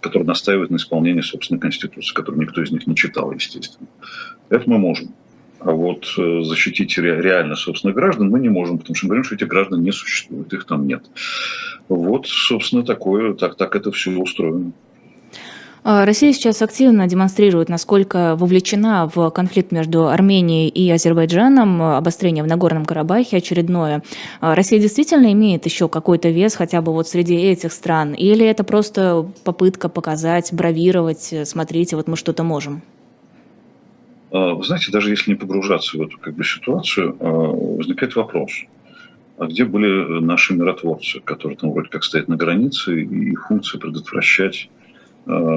который 0.00 0.22
настаивает 0.22 0.70
на 0.70 0.76
исполнении 0.76 1.20
собственной 1.20 1.60
конституции, 1.60 2.14
которую 2.14 2.40
никто 2.40 2.62
из 2.62 2.70
них 2.70 2.86
не 2.86 2.94
читал, 2.94 3.32
естественно. 3.32 3.88
Это 4.48 4.70
мы 4.70 4.78
можем. 4.78 5.12
А 5.58 5.72
вот 5.72 6.06
защитить 6.16 6.96
реально 6.96 7.54
собственных 7.54 7.96
граждан 7.96 8.30
мы 8.30 8.40
не 8.40 8.48
можем, 8.48 8.78
потому 8.78 8.94
что 8.94 9.06
мы 9.06 9.08
говорим, 9.08 9.24
что 9.24 9.34
этих 9.34 9.48
граждан 9.48 9.82
не 9.82 9.92
существует, 9.92 10.50
их 10.54 10.64
там 10.64 10.86
нет. 10.86 11.04
Вот, 11.88 12.26
собственно, 12.28 12.82
такое, 12.82 13.34
так, 13.34 13.56
так 13.56 13.76
это 13.76 13.90
все 13.90 14.12
устроено. 14.12 14.72
А, 15.82 16.04
Россия 16.04 16.32
сейчас 16.32 16.60
активно 16.60 17.06
демонстрирует, 17.06 17.68
насколько 17.70 18.36
вовлечена 18.36 19.10
в 19.14 19.30
конфликт 19.30 19.72
между 19.72 20.08
Арменией 20.08 20.68
и 20.68 20.90
Азербайджаном, 20.90 21.82
обострение 21.82 22.44
в 22.44 22.46
Нагорном 22.46 22.84
Карабахе 22.84 23.38
очередное. 23.38 24.02
А, 24.40 24.54
Россия 24.54 24.78
действительно 24.78 25.32
имеет 25.32 25.64
еще 25.64 25.88
какой-то 25.88 26.28
вес 26.28 26.54
хотя 26.54 26.82
бы 26.82 26.92
вот 26.92 27.08
среди 27.08 27.34
этих 27.34 27.72
стран? 27.72 28.12
Или 28.12 28.44
это 28.44 28.62
просто 28.62 29.26
попытка 29.44 29.88
показать, 29.88 30.52
бравировать, 30.52 31.34
смотрите, 31.44 31.96
вот 31.96 32.08
мы 32.08 32.16
что-то 32.16 32.42
можем? 32.42 32.82
А, 34.32 34.54
вы 34.54 34.64
знаете, 34.64 34.92
даже 34.92 35.08
если 35.10 35.30
не 35.30 35.36
погружаться 35.36 35.96
в 35.96 36.02
эту 36.02 36.18
как 36.18 36.34
бы, 36.34 36.44
ситуацию, 36.44 37.16
возникает 37.18 38.16
вопрос. 38.16 38.52
А 39.38 39.46
где 39.46 39.64
были 39.64 40.20
наши 40.20 40.52
миротворцы, 40.52 41.20
которые 41.20 41.56
там 41.56 41.72
вроде 41.72 41.88
как 41.88 42.04
стоят 42.04 42.28
на 42.28 42.36
границе, 42.36 43.02
и 43.02 43.30
их 43.30 43.46
функция 43.48 43.80
предотвращать 43.80 44.68
Э, 44.68 44.79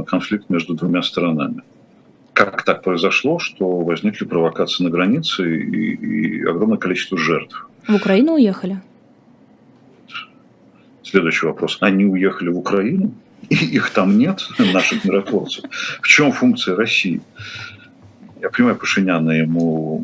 конфликт 0.07 0.49
между 0.49 0.73
двумя 0.73 1.01
сторонами. 1.01 1.63
Как 2.33 2.63
так 2.63 2.83
произошло, 2.83 3.39
что 3.39 3.79
возникли 3.81 4.25
провокации 4.25 4.83
на 4.83 4.89
границе 4.89 5.59
и, 5.59 5.93
и 5.93 6.43
огромное 6.43 6.77
количество 6.77 7.17
жертв? 7.17 7.67
В 7.87 7.95
Украину 7.95 8.33
уехали? 8.33 8.81
следующий 11.13 11.45
вопрос. 11.45 11.77
Они 11.81 12.05
уехали 12.05 12.49
в 12.49 12.57
Украину? 12.57 13.13
Их 13.49 13.91
там 13.91 14.17
нет, 14.17 14.47
наших 14.73 15.05
миротворцев. 15.05 15.63
В 16.01 16.07
чем 16.07 16.31
функция 16.31 16.75
России? 16.75 17.21
Я 18.41 18.49
понимаю, 18.49 18.77
Пашиняна 18.77 19.31
ему 19.31 20.03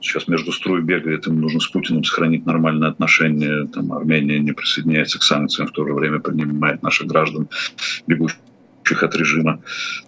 сейчас 0.00 0.26
между 0.26 0.50
струй 0.50 0.82
бегает, 0.82 1.26
ему 1.26 1.38
нужно 1.38 1.60
с 1.60 1.68
Путиным 1.68 2.02
сохранить 2.02 2.44
нормальные 2.44 2.90
отношения. 2.90 3.68
Там 3.68 3.92
Армения 3.92 4.40
не 4.40 4.50
присоединяется 4.50 5.20
к 5.20 5.22
санкциям, 5.22 5.68
в 5.68 5.72
то 5.72 5.86
же 5.86 5.94
время 5.94 6.18
принимает 6.18 6.82
наших 6.82 7.06
граждан, 7.06 7.48
бегущих 8.08 8.38
от 9.02 9.14
режима. 9.16 9.60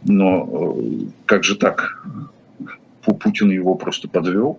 Но 0.05 0.76
э, 0.76 1.07
как 1.26 1.45
же 1.45 1.57
так? 1.57 2.05
Путин 3.05 3.51
его 3.51 3.74
просто 3.74 4.09
подвел. 4.09 4.59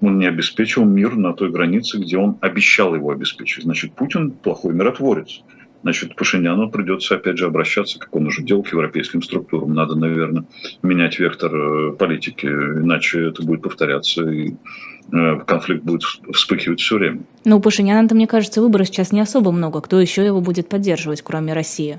Он 0.00 0.18
не 0.18 0.26
обеспечил 0.26 0.84
мир 0.84 1.16
на 1.16 1.32
той 1.32 1.50
границе, 1.50 1.98
где 1.98 2.16
он 2.18 2.36
обещал 2.40 2.94
его 2.94 3.10
обеспечить. 3.10 3.64
Значит, 3.64 3.94
Путин 3.94 4.30
плохой 4.30 4.74
миротворец 4.74 5.42
значит, 5.82 6.16
Пашиняну 6.16 6.70
придется, 6.70 7.14
опять 7.14 7.38
же, 7.38 7.46
обращаться, 7.46 7.98
как 7.98 8.14
он 8.14 8.26
уже 8.26 8.42
делал, 8.42 8.62
к 8.62 8.72
европейским 8.72 9.22
структурам. 9.22 9.74
Надо, 9.74 9.94
наверное, 9.94 10.44
менять 10.82 11.18
вектор 11.18 11.54
э, 11.54 11.92
политики, 11.92 12.46
иначе 12.46 13.28
это 13.28 13.42
будет 13.42 13.62
повторяться, 13.62 14.28
и 14.28 14.54
э, 15.12 15.36
конфликт 15.46 15.84
будет 15.84 16.02
вспыхивать 16.32 16.80
все 16.80 16.96
время. 16.96 17.20
Но 17.44 17.58
у 17.58 17.60
Пашиняна, 17.60 18.08
мне 18.12 18.26
кажется, 18.26 18.60
выбора 18.60 18.84
сейчас 18.84 19.12
не 19.12 19.20
особо 19.20 19.52
много. 19.52 19.80
Кто 19.80 20.00
еще 20.00 20.24
его 20.24 20.40
будет 20.40 20.68
поддерживать, 20.68 21.22
кроме 21.22 21.52
России? 21.52 21.98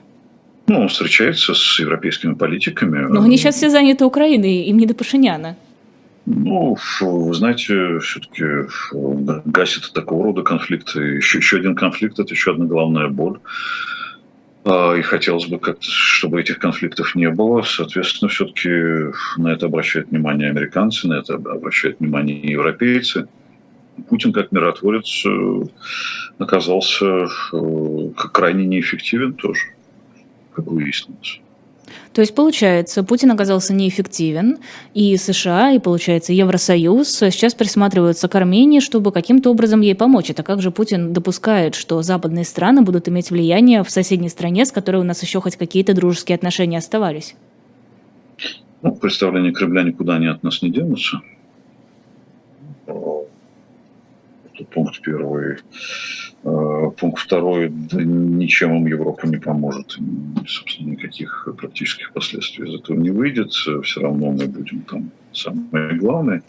Ну, 0.69 0.81
он 0.81 0.87
встречается 0.87 1.55
с 1.55 1.79
европейскими 1.79 2.35
политиками. 2.35 3.07
Но 3.07 3.23
они 3.23 3.37
сейчас 3.37 3.55
все 3.55 3.69
заняты 3.69 4.05
Украиной, 4.05 4.65
им 4.65 4.77
не 4.77 4.85
до 4.85 4.93
Пашиняна. 4.93 5.57
Ну, 6.27 6.77
вы 7.01 7.33
знаете, 7.33 7.97
все-таки 7.99 8.43
гасит 9.45 9.91
такого 9.93 10.25
рода 10.25 10.43
конфликты. 10.43 10.99
Еще, 10.99 11.39
еще 11.39 11.57
один 11.57 11.75
конфликт– 11.75 12.19
это 12.19 12.31
еще 12.33 12.51
одна 12.51 12.65
главная 12.65 13.07
боль. 13.07 13.39
А, 14.63 14.93
и 14.93 15.01
хотелось 15.01 15.47
бы, 15.47 15.57
как 15.57 15.77
чтобы 15.81 16.39
этих 16.39 16.59
конфликтов 16.59 17.15
не 17.15 17.29
было. 17.31 17.63
Соответственно, 17.63 18.29
все-таки 18.29 18.69
на 19.37 19.47
это 19.47 19.65
обращают 19.65 20.09
внимание 20.09 20.51
американцы, 20.51 21.07
на 21.07 21.15
это 21.15 21.33
обращают 21.33 21.99
внимание 21.99 22.39
европейцы. 22.39 23.27
Путин 24.07 24.31
как 24.31 24.51
миротворец 24.51 25.25
э, 25.25 25.63
оказался 26.37 27.27
крайне 28.31 28.65
неэффективен 28.65 29.33
тоже, 29.33 29.61
как 30.53 30.67
выяснилось. 30.67 31.41
То 32.13 32.21
есть, 32.21 32.35
получается, 32.35 33.03
Путин 33.03 33.31
оказался 33.31 33.73
неэффективен, 33.73 34.57
и 34.93 35.15
США, 35.15 35.71
и, 35.71 35.79
получается, 35.79 36.33
Евросоюз 36.33 37.07
сейчас 37.07 37.53
присматриваются 37.53 38.27
к 38.27 38.35
Армении, 38.35 38.79
чтобы 38.79 39.11
каким-то 39.11 39.51
образом 39.51 39.81
ей 39.81 39.95
помочь. 39.95 40.29
Это 40.29 40.43
как 40.43 40.61
же 40.61 40.71
Путин 40.71 41.13
допускает, 41.13 41.75
что 41.75 42.01
западные 42.01 42.45
страны 42.45 42.81
будут 42.81 43.07
иметь 43.09 43.31
влияние 43.31 43.83
в 43.83 43.89
соседней 43.89 44.29
стране, 44.29 44.65
с 44.65 44.71
которой 44.71 44.97
у 44.97 45.03
нас 45.03 45.21
еще 45.21 45.39
хоть 45.39 45.55
какие-то 45.55 45.93
дружеские 45.93 46.35
отношения 46.35 46.77
оставались? 46.77 47.35
Ну, 48.81 48.95
представление 48.95 49.51
Кремля 49.51 49.83
никуда 49.83 50.17
не 50.17 50.27
от 50.27 50.41
нас 50.41 50.61
не 50.61 50.69
денутся. 50.69 51.21
Это 52.87 52.97
пункт 54.65 55.01
первый. 55.01 55.57
Э, 56.43 56.91
пункт 56.97 57.19
второй, 57.19 57.69
да 57.69 58.01
ничем 58.01 58.75
им 58.77 58.87
Европа 58.87 59.25
не 59.27 59.37
поможет. 59.37 59.97
Собственно, 60.47 60.91
никаких 60.91 61.47
практических 61.57 62.13
последствий 62.13 62.67
из 62.67 62.79
этого 62.79 62.97
не 62.97 63.09
выйдет. 63.09 63.51
Все 63.51 64.01
равно 64.01 64.31
мы 64.31 64.47
будем 64.47 64.81
там 64.81 65.11
самые 65.33 65.95
главные. 65.95 66.43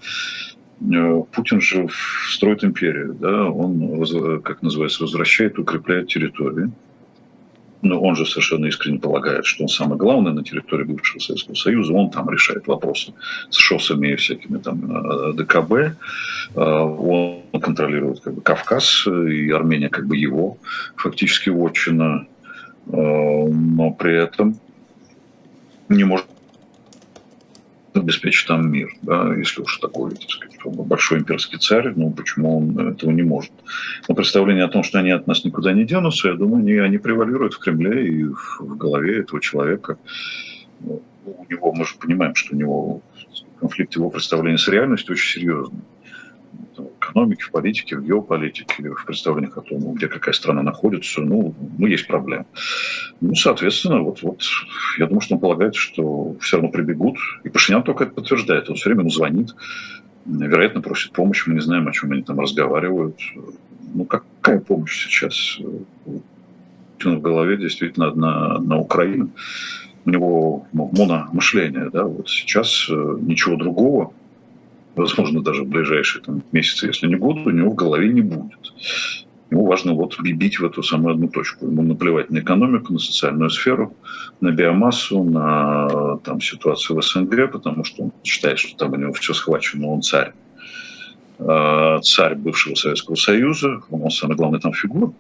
Э, 0.80 1.22
Путин 1.32 1.61
же 1.61 1.88
строит 2.30 2.64
империю, 2.64 3.14
да, 3.14 3.50
он, 3.50 4.42
как 4.42 4.62
называется, 4.62 5.02
возвращает, 5.02 5.58
укрепляет 5.58 6.08
территории 6.08 6.70
но 7.83 8.01
он 8.01 8.16
же 8.16 8.26
совершенно 8.26 8.66
искренне 8.66 8.99
полагает, 8.99 9.47
что 9.47 9.64
он 9.64 9.68
самый 9.68 9.97
главный 9.97 10.33
на 10.33 10.45
территории 10.45 10.85
бывшего 10.85 11.20
Советского 11.20 11.55
Союза, 11.55 11.93
он 11.93 12.11
там 12.11 12.28
решает 12.31 12.66
вопросы 12.66 13.14
с 13.49 13.57
ШОСами 13.57 14.09
и 14.09 14.16
всякими 14.16 14.59
там 14.59 14.91
э, 14.91 15.33
ДКБ, 15.35 15.72
э, 15.72 15.95
он 16.55 17.43
контролирует 17.61 18.20
как 18.20 18.35
бы 18.35 18.41
Кавказ, 18.43 19.07
и 19.07 19.51
Армения 19.51 19.89
как 19.89 20.07
бы 20.07 20.16
его 20.16 20.59
фактически 20.97 21.49
вотчина, 21.51 22.26
э, 22.87 22.91
но 22.93 23.91
при 23.93 24.16
этом 24.16 24.59
не 25.89 26.05
может 26.05 26.26
обеспечить 27.95 28.47
там 28.47 28.70
мир, 28.70 28.91
да, 29.03 29.35
если 29.35 29.62
уж 29.62 29.78
такой, 29.78 30.14
так 30.14 30.31
сказать, 30.31 30.49
большой 30.64 31.20
имперский 31.20 31.58
царь, 31.58 31.92
ну 31.96 32.11
почему 32.12 32.58
он 32.58 32.88
этого 32.88 33.11
не 33.11 33.22
может? 33.22 33.52
Но 34.08 34.14
представление 34.14 34.64
о 34.64 34.68
том, 34.68 34.82
что 34.82 34.98
они 34.98 35.11
от 35.11 35.26
нас 35.26 35.44
никуда 35.44 35.72
не 35.72 35.84
денутся, 35.84 36.28
я 36.28 36.34
думаю, 36.34 36.61
они, 36.61 36.72
они 36.74 36.98
превалируют 36.98 37.54
в 37.54 37.58
Кремле 37.58 38.06
и 38.06 38.24
в, 38.24 38.61
в 38.61 38.76
голове 38.76 39.20
этого 39.20 39.40
человека. 39.40 39.98
Ну, 40.80 41.02
у 41.24 41.46
него, 41.48 41.72
мы 41.72 41.84
же 41.84 41.94
понимаем, 41.98 42.34
что 42.34 42.54
у 42.54 42.58
него 42.58 43.02
конфликт 43.58 43.94
его 43.94 44.11
представления 44.11 44.58
с 44.58 44.68
реальностью 44.68 45.14
очень 45.14 45.40
серьезный 45.40 45.80
в 46.80 46.98
экономике, 46.98 47.44
в 47.44 47.50
политике, 47.50 47.96
в 47.96 48.04
геополитике, 48.04 48.90
в 48.90 49.04
представлениях 49.04 49.56
о 49.58 49.62
том, 49.62 49.94
где 49.94 50.08
какая 50.08 50.32
страна 50.32 50.62
находится, 50.62 51.20
ну, 51.20 51.54
ну 51.78 51.86
есть 51.86 52.06
проблемы. 52.06 52.46
Ну, 53.20 53.34
соответственно, 53.34 54.00
вот, 54.00 54.22
вот 54.22 54.42
я 54.98 55.06
думаю, 55.06 55.20
что 55.20 55.34
он 55.34 55.40
полагает, 55.40 55.74
что 55.74 56.36
все 56.40 56.56
равно 56.56 56.70
прибегут. 56.70 57.18
И 57.44 57.48
Пашинян 57.48 57.82
только 57.82 58.04
это 58.04 58.14
подтверждает. 58.14 58.68
Он 58.68 58.76
все 58.76 58.88
время 58.88 59.02
ему 59.02 59.11
звонит, 59.11 59.54
вероятно, 60.26 60.80
просит 60.80 61.12
помощи. 61.12 61.48
Мы 61.48 61.54
не 61.54 61.60
знаем, 61.60 61.88
о 61.88 61.92
чем 61.92 62.12
они 62.12 62.22
там 62.22 62.40
разговаривают. 62.40 63.18
Ну, 63.94 64.04
какая 64.04 64.60
помощь 64.60 65.06
сейчас? 65.06 65.58
В 67.02 67.20
голове 67.20 67.56
действительно 67.56 68.14
на, 68.14 68.58
на 68.58 68.78
Украину. 68.78 69.30
У 70.04 70.10
него 70.10 70.66
ну, 70.72 70.90
мономышление, 70.96 71.90
да, 71.90 72.04
вот 72.04 72.28
сейчас 72.28 72.86
э, 72.90 73.16
ничего 73.20 73.56
другого 73.56 74.12
возможно, 75.00 75.42
даже 75.42 75.64
в 75.64 75.68
ближайшие 75.68 76.22
там, 76.22 76.42
месяцы, 76.52 76.86
если 76.86 77.06
не 77.06 77.16
годы, 77.16 77.40
у 77.40 77.50
него 77.50 77.70
в 77.70 77.74
голове 77.74 78.08
не 78.08 78.22
будет. 78.22 78.72
Ему 79.51 79.66
важно 79.66 79.94
вот 79.94 80.18
бить 80.20 80.61
в 80.61 80.64
эту 80.64 80.82
самую 80.82 81.14
одну 81.14 81.28
точку. 81.28 81.66
Ему 81.66 81.82
наплевать 81.82 82.30
на 82.30 82.38
экономику, 82.38 82.92
на 82.92 82.98
социальную 83.01 83.51
сферу, 83.51 83.94
на 84.40 84.53
биомассу, 84.53 85.24
на 85.24 86.18
там, 86.18 86.40
ситуацию 86.40 86.96
в 86.96 87.03
СНГ, 87.03 87.51
потому 87.51 87.82
что 87.84 88.05
он 88.05 88.12
считает, 88.22 88.59
что 88.59 88.76
там 88.76 88.92
у 88.92 88.96
него 88.96 89.12
все 89.12 89.34
схвачено, 89.34 89.88
он 89.88 90.03
царь. 90.03 90.32
А, 91.40 91.98
царь 92.01 92.36
бывшего 92.36 92.74
Советского 92.74 93.16
Союза, 93.16 93.80
он 93.90 94.11
самый 94.11 94.36
главный 94.36 94.61
там 94.61 94.72
фигура. 94.72 95.12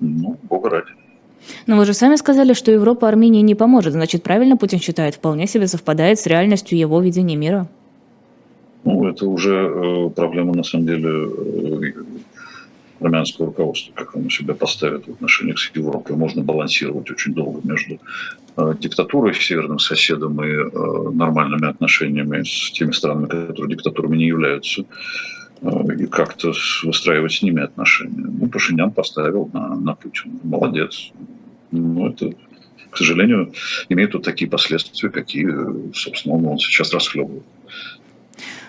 Ну, 0.00 0.38
бога 0.44 0.70
ради. 0.70 0.92
Но 1.66 1.76
вы 1.76 1.84
же 1.84 1.92
сами 1.92 2.16
сказали, 2.16 2.54
что 2.54 2.70
Европа 2.70 3.08
Армении 3.08 3.42
не 3.42 3.54
поможет. 3.54 3.92
Значит, 3.92 4.22
правильно 4.22 4.56
Путин 4.56 4.80
считает, 4.80 5.16
вполне 5.16 5.46
себе 5.46 5.66
совпадает 5.66 6.18
с 6.18 6.26
реальностью 6.26 6.78
его 6.78 7.00
видения 7.00 7.36
мира. 7.36 7.68
Ну, 8.84 9.06
это 9.06 9.26
уже 9.26 9.54
э, 9.54 10.10
проблема, 10.10 10.54
на 10.54 10.62
самом 10.62 10.86
деле, 10.86 11.08
э, 11.08 11.92
армянского 13.04 13.46
руководства, 13.46 13.92
как 13.94 14.16
оно 14.16 14.28
себя 14.30 14.54
поставит 14.54 15.06
в 15.06 15.12
отношениях 15.12 15.58
с 15.58 15.70
Европой. 15.74 16.16
Можно 16.16 16.42
балансировать 16.42 17.10
очень 17.10 17.34
долго 17.34 17.60
между 17.66 17.98
э, 18.56 18.74
диктатурой, 18.78 19.34
северным 19.34 19.78
соседом 19.78 20.42
и 20.42 21.14
нормальными 21.14 21.68
отношениями 21.68 22.42
с 22.42 22.72
теми 22.72 22.92
странами, 22.92 23.26
которые 23.26 23.76
диктатурами 23.76 24.16
не 24.16 24.26
являются, 24.26 24.84
и 25.98 26.06
как-то 26.06 26.52
выстраивать 26.82 27.32
с 27.32 27.42
ними 27.42 27.62
отношения. 27.62 28.14
Ну, 28.16 28.48
Пашинян 28.48 28.90
поставил 28.90 29.48
на, 29.52 29.74
на 29.76 29.94
Путина. 29.94 30.34
Молодец. 30.42 31.12
Ну, 31.70 32.08
это, 32.08 32.32
к 32.90 32.96
сожалению, 32.96 33.52
имеет 33.88 34.14
вот 34.14 34.24
такие 34.24 34.50
последствия, 34.50 35.10
какие, 35.10 35.48
собственно, 35.94 36.34
он 36.34 36.58
сейчас 36.58 36.92
расхлебывает. 36.92 37.44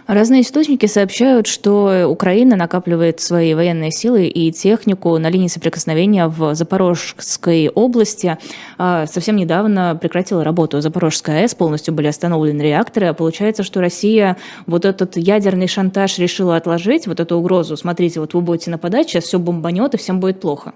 Разные 0.07 0.41
источники 0.41 0.85
сообщают, 0.85 1.47
что 1.47 2.07
Украина 2.07 2.55
накапливает 2.55 3.19
свои 3.21 3.55
военные 3.55 3.89
силы 3.89 4.27
и 4.27 4.51
технику 4.51 5.17
на 5.17 5.31
линии 5.31 5.47
соприкосновения 5.47 6.27
в 6.27 6.53
Запорожской 6.53 7.69
области. 7.69 8.37
А, 8.77 9.07
совсем 9.07 9.35
недавно 9.35 9.97
прекратила 9.99 10.43
работу 10.43 10.79
Запорожская 10.79 11.41
АЭС, 11.41 11.55
полностью 11.55 11.95
были 11.95 12.05
остановлены 12.05 12.61
реакторы. 12.61 13.07
А 13.07 13.15
получается, 13.15 13.63
что 13.63 13.81
Россия 13.81 14.37
вот 14.67 14.85
этот 14.85 15.17
ядерный 15.17 15.67
шантаж 15.67 16.19
решила 16.19 16.55
отложить, 16.55 17.07
вот 17.07 17.19
эту 17.19 17.37
угрозу. 17.37 17.75
Смотрите, 17.75 18.19
вот 18.19 18.35
вы 18.35 18.41
будете 18.41 18.69
нападать, 18.69 19.09
сейчас 19.09 19.23
все 19.23 19.39
бомбанет 19.39 19.95
и 19.95 19.97
всем 19.97 20.19
будет 20.19 20.39
плохо. 20.39 20.73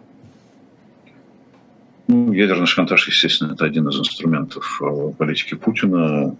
Ну, 2.07 2.33
ядерный 2.33 2.65
шантаж, 2.65 3.07
естественно, 3.07 3.53
это 3.53 3.65
один 3.65 3.87
из 3.89 3.99
инструментов 3.99 4.81
э, 4.81 5.11
политики 5.15 5.53
Путина 5.53 6.35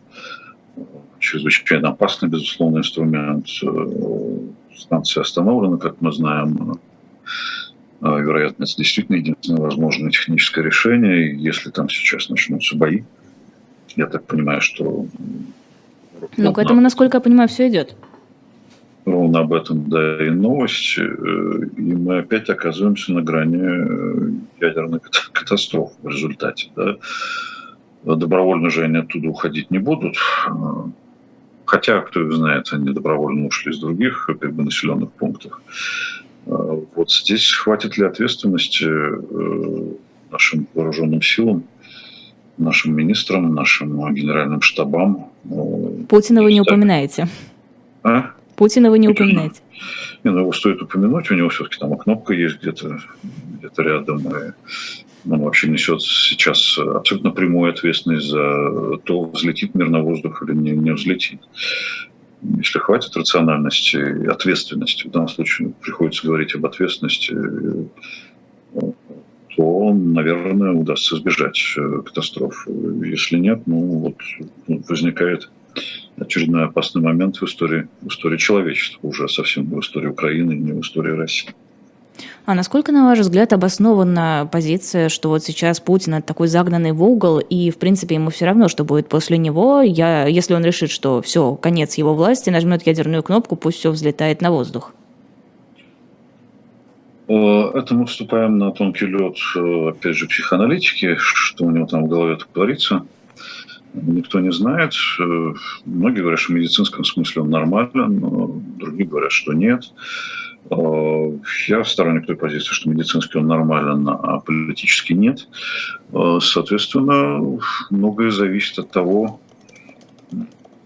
чрезвычайно 1.20 1.89
опасный, 1.89 2.30
безусловно, 2.30 2.80
инструмент. 2.80 3.47
Э, 3.63 4.39
станция 4.76 5.22
остановлена, 5.22 5.78
как 5.78 6.01
мы 6.01 6.11
знаем. 6.11 6.80
Э, 8.01 8.22
вероятно, 8.22 8.63
это 8.63 8.76
действительно 8.78 9.17
единственное 9.17 9.61
возможное 9.61 10.11
техническое 10.11 10.63
решение. 10.63 11.38
Если 11.38 11.70
там 11.70 11.89
сейчас 11.89 12.30
начнутся 12.30 12.76
бои, 12.78 13.03
я 13.95 14.07
так 14.07 14.26
понимаю, 14.26 14.61
что... 14.61 15.05
Ну, 16.38 16.53
к 16.53 16.57
этому, 16.59 16.82
насколько 16.82 17.17
я 17.17 17.22
понимаю, 17.22 17.49
все 17.49 17.67
идет. 17.70 17.95
ровно 19.05 19.39
об 19.39 19.53
этом, 19.53 19.89
да, 19.89 20.26
и 20.26 20.30
новость, 20.30 20.97
и 20.97 21.01
мы 21.01 22.20
опять 22.20 22.49
оказываемся 22.49 23.13
на 23.13 23.22
грани 23.22 24.38
ядерной 24.61 24.99
катастрофы 25.34 25.95
в 26.01 26.07
результате. 26.09 26.70
Да. 26.76 26.95
Добровольно 28.03 28.70
же 28.70 28.84
они 28.84 28.97
оттуда 28.97 29.30
уходить 29.30 29.72
не 29.72 29.80
будут. 29.80 30.15
Хотя, 31.70 32.01
кто 32.01 32.22
их 32.24 32.34
знает, 32.34 32.74
они 32.74 32.91
добровольно 32.93 33.45
ушли 33.45 33.72
из 33.72 33.78
других 33.78 34.26
как 34.26 34.53
бы, 34.55 34.63
населенных 34.63 35.11
пунктов. 35.11 35.61
Вот 36.47 37.11
здесь 37.11 37.51
хватит 37.51 37.95
ли 37.95 38.05
ответственности 38.05 38.88
нашим 40.32 40.67
вооруженным 40.74 41.22
силам, 41.22 41.63
нашим 42.57 42.95
министрам, 42.95 43.53
нашим 43.53 44.15
генеральным 44.15 44.61
штабам. 44.61 45.30
Путина 46.09 46.41
вы 46.41 46.53
не 46.53 46.61
упоминаете. 46.61 47.28
А? 48.01 48.32
Путина 48.55 48.89
вы 48.89 48.97
не 48.97 49.07
упоминаете. 49.07 49.61
Не, 50.24 50.32
ну 50.32 50.39
его 50.39 50.51
стоит 50.53 50.82
упомянуть, 50.82 51.30
у 51.30 51.36
него 51.36 51.49
все-таки 51.49 51.78
там 51.78 51.95
кнопка 51.97 52.34
есть 52.34 52.57
где-то 52.63 52.97
где 53.61 53.84
рядом. 53.84 54.17
И 54.28 54.53
он 55.30 55.41
вообще 55.41 55.67
несет 55.67 56.01
сейчас 56.01 56.78
абсолютно 56.78 57.32
прямую 57.32 57.72
ответственность 57.72 58.28
за 58.28 58.97
то, 59.03 59.26
взлетит 59.26 59.76
мир 59.76 59.89
на 59.89 60.01
воздух 60.01 60.43
или 60.43 60.53
не, 60.53 60.72
не 60.72 60.91
взлетит. 60.91 61.41
Если 62.41 62.80
хватит 62.80 63.15
рациональности 63.17 63.97
и 63.97 64.28
ответственности, 64.28 65.07
в 65.07 65.11
данном 65.11 65.28
случае 65.28 65.74
приходится 65.82 66.26
говорить 66.26 66.55
об 66.55 66.65
ответственности, 66.65 67.36
то, 69.55 69.93
наверное, 69.93 70.72
удастся 70.72 71.15
избежать 71.17 71.59
э, 71.76 72.01
катастроф. 72.05 72.65
Если 73.03 73.38
нет, 73.38 73.63
ну 73.65 73.80
вот 73.97 74.15
возникает 74.88 75.49
очередной 76.17 76.65
опасный 76.65 77.01
момент 77.01 77.38
в 77.38 77.43
истории, 77.43 77.88
в 78.01 78.07
истории 78.07 78.38
человечества, 78.38 78.99
уже 79.05 79.28
совсем 79.28 79.70
не 79.70 79.76
в 79.76 79.80
истории 79.82 80.07
Украины, 80.07 80.53
не 80.53 80.72
в 80.72 80.82
истории 80.82 81.11
России. 81.11 81.53
А 82.50 82.56
насколько, 82.56 82.91
на 82.91 83.06
ваш 83.06 83.20
взгляд, 83.20 83.54
обоснована 83.54 84.50
позиция, 84.52 85.10
что 85.10 85.30
вот 85.30 85.43
сейчас 85.43 85.80
Путин 85.80 86.16
это 86.16 86.26
такой 86.26 86.47
загнанный 86.47 86.93
в 86.93 87.04
угол, 87.04 87.38
и, 87.38 87.70
в 87.70 87.78
принципе, 87.78 88.16
ему 88.16 88.32
все 88.32 88.45
равно, 88.45 88.68
что 88.70 88.84
будет 88.84 89.08
после 89.08 89.38
него, 89.38 89.84
я, 89.84 90.26
если 90.26 90.56
он 90.56 90.66
решит, 90.66 90.89
что 90.89 91.22
все, 91.22 91.54
конец 91.54 91.93
его 92.00 92.16
власти, 92.16 92.50
нажмет 92.50 92.88
ядерную 92.88 93.22
кнопку, 93.22 93.56
пусть 93.56 93.78
все 93.78 93.91
взлетает 93.91 94.41
на 94.41 94.50
воздух? 94.50 94.95
Э, 97.28 97.70
это 97.76 97.93
мы 97.93 98.08
вступаем 98.08 98.58
на 98.58 98.72
тонкий 98.72 99.06
лед, 99.06 99.38
э, 99.56 99.89
опять 99.89 100.18
же, 100.18 100.26
психоаналитики, 100.26 101.18
что 101.20 101.66
у 101.66 101.70
него 101.70 101.86
там 101.86 102.06
в 102.06 102.08
голове 102.08 102.36
творится. 102.52 103.06
Никто 103.93 104.39
не 104.39 104.52
знает. 104.52 104.93
Э, 105.20 105.54
многие 105.86 106.22
говорят, 106.22 106.39
что 106.39 106.54
в 106.54 106.56
медицинском 106.56 107.04
смысле 107.06 107.43
он 107.43 107.52
нормален, 107.52 108.20
но 108.20 108.50
другие 108.80 109.08
говорят, 109.08 109.32
что 109.32 109.54
нет. 109.54 109.84
Я 111.68 111.84
сторонник 111.84 112.26
той 112.28 112.36
позиции, 112.36 112.74
что 112.74 112.89
медицински 112.89 113.38
он 113.38 113.47
нормален, 113.47 114.07
а 114.07 114.39
политически 114.39 115.14
нет. 115.14 115.47
Соответственно, 116.12 117.60
многое 117.89 118.32
зависит 118.32 118.80
от 118.80 118.91
того, 118.91 119.39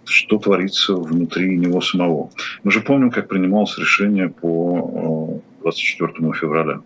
что 0.05 0.37
творится 0.37 0.95
внутри 0.95 1.57
него 1.57 1.81
самого. 1.81 2.29
Мы 2.63 2.71
же 2.71 2.81
помним, 2.81 3.09
как 3.11 3.27
принималось 3.27 3.77
решение 3.77 4.29
по 4.29 5.41
24 5.61 6.33
февраля. 6.33 6.81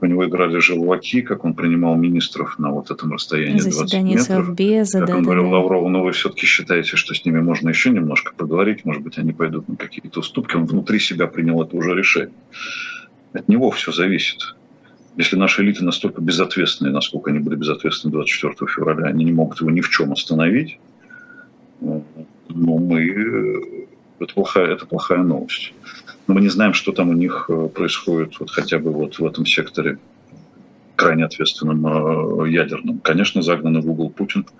У 0.00 0.06
него 0.06 0.26
играли 0.26 0.58
желваки, 0.58 1.22
как 1.22 1.44
он 1.44 1.54
принимал 1.54 1.96
министров 1.96 2.58
на 2.58 2.70
вот 2.70 2.90
этом 2.90 3.12
расстоянии 3.12 3.58
Заседание 3.58 4.16
20 4.16 4.30
метров. 4.30 4.46
Совбеза, 4.46 4.98
как 5.00 5.08
да, 5.08 5.16
он 5.16 5.22
да, 5.22 5.24
говорил 5.24 5.50
да. 5.50 5.58
Лаврову, 5.58 5.88
ну 5.88 6.02
вы 6.04 6.12
все-таки 6.12 6.46
считаете, 6.46 6.96
что 6.96 7.14
с 7.14 7.24
ними 7.24 7.40
можно 7.40 7.68
еще 7.68 7.90
немножко 7.90 8.32
поговорить, 8.32 8.84
может 8.84 9.02
быть, 9.02 9.18
они 9.18 9.32
пойдут 9.32 9.68
на 9.68 9.76
какие-то 9.76 10.20
уступки. 10.20 10.54
Он 10.54 10.66
внутри 10.66 11.00
себя 11.00 11.26
принял 11.26 11.60
это 11.62 11.76
уже 11.76 11.94
решение. 11.94 12.34
От 13.32 13.48
него 13.48 13.70
все 13.72 13.90
зависит. 13.90 14.54
Если 15.16 15.34
наши 15.34 15.62
элиты 15.62 15.84
настолько 15.84 16.20
безответственные, 16.20 16.92
насколько 16.92 17.30
они 17.30 17.40
были 17.40 17.56
безответственны 17.56 18.12
24 18.12 18.70
февраля, 18.70 19.06
они 19.06 19.24
не 19.24 19.32
могут 19.32 19.60
его 19.60 19.70
ни 19.70 19.80
в 19.80 19.88
чем 19.90 20.12
остановить, 20.12 20.78
ну, 21.80 22.04
мы... 22.48 23.86
Это 24.20 24.34
плохая, 24.34 24.66
это 24.72 24.86
плохая 24.86 25.22
новость 25.22 25.72
но 26.07 26.07
мы 26.28 26.40
не 26.40 26.48
знаем, 26.48 26.74
что 26.74 26.92
там 26.92 27.08
у 27.08 27.14
них 27.14 27.46
э, 27.48 27.68
происходит 27.68 28.38
вот 28.38 28.50
хотя 28.50 28.78
бы 28.78 28.92
вот 28.92 29.18
в 29.18 29.26
этом 29.26 29.44
секторе 29.46 29.98
крайне 30.94 31.24
ответственном 31.24 31.86
э, 32.44 32.50
ядерном. 32.50 33.00
Конечно, 33.00 33.42
загнанный 33.42 33.80
в 33.80 33.90
угол 33.90 34.10
Путин– 34.10 34.46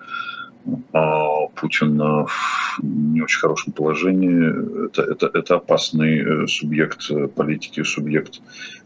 Путин 1.55 1.99
в 1.99 2.59
не 2.83 3.23
очень 3.23 3.41
хорошем 3.41 3.73
положении. 3.73 4.87
Это, 4.87 5.03
это, 5.03 5.31
это 5.33 5.57
опасный 5.57 6.21
э, 6.21 6.47
субъект 6.47 7.11
э, 7.11 7.29
политики, 7.29 7.83
субъект 7.83 8.41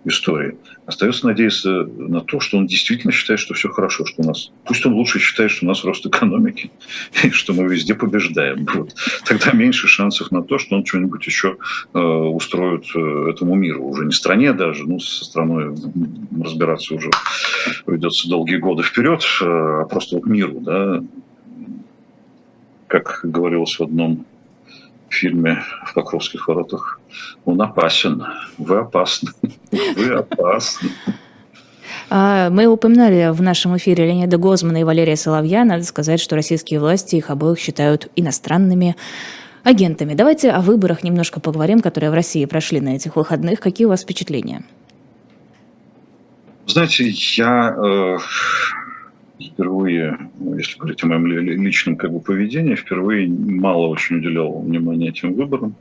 истории. 0.05 0.57
Остается 0.87 1.27
надеяться 1.27 1.70
на 1.70 2.20
то, 2.20 2.41
что 2.41 2.59
он 2.59 2.66
действительно 2.66 3.12
считает, 3.12 3.39
что 3.39 3.55
все 3.55 3.68
хорошо, 3.68 4.05
что 4.05 4.23
у 4.23 4.27
нас... 4.27 4.51
Пусть 4.64 4.85
он 4.85 4.95
лучше 4.95 5.18
считает, 5.20 5.51
что 5.51 5.66
у 5.66 5.68
нас 5.68 5.85
рост 5.85 6.05
экономики, 6.05 6.70
и 7.23 7.31
что 7.31 7.53
мы 7.53 7.68
везде 7.68 7.95
побеждаем. 7.95 8.66
Вот. 8.75 8.95
Тогда 9.25 9.53
меньше 9.53 9.87
шансов 9.87 10.31
на 10.31 10.43
то, 10.43 10.59
что 10.59 10.77
он 10.77 10.85
что-нибудь 10.85 11.25
еще 11.27 11.57
э, 11.95 11.99
устроит 11.99 12.85
этому 12.95 13.55
миру. 13.55 13.85
Уже 13.85 14.05
не 14.05 14.12
стране 14.12 14.53
даже, 14.53 14.85
ну, 14.85 14.99
со 14.99 15.25
страной 15.25 15.75
разбираться 16.43 16.95
уже 16.95 17.11
придется 17.85 18.29
долгие 18.29 18.57
годы 18.57 18.83
вперед, 18.83 19.23
а 19.41 19.85
просто 19.85 20.16
вот 20.16 20.27
миру, 20.27 20.61
да, 20.61 21.03
как 22.93 23.20
говорилось 23.22 23.78
в 23.78 23.82
одном 23.82 24.26
фильме 25.09 25.62
в 25.86 25.95
Покровских 25.95 26.47
воротах, 26.47 27.01
он 27.47 27.61
опасен, 27.62 28.22
вы 28.59 28.80
опасны, 28.80 29.30
вы 29.97 30.12
опасны. 30.12 30.90
А, 32.11 32.51
мы 32.51 32.66
упоминали 32.66 33.30
в 33.32 33.40
нашем 33.40 33.76
эфире 33.78 34.07
Леонида 34.07 34.36
Гозмана 34.36 34.78
и 34.78 34.84
Валерия 34.84 35.16
Соловья. 35.16 35.64
Надо 35.64 35.84
сказать, 35.84 36.20
что 36.20 36.36
российские 36.36 36.80
власти 36.80 37.16
их 37.16 37.30
обоих 37.30 37.59
считают 37.59 38.11
иностранными 38.14 38.95
агентами. 39.62 40.12
Давайте 40.12 40.51
о 40.51 40.61
выборах 40.61 41.03
немножко 41.03 41.40
поговорим, 41.40 41.80
которые 41.80 42.11
в 42.11 42.14
России 42.14 42.45
прошли 42.45 42.80
на 42.82 42.97
этих 42.97 43.16
выходных. 43.16 43.61
Какие 43.61 43.86
у 43.86 43.90
вас 43.90 44.03
впечатления? 44.03 44.64
Знаете, 46.66 47.09
я 47.09 47.74
э, 47.74 48.18
впервые, 49.51 50.18
ну, 50.38 50.57
если 50.57 50.78
говорить 50.78 51.03
о 51.03 51.07
моем 51.07 51.26
личном 51.26 51.97
как 51.97 52.12
бы, 52.12 52.20
поведении, 52.20 52.74
впервые 52.74 53.28
мало 53.28 53.86
очень 53.88 54.16
уделял 54.16 54.61
внимания 54.61 55.09
этим 55.09 55.34
выборам, 55.34 55.74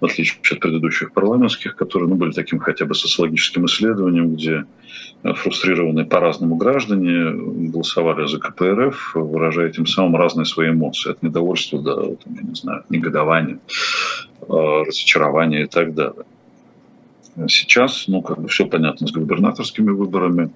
в 0.00 0.04
отличие 0.04 0.38
от 0.52 0.60
предыдущих 0.60 1.12
парламентских, 1.12 1.76
которые 1.76 2.08
ну, 2.08 2.16
были 2.16 2.32
таким 2.32 2.58
хотя 2.58 2.84
бы 2.84 2.94
социологическим 2.94 3.66
исследованием, 3.66 4.34
где 4.34 4.64
э, 5.22 5.32
фрустрированные 5.32 6.04
по-разному 6.04 6.56
граждане 6.56 7.70
голосовали 7.70 8.26
за 8.26 8.38
КПРФ, 8.38 9.14
выражая 9.14 9.70
тем 9.70 9.86
самым 9.86 10.16
разные 10.16 10.44
свои 10.44 10.70
эмоции, 10.70 11.10
от 11.10 11.22
недовольства 11.22 11.80
до, 11.80 12.16
там, 12.16 12.34
я 12.34 12.42
не 12.42 12.54
знаю, 12.54 12.84
негодования, 12.90 13.58
э, 14.42 14.82
разочарования 14.86 15.62
и 15.62 15.66
так 15.66 15.94
далее. 15.94 16.24
Сейчас, 17.48 18.04
ну, 18.08 18.22
как 18.22 18.40
бы 18.40 18.48
все 18.48 18.66
понятно 18.66 19.06
с 19.06 19.12
губернаторскими 19.12 19.90
выборами, 19.90 20.50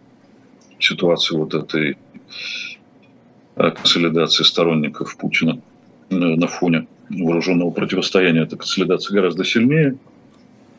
ситуация 0.81 1.39
вот 1.39 1.55
этой 1.55 1.97
Э, 3.61 3.70
консолидации 3.72 4.43
сторонников 4.43 5.16
Путина 5.18 5.61
э, 6.09 6.14
на 6.14 6.47
фоне 6.47 6.87
вооруженного 7.11 7.70
противостояния. 7.70 8.43
Эта 8.43 8.57
консолидация 8.57 9.14
гораздо 9.14 9.45
сильнее. 9.45 9.97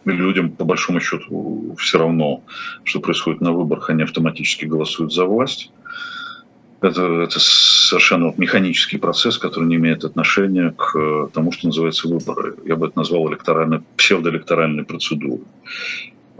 И 0.05 0.09
людям, 0.09 0.49
по 0.49 0.65
большому 0.65 0.99
счету, 0.99 1.75
все 1.77 1.99
равно, 1.99 2.41
что 2.83 2.99
происходит 2.99 3.39
на 3.41 3.51
выборах, 3.51 3.91
они 3.91 4.01
автоматически 4.01 4.65
голосуют 4.65 5.13
за 5.13 5.25
власть. 5.25 5.71
Это, 6.81 7.03
это 7.21 7.39
совершенно 7.39 8.27
вот 8.27 8.39
механический 8.39 8.97
процесс, 8.97 9.37
который 9.37 9.65
не 9.65 9.75
имеет 9.75 10.03
отношения 10.03 10.73
к 10.75 10.97
э, 10.97 11.27
тому, 11.31 11.51
что 11.51 11.67
называется 11.67 12.07
выборы. 12.07 12.55
Я 12.65 12.77
бы 12.77 12.87
это 12.87 12.97
назвал 12.97 13.29
электоральной, 13.29 13.81
псевдоэлекторальной 13.95 14.85
процедурой. 14.85 15.41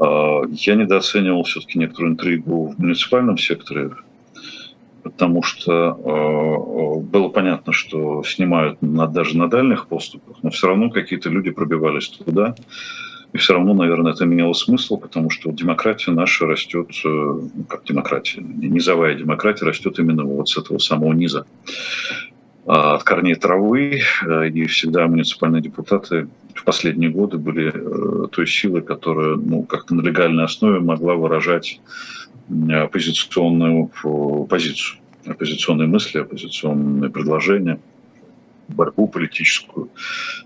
А, 0.02 0.42
я 0.50 0.76
недооценивал 0.76 1.44
все-таки 1.44 1.78
некоторую 1.78 2.14
интригу 2.14 2.68
в 2.68 2.80
муниципальном 2.80 3.38
секторе 3.38 3.92
потому 5.04 5.42
что 5.42 5.72
э, 5.74 7.00
было 7.02 7.30
понятно, 7.30 7.74
что 7.74 8.24
снимают 8.24 8.78
даже 8.82 9.38
на 9.38 9.50
дальних 9.50 9.88
поступах, 9.88 10.38
но 10.44 10.50
все 10.50 10.68
равно 10.68 10.90
какие-то 10.90 11.30
люди 11.30 11.50
пробивались 11.50 12.08
туда. 12.10 12.56
И 13.34 13.38
все 13.38 13.54
равно, 13.54 13.74
наверное, 13.74 14.12
это 14.12 14.26
меняло 14.26 14.54
смысл, 14.54 14.98
потому 14.98 15.30
что 15.30 15.52
демократия 15.52 16.12
наша 16.12 16.46
растет, 16.46 16.90
э, 17.04 17.08
ну, 17.08 17.64
как 17.68 17.84
демократия, 17.86 18.42
низовая 18.42 19.16
демократия 19.16 19.66
растет 19.66 19.98
именно 20.00 20.24
вот 20.24 20.50
с 20.50 20.58
этого 20.58 20.78
самого 20.80 21.14
низа 21.14 21.40
а, 21.42 21.61
от 22.66 23.04
корней 23.04 23.36
травы, 23.36 24.02
э, 24.26 24.50
и 24.50 24.66
всегда 24.66 25.08
муниципальные 25.08 25.62
депутаты 25.62 26.28
в 26.54 26.64
последние 26.64 27.10
годы 27.10 27.38
были 27.38 27.72
э, 27.74 28.28
той 28.28 28.48
силой, 28.48 28.82
которая 28.82 29.36
ну, 29.36 29.64
как-то 29.64 29.96
на 29.96 30.02
легальной 30.02 30.44
основе 30.44 30.80
могла 30.80 31.16
выражать 31.16 31.80
оппозиционную 32.50 33.90
позицию, 34.50 35.00
оппозиционные 35.26 35.88
мысли, 35.88 36.20
оппозиционные 36.20 37.10
предложения. 37.10 37.80
борьбу 38.68 39.08
политическую. 39.08 39.90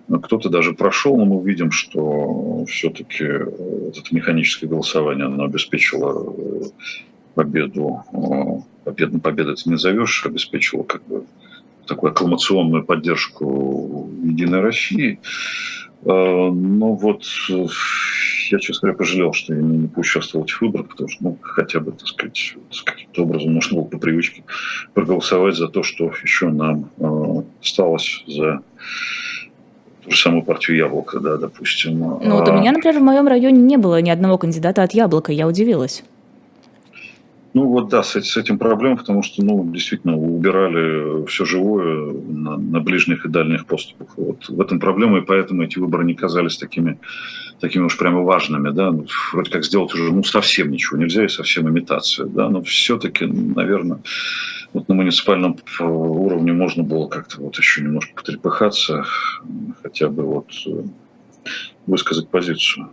Кто-то 0.08 0.50
даже 0.50 0.74
прошел, 0.74 1.18
но 1.18 1.26
мы 1.26 1.48
видим, 1.48 1.72
что 1.72 2.66
все-таки 2.66 3.24
это 3.24 4.10
механическое 4.12 4.68
голосование 4.68 5.26
оно 5.26 5.44
обеспечило 5.44 6.34
победу. 7.36 8.04
Победу, 8.84 9.20
победу 9.20 9.52
это 9.52 9.70
не 9.70 9.78
зовешь, 9.78 10.26
обеспечило 10.26 10.84
как 10.84 11.06
бы 11.08 11.26
такую 11.86 12.12
аккламационную 12.12 12.84
поддержку 12.84 14.10
Единой 14.24 14.62
России. 14.62 15.20
Ну 16.04 16.94
вот 16.94 17.24
я, 18.52 18.60
честно 18.60 18.88
говоря, 18.88 18.98
пожалел, 18.98 19.34
что 19.34 19.54
я 19.54 19.62
не, 19.62 19.88
поучаствовал 19.88 20.44
в 20.44 20.48
этих 20.48 20.62
выборах, 20.62 20.90
потому 20.90 21.10
что, 21.10 21.24
ну, 21.24 21.38
хотя 21.42 21.80
бы, 21.80 21.92
так 21.92 22.08
сказать, 22.08 22.56
каким-то 22.84 23.24
образом 23.24 23.54
можно 23.54 23.78
было 23.78 23.86
по 23.86 23.98
привычке 23.98 24.44
проголосовать 24.94 25.56
за 25.56 25.68
то, 25.68 25.84
что 25.84 26.12
еще 26.24 26.50
нам 26.50 26.90
э, 27.00 27.44
осталось 27.62 28.24
за 28.28 28.62
ту 30.04 30.12
же 30.12 30.18
самую 30.18 30.44
партию 30.44 30.78
«Яблоко», 30.78 31.20
да, 31.20 31.38
допустим. 31.38 32.00
Ну, 32.00 32.20
вот 32.20 32.48
у 32.48 32.52
а 32.52 32.60
меня, 32.60 32.72
например, 32.72 33.00
в 33.00 33.04
моем 33.04 33.28
районе 33.28 33.60
не 33.60 33.78
было 33.78 34.02
ни 34.02 34.10
одного 34.10 34.38
кандидата 34.38 34.84
от 34.84 34.94
«Яблока», 34.94 35.32
я 35.32 35.48
удивилась. 35.48 36.04
Ну 37.56 37.70
вот 37.70 37.88
да, 37.88 38.04
с, 38.04 38.22
с 38.22 38.36
этим 38.36 38.58
проблем, 38.58 38.98
потому 38.98 39.24
что, 39.24 39.42
ну, 39.42 39.64
действительно, 39.72 40.18
убирали 40.18 41.26
все 41.26 41.46
живое 41.46 42.12
на, 42.12 42.58
на 42.58 42.82
ближних 42.82 43.26
и 43.26 43.30
дальних 43.30 43.66
поступах. 43.66 44.10
Вот 44.18 44.50
в 44.50 44.60
этом 44.60 44.82
проблема, 44.82 45.20
и 45.20 45.22
поэтому 45.22 45.64
эти 45.64 45.80
выборы 45.80 46.04
не 46.04 46.16
казались 46.16 46.58
такими, 46.58 47.00
такими 47.62 47.84
уж 47.84 47.98
прямо 47.98 48.24
важными, 48.24 48.72
да. 48.72 48.92
Ну, 48.92 49.06
вроде 49.32 49.52
как 49.52 49.64
сделать 49.64 49.94
уже, 49.94 50.12
ну, 50.12 50.22
совсем 50.24 50.70
ничего 50.70 50.98
нельзя, 50.98 51.24
и 51.24 51.30
совсем 51.30 51.70
имитация, 51.70 52.26
да. 52.26 52.50
Но 52.50 52.62
все-таки, 52.62 53.26
наверное, 53.26 54.02
вот 54.74 54.90
на 54.90 54.96
муниципальном 54.96 55.58
уровне 55.80 56.52
можно 56.52 56.84
было 56.84 57.08
как-то 57.08 57.40
вот 57.40 57.58
еще 57.58 57.84
немножко 57.84 58.16
потрепыхаться, 58.16 59.06
хотя 59.82 60.10
бы 60.10 60.24
вот 60.24 60.50
э, 60.68 60.84
высказать 61.88 62.28
позицию. 62.28 62.90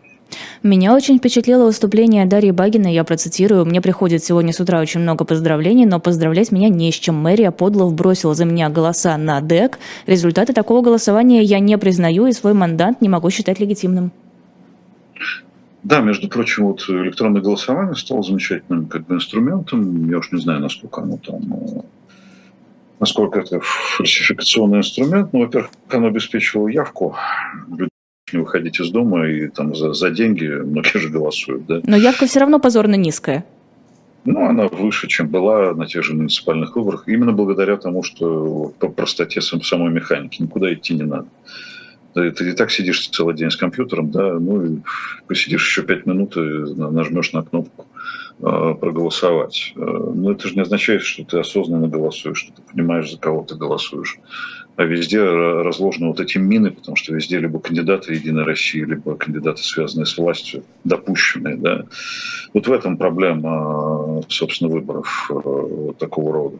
Меня 0.62 0.94
очень 0.94 1.18
впечатлило 1.18 1.64
выступление 1.64 2.26
Дарьи 2.26 2.50
Багиной, 2.50 2.94
я 2.94 3.04
процитирую. 3.04 3.64
«Мне 3.64 3.80
приходит 3.80 4.22
сегодня 4.22 4.52
с 4.52 4.60
утра 4.60 4.80
очень 4.80 5.00
много 5.00 5.24
поздравлений, 5.24 5.86
но 5.86 6.00
поздравлять 6.00 6.52
меня 6.52 6.68
не 6.68 6.92
с 6.92 6.94
чем. 6.94 7.16
Мэрия 7.16 7.50
Подлов 7.50 7.94
бросила 7.94 8.34
за 8.34 8.44
меня 8.44 8.68
голоса 8.68 9.16
на 9.16 9.40
ДЭК. 9.40 9.78
Результаты 10.06 10.52
такого 10.52 10.82
голосования 10.82 11.42
я 11.42 11.58
не 11.58 11.76
признаю 11.78 12.26
и 12.26 12.32
свой 12.32 12.54
мандат 12.54 13.00
не 13.00 13.08
могу 13.08 13.30
считать 13.30 13.60
легитимным». 13.60 14.12
Да, 15.82 16.00
между 16.00 16.28
прочим, 16.28 16.66
вот 16.66 16.84
электронное 16.88 17.42
голосование 17.42 17.96
стало 17.96 18.22
замечательным 18.22 18.86
как 18.86 19.04
бы 19.06 19.16
инструментом. 19.16 20.08
Я 20.08 20.18
уж 20.18 20.30
не 20.30 20.40
знаю, 20.40 20.60
насколько 20.60 21.00
оно 21.00 21.16
там 21.16 21.42
э, 21.52 21.80
насколько 23.00 23.40
это 23.40 23.58
фальсификационный 23.60 24.78
инструмент. 24.78 25.32
Ну, 25.32 25.40
во-первых, 25.40 25.72
оно 25.90 26.06
обеспечивало 26.06 26.68
явку 26.68 27.16
не 28.32 28.40
выходить 28.40 28.80
из 28.80 28.90
дома, 28.90 29.28
и 29.28 29.48
там 29.48 29.74
за, 29.74 29.92
за 29.92 30.10
деньги 30.10 30.46
многие 30.46 30.98
же 30.98 31.08
голосуют. 31.08 31.66
Да? 31.66 31.80
Но 31.84 31.96
явка 31.96 32.26
все 32.26 32.40
равно 32.40 32.58
позорно 32.58 32.94
низкая. 32.94 33.44
Ну, 34.24 34.46
она 34.46 34.68
выше, 34.68 35.08
чем 35.08 35.28
была 35.28 35.74
на 35.74 35.86
тех 35.86 36.04
же 36.04 36.14
муниципальных 36.14 36.76
выборах, 36.76 37.04
именно 37.08 37.32
благодаря 37.32 37.76
тому, 37.76 38.04
что 38.04 38.72
по 38.78 38.88
простоте 38.88 39.40
самой 39.40 39.92
механики 39.92 40.42
никуда 40.42 40.72
идти 40.72 40.94
не 40.94 41.02
надо. 41.02 41.26
Ты, 42.14 42.28
и 42.28 42.52
так 42.52 42.70
сидишь 42.70 43.08
целый 43.08 43.34
день 43.34 43.50
с 43.50 43.56
компьютером, 43.56 44.10
да, 44.10 44.34
ну 44.34 44.64
и 44.64 44.78
посидишь 45.26 45.66
еще 45.66 45.82
пять 45.82 46.06
минут 46.06 46.36
и 46.36 46.40
нажмешь 46.40 47.32
на 47.32 47.42
кнопку 47.42 47.86
э, 48.40 48.74
проголосовать. 48.80 49.72
Э, 49.76 49.80
но 49.80 50.32
это 50.32 50.48
же 50.48 50.54
не 50.54 50.60
означает, 50.60 51.02
что 51.02 51.24
ты 51.24 51.38
осознанно 51.38 51.88
голосуешь, 51.88 52.38
что 52.38 52.52
ты 52.52 52.62
понимаешь, 52.62 53.10
за 53.10 53.18
кого 53.18 53.44
ты 53.44 53.54
голосуешь 53.54 54.18
а 54.76 54.84
везде 54.84 55.22
разложены 55.22 56.08
вот 56.08 56.20
эти 56.20 56.38
мины, 56.38 56.70
потому 56.70 56.96
что 56.96 57.14
везде 57.14 57.38
либо 57.38 57.58
кандидаты 57.58 58.14
Единой 58.14 58.44
России, 58.44 58.80
либо 58.80 59.16
кандидаты, 59.16 59.62
связанные 59.62 60.06
с 60.06 60.16
властью, 60.16 60.64
допущенные. 60.84 61.56
Да? 61.56 61.84
Вот 62.54 62.66
в 62.66 62.72
этом 62.72 62.96
проблема, 62.96 64.22
собственно, 64.28 64.70
выборов 64.70 65.30
э, 65.30 65.92
такого 65.98 66.32
рода. 66.32 66.58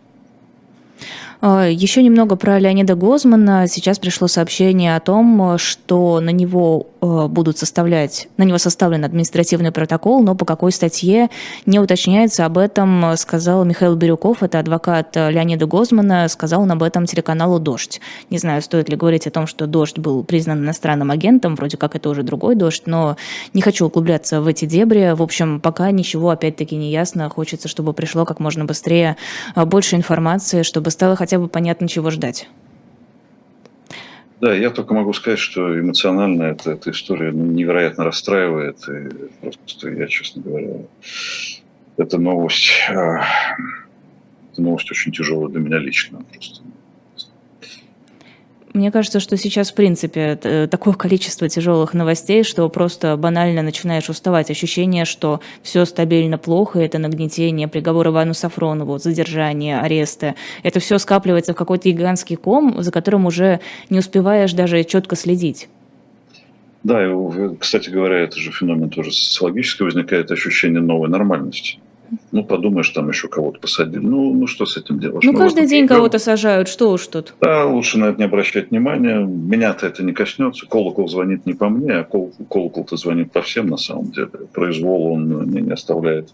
А, 1.45 1.67
Еще 1.67 2.05
немного 2.05 2.37
про 2.37 2.61
Леонида 2.61 2.95
Гозмана. 2.95 3.67
Сейчас 3.67 3.99
пришло 3.99 4.29
сообщение 4.29 4.95
о 4.95 5.01
том, 5.01 5.59
что 5.59 6.21
на 6.21 6.31
него 6.31 6.87
э, 7.01 7.27
будут 7.27 7.59
составлять, 7.59 8.29
на 8.37 8.45
него 8.45 8.59
составлен 8.59 9.05
административный 9.05 9.73
протокол, 9.73 10.23
но 10.23 10.37
по 10.37 10.45
какой 10.45 10.71
статье 10.71 11.31
не 11.67 11.81
уточняется. 11.81 12.47
Об 12.47 12.59
этом 12.59 13.17
сказал 13.17 13.65
Михаил 13.65 13.97
Бирюков, 13.97 14.45
это 14.45 14.61
адвокат 14.61 15.17
Леонида 15.17 15.67
Гозмана, 15.67 16.29
сказал 16.29 16.63
он 16.63 16.71
об 16.71 16.85
этом 16.85 17.07
телеканалу 17.07 17.59
«Дождь». 17.59 18.01
Не 18.31 18.39
знаю, 18.39 18.63
стоит 18.63 18.89
ли 18.89 18.95
говорить 18.95 19.27
о 19.27 19.33
том, 19.33 19.49
что 19.49 19.67
«Дождь» 19.67 19.99
был 19.99 20.23
признан 20.23 20.61
иностранным 20.61 21.11
агентом, 21.11 21.57
вроде 21.57 21.77
как 21.77 21.97
это 21.97 22.09
уже 22.09 22.23
другой 22.23 22.55
«Дождь», 22.55 22.85
но 22.87 23.17
не 23.53 23.63
хочу 23.63 23.87
углубляться 23.87 24.41
в 24.41 24.47
эти 24.47 24.65
дебри. 24.65 25.13
В 25.17 25.23
общем, 25.23 25.59
пока 25.59 25.91
ничего 25.91 26.31
опять-таки 26.31 26.77
не 26.77 26.93
ясно. 26.93 27.29
Хочется, 27.29 27.67
чтобы 27.67 27.95
пришло 27.95 28.25
как 28.25 28.39
можно 28.39 28.65
быстрее 28.65 29.17
э, 29.57 29.65
больше 29.65 29.97
информации, 29.97 30.63
чтобы 30.63 30.93
стало 30.93 31.17
хотя 31.17 31.32
хотя 31.33 31.41
бы 31.41 31.49
понятно, 31.49 31.89
чего 31.89 32.11
ждать. 32.11 32.47
Да, 34.43 34.53
я 34.55 34.69
только 34.69 34.93
могу 34.93 35.15
сказать, 35.15 35.39
что 35.39 35.81
эмоционально 35.81 36.43
эта, 36.43 36.73
эта 36.73 36.91
история 36.91 37.33
невероятно 37.33 38.05
расстраивает. 38.05 38.87
И 38.87 39.09
просто 39.41 39.89
я, 39.93 40.09
честно 40.09 40.43
говоря, 40.43 40.83
эта 41.97 42.19
новость, 42.19 42.73
а, 42.91 43.25
эта 44.53 44.61
новость 44.61 44.91
очень 44.91 45.11
тяжелая 45.11 45.49
для 45.49 45.61
меня 45.61 45.79
лично. 45.79 46.23
Просто 46.31 46.61
мне 48.75 48.91
кажется, 48.91 49.21
что 49.21 49.37
сейчас, 49.37 49.71
в 49.71 49.75
принципе, 49.75 50.39
э, 50.43 50.67
такое 50.67 50.95
количество 50.95 51.49
тяжелых 51.49 51.93
новостей, 51.93 52.43
что 52.43 52.69
просто 52.69 53.17
банально 53.17 53.63
начинаешь 53.63 54.09
уставать. 54.09 54.51
Ощущение, 54.51 55.05
что 55.05 55.41
все 55.63 55.85
стабильно 55.85 56.39
плохо, 56.39 56.81
это 56.81 56.99
нагнетение, 56.99 57.69
приговор 57.69 58.09
Ивану 58.09 58.33
Сафронову, 58.33 58.99
задержание, 58.99 59.79
аресты. 59.79 60.35
Это 60.63 60.81
все 60.81 60.99
скапливается 60.99 61.53
в 61.53 61.57
какой-то 61.57 61.91
гигантский 61.91 62.37
ком, 62.37 62.83
за 62.83 62.91
которым 62.91 63.27
уже 63.27 63.61
не 63.91 63.99
успеваешь 63.99 64.53
даже 64.55 64.83
четко 64.85 65.17
следить. 65.17 65.69
Да, 66.83 66.99
кстати 67.61 67.91
говоря, 67.91 68.21
это 68.21 68.39
же 68.39 68.51
феномен 68.51 68.91
тоже 68.91 69.13
социологический, 69.13 69.85
возникает 69.85 70.31
ощущение 70.31 70.81
новой 70.81 71.09
нормальности. 71.09 71.79
Ну, 72.31 72.45
подумаешь, 72.45 72.89
там 72.91 73.09
еще 73.09 73.29
кого-то 73.29 73.59
посадили. 73.59 74.05
Ну, 74.05 74.35
ну 74.35 74.47
что 74.47 74.67
с 74.67 74.77
этим 74.77 74.99
делать? 74.99 75.25
Ну, 75.25 75.35
каждый 75.35 75.67
день 75.67 75.87
кого-то 75.87 76.19
сажают, 76.19 76.69
что 76.69 76.91
уж 76.93 77.07
тут. 77.07 77.35
Да, 77.41 77.65
лучше 77.65 77.99
на 77.99 78.07
это 78.07 78.19
не 78.19 78.25
обращать 78.25 78.71
внимания. 78.71 79.19
Меня-то 79.19 79.87
это 79.87 80.03
не 80.03 80.13
коснется. 80.13 80.67
Колокол 80.67 81.09
звонит 81.09 81.47
не 81.47 81.55
по 81.55 81.69
мне, 81.69 81.93
а 81.95 82.05
колокол-то 82.05 82.97
звонит 82.97 83.33
по 83.33 83.43
всем 83.43 83.69
на 83.69 83.77
самом 83.77 84.11
деле. 84.11 84.31
Произвол 84.53 85.13
он 85.13 85.51
не, 85.51 85.61
не 85.63 85.73
оставляет 85.73 86.33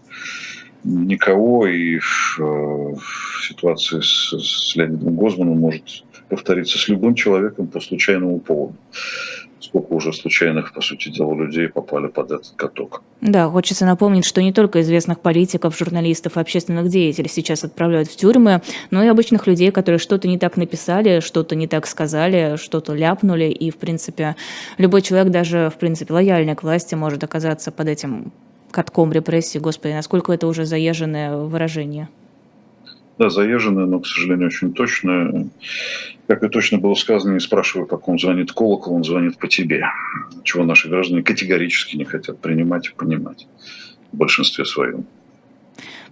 никого, 0.83 1.67
и 1.67 1.99
в, 1.99 2.39
э, 2.39 2.43
в 2.43 3.47
ситуации 3.47 3.99
с, 4.01 4.33
с 4.33 4.75
Леонидом 4.75 5.15
Гозманом 5.15 5.59
может 5.59 6.03
повториться 6.29 6.77
с 6.77 6.87
любым 6.87 7.15
человеком 7.15 7.67
по 7.67 7.79
случайному 7.79 8.39
поводу 8.39 8.75
сколько 9.59 9.93
уже 9.93 10.13
случайных, 10.13 10.73
по 10.73 10.81
сути 10.81 11.09
дела, 11.09 11.33
людей 11.35 11.67
попали 11.67 12.07
под 12.07 12.31
этот 12.31 12.51
каток. 12.55 13.03
Да, 13.21 13.49
хочется 13.49 13.85
напомнить, 13.85 14.25
что 14.25 14.41
не 14.41 14.53
только 14.53 14.81
известных 14.81 15.19
политиков, 15.19 15.77
журналистов 15.77 16.37
общественных 16.37 16.89
деятелей 16.89 17.29
сейчас 17.29 17.63
отправляют 17.63 18.09
в 18.09 18.15
тюрьмы, 18.15 18.61
но 18.91 19.03
и 19.03 19.07
обычных 19.07 19.47
людей, 19.47 19.71
которые 19.71 19.99
что-то 19.99 20.27
не 20.27 20.37
так 20.37 20.57
написали, 20.57 21.19
что-то 21.19 21.55
не 21.55 21.67
так 21.67 21.87
сказали, 21.87 22.55
что-то 22.57 22.93
ляпнули, 22.93 23.45
и, 23.45 23.71
в 23.71 23.77
принципе, 23.77 24.35
любой 24.77 25.01
человек, 25.01 25.31
даже, 25.31 25.71
в 25.73 25.77
принципе, 25.77 26.13
лояльный 26.13 26.55
к 26.55 26.63
власти, 26.63 26.95
может 26.95 27.23
оказаться 27.23 27.71
под 27.71 27.87
этим 27.87 28.31
катком 28.71 29.11
репрессий. 29.11 29.59
Господи, 29.59 29.93
насколько 29.93 30.31
это 30.31 30.47
уже 30.47 30.65
заезженное 30.65 31.37
выражение. 31.37 32.07
Да, 33.19 33.29
заезженное, 33.29 33.85
но, 33.85 33.99
к 33.99 34.07
сожалению, 34.07 34.47
очень 34.47 34.73
точное. 34.73 35.49
Как 36.27 36.41
и 36.41 36.47
точно 36.47 36.77
было 36.77 36.93
сказано, 36.93 37.33
не 37.33 37.41
спрашивая, 37.41 37.85
как 37.85 38.07
он 38.07 38.17
звонит 38.17 38.53
колокол, 38.53 38.93
он 38.93 39.03
звонит 39.03 39.37
по 39.37 39.49
тебе. 39.49 39.83
Чего 40.43 40.63
наши 40.63 40.87
граждане 40.87 41.21
категорически 41.21 41.97
не 41.97 42.05
хотят 42.05 42.39
принимать 42.39 42.87
и 42.87 42.91
понимать 42.95 43.45
в 44.13 44.17
большинстве 44.17 44.63
своем. 44.63 45.05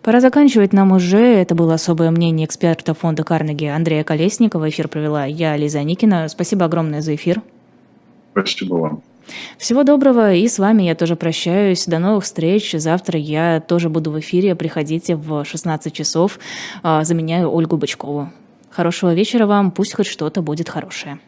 Пора 0.03 0.19
заканчивать 0.19 0.73
нам 0.73 0.91
уже. 0.91 1.19
Это 1.19 1.55
было 1.55 1.75
особое 1.75 2.11
мнение 2.11 2.45
эксперта 2.45 2.93
фонда 2.93 3.23
Карнеги 3.23 3.65
Андрея 3.65 4.03
Колесникова. 4.03 4.69
Эфир 4.69 4.89
провела 4.89 5.23
я, 5.23 5.55
Лиза 5.55 5.81
Никина. 5.83 6.27
Спасибо 6.27 6.65
огромное 6.65 6.99
за 6.99 7.15
эфир. 7.15 7.41
Спасибо 8.33 8.75
вам. 8.75 9.03
Всего 9.57 9.83
доброго, 9.83 10.33
и 10.33 10.47
с 10.47 10.59
вами 10.59 10.83
я 10.83 10.95
тоже 10.95 11.15
прощаюсь. 11.15 11.85
До 11.85 11.99
новых 11.99 12.23
встреч. 12.23 12.71
Завтра 12.73 13.19
я 13.19 13.59
тоже 13.59 13.89
буду 13.89 14.11
в 14.11 14.19
эфире. 14.19 14.55
Приходите 14.55 15.15
в 15.15 15.43
16 15.43 15.93
часов. 15.93 16.39
А, 16.83 17.03
заменяю 17.03 17.53
Ольгу 17.53 17.77
Бычкову. 17.77 18.31
Хорошего 18.69 19.13
вечера 19.13 19.45
вам, 19.47 19.71
пусть 19.71 19.93
хоть 19.93 20.07
что-то 20.07 20.41
будет 20.41 20.69
хорошее. 20.69 21.19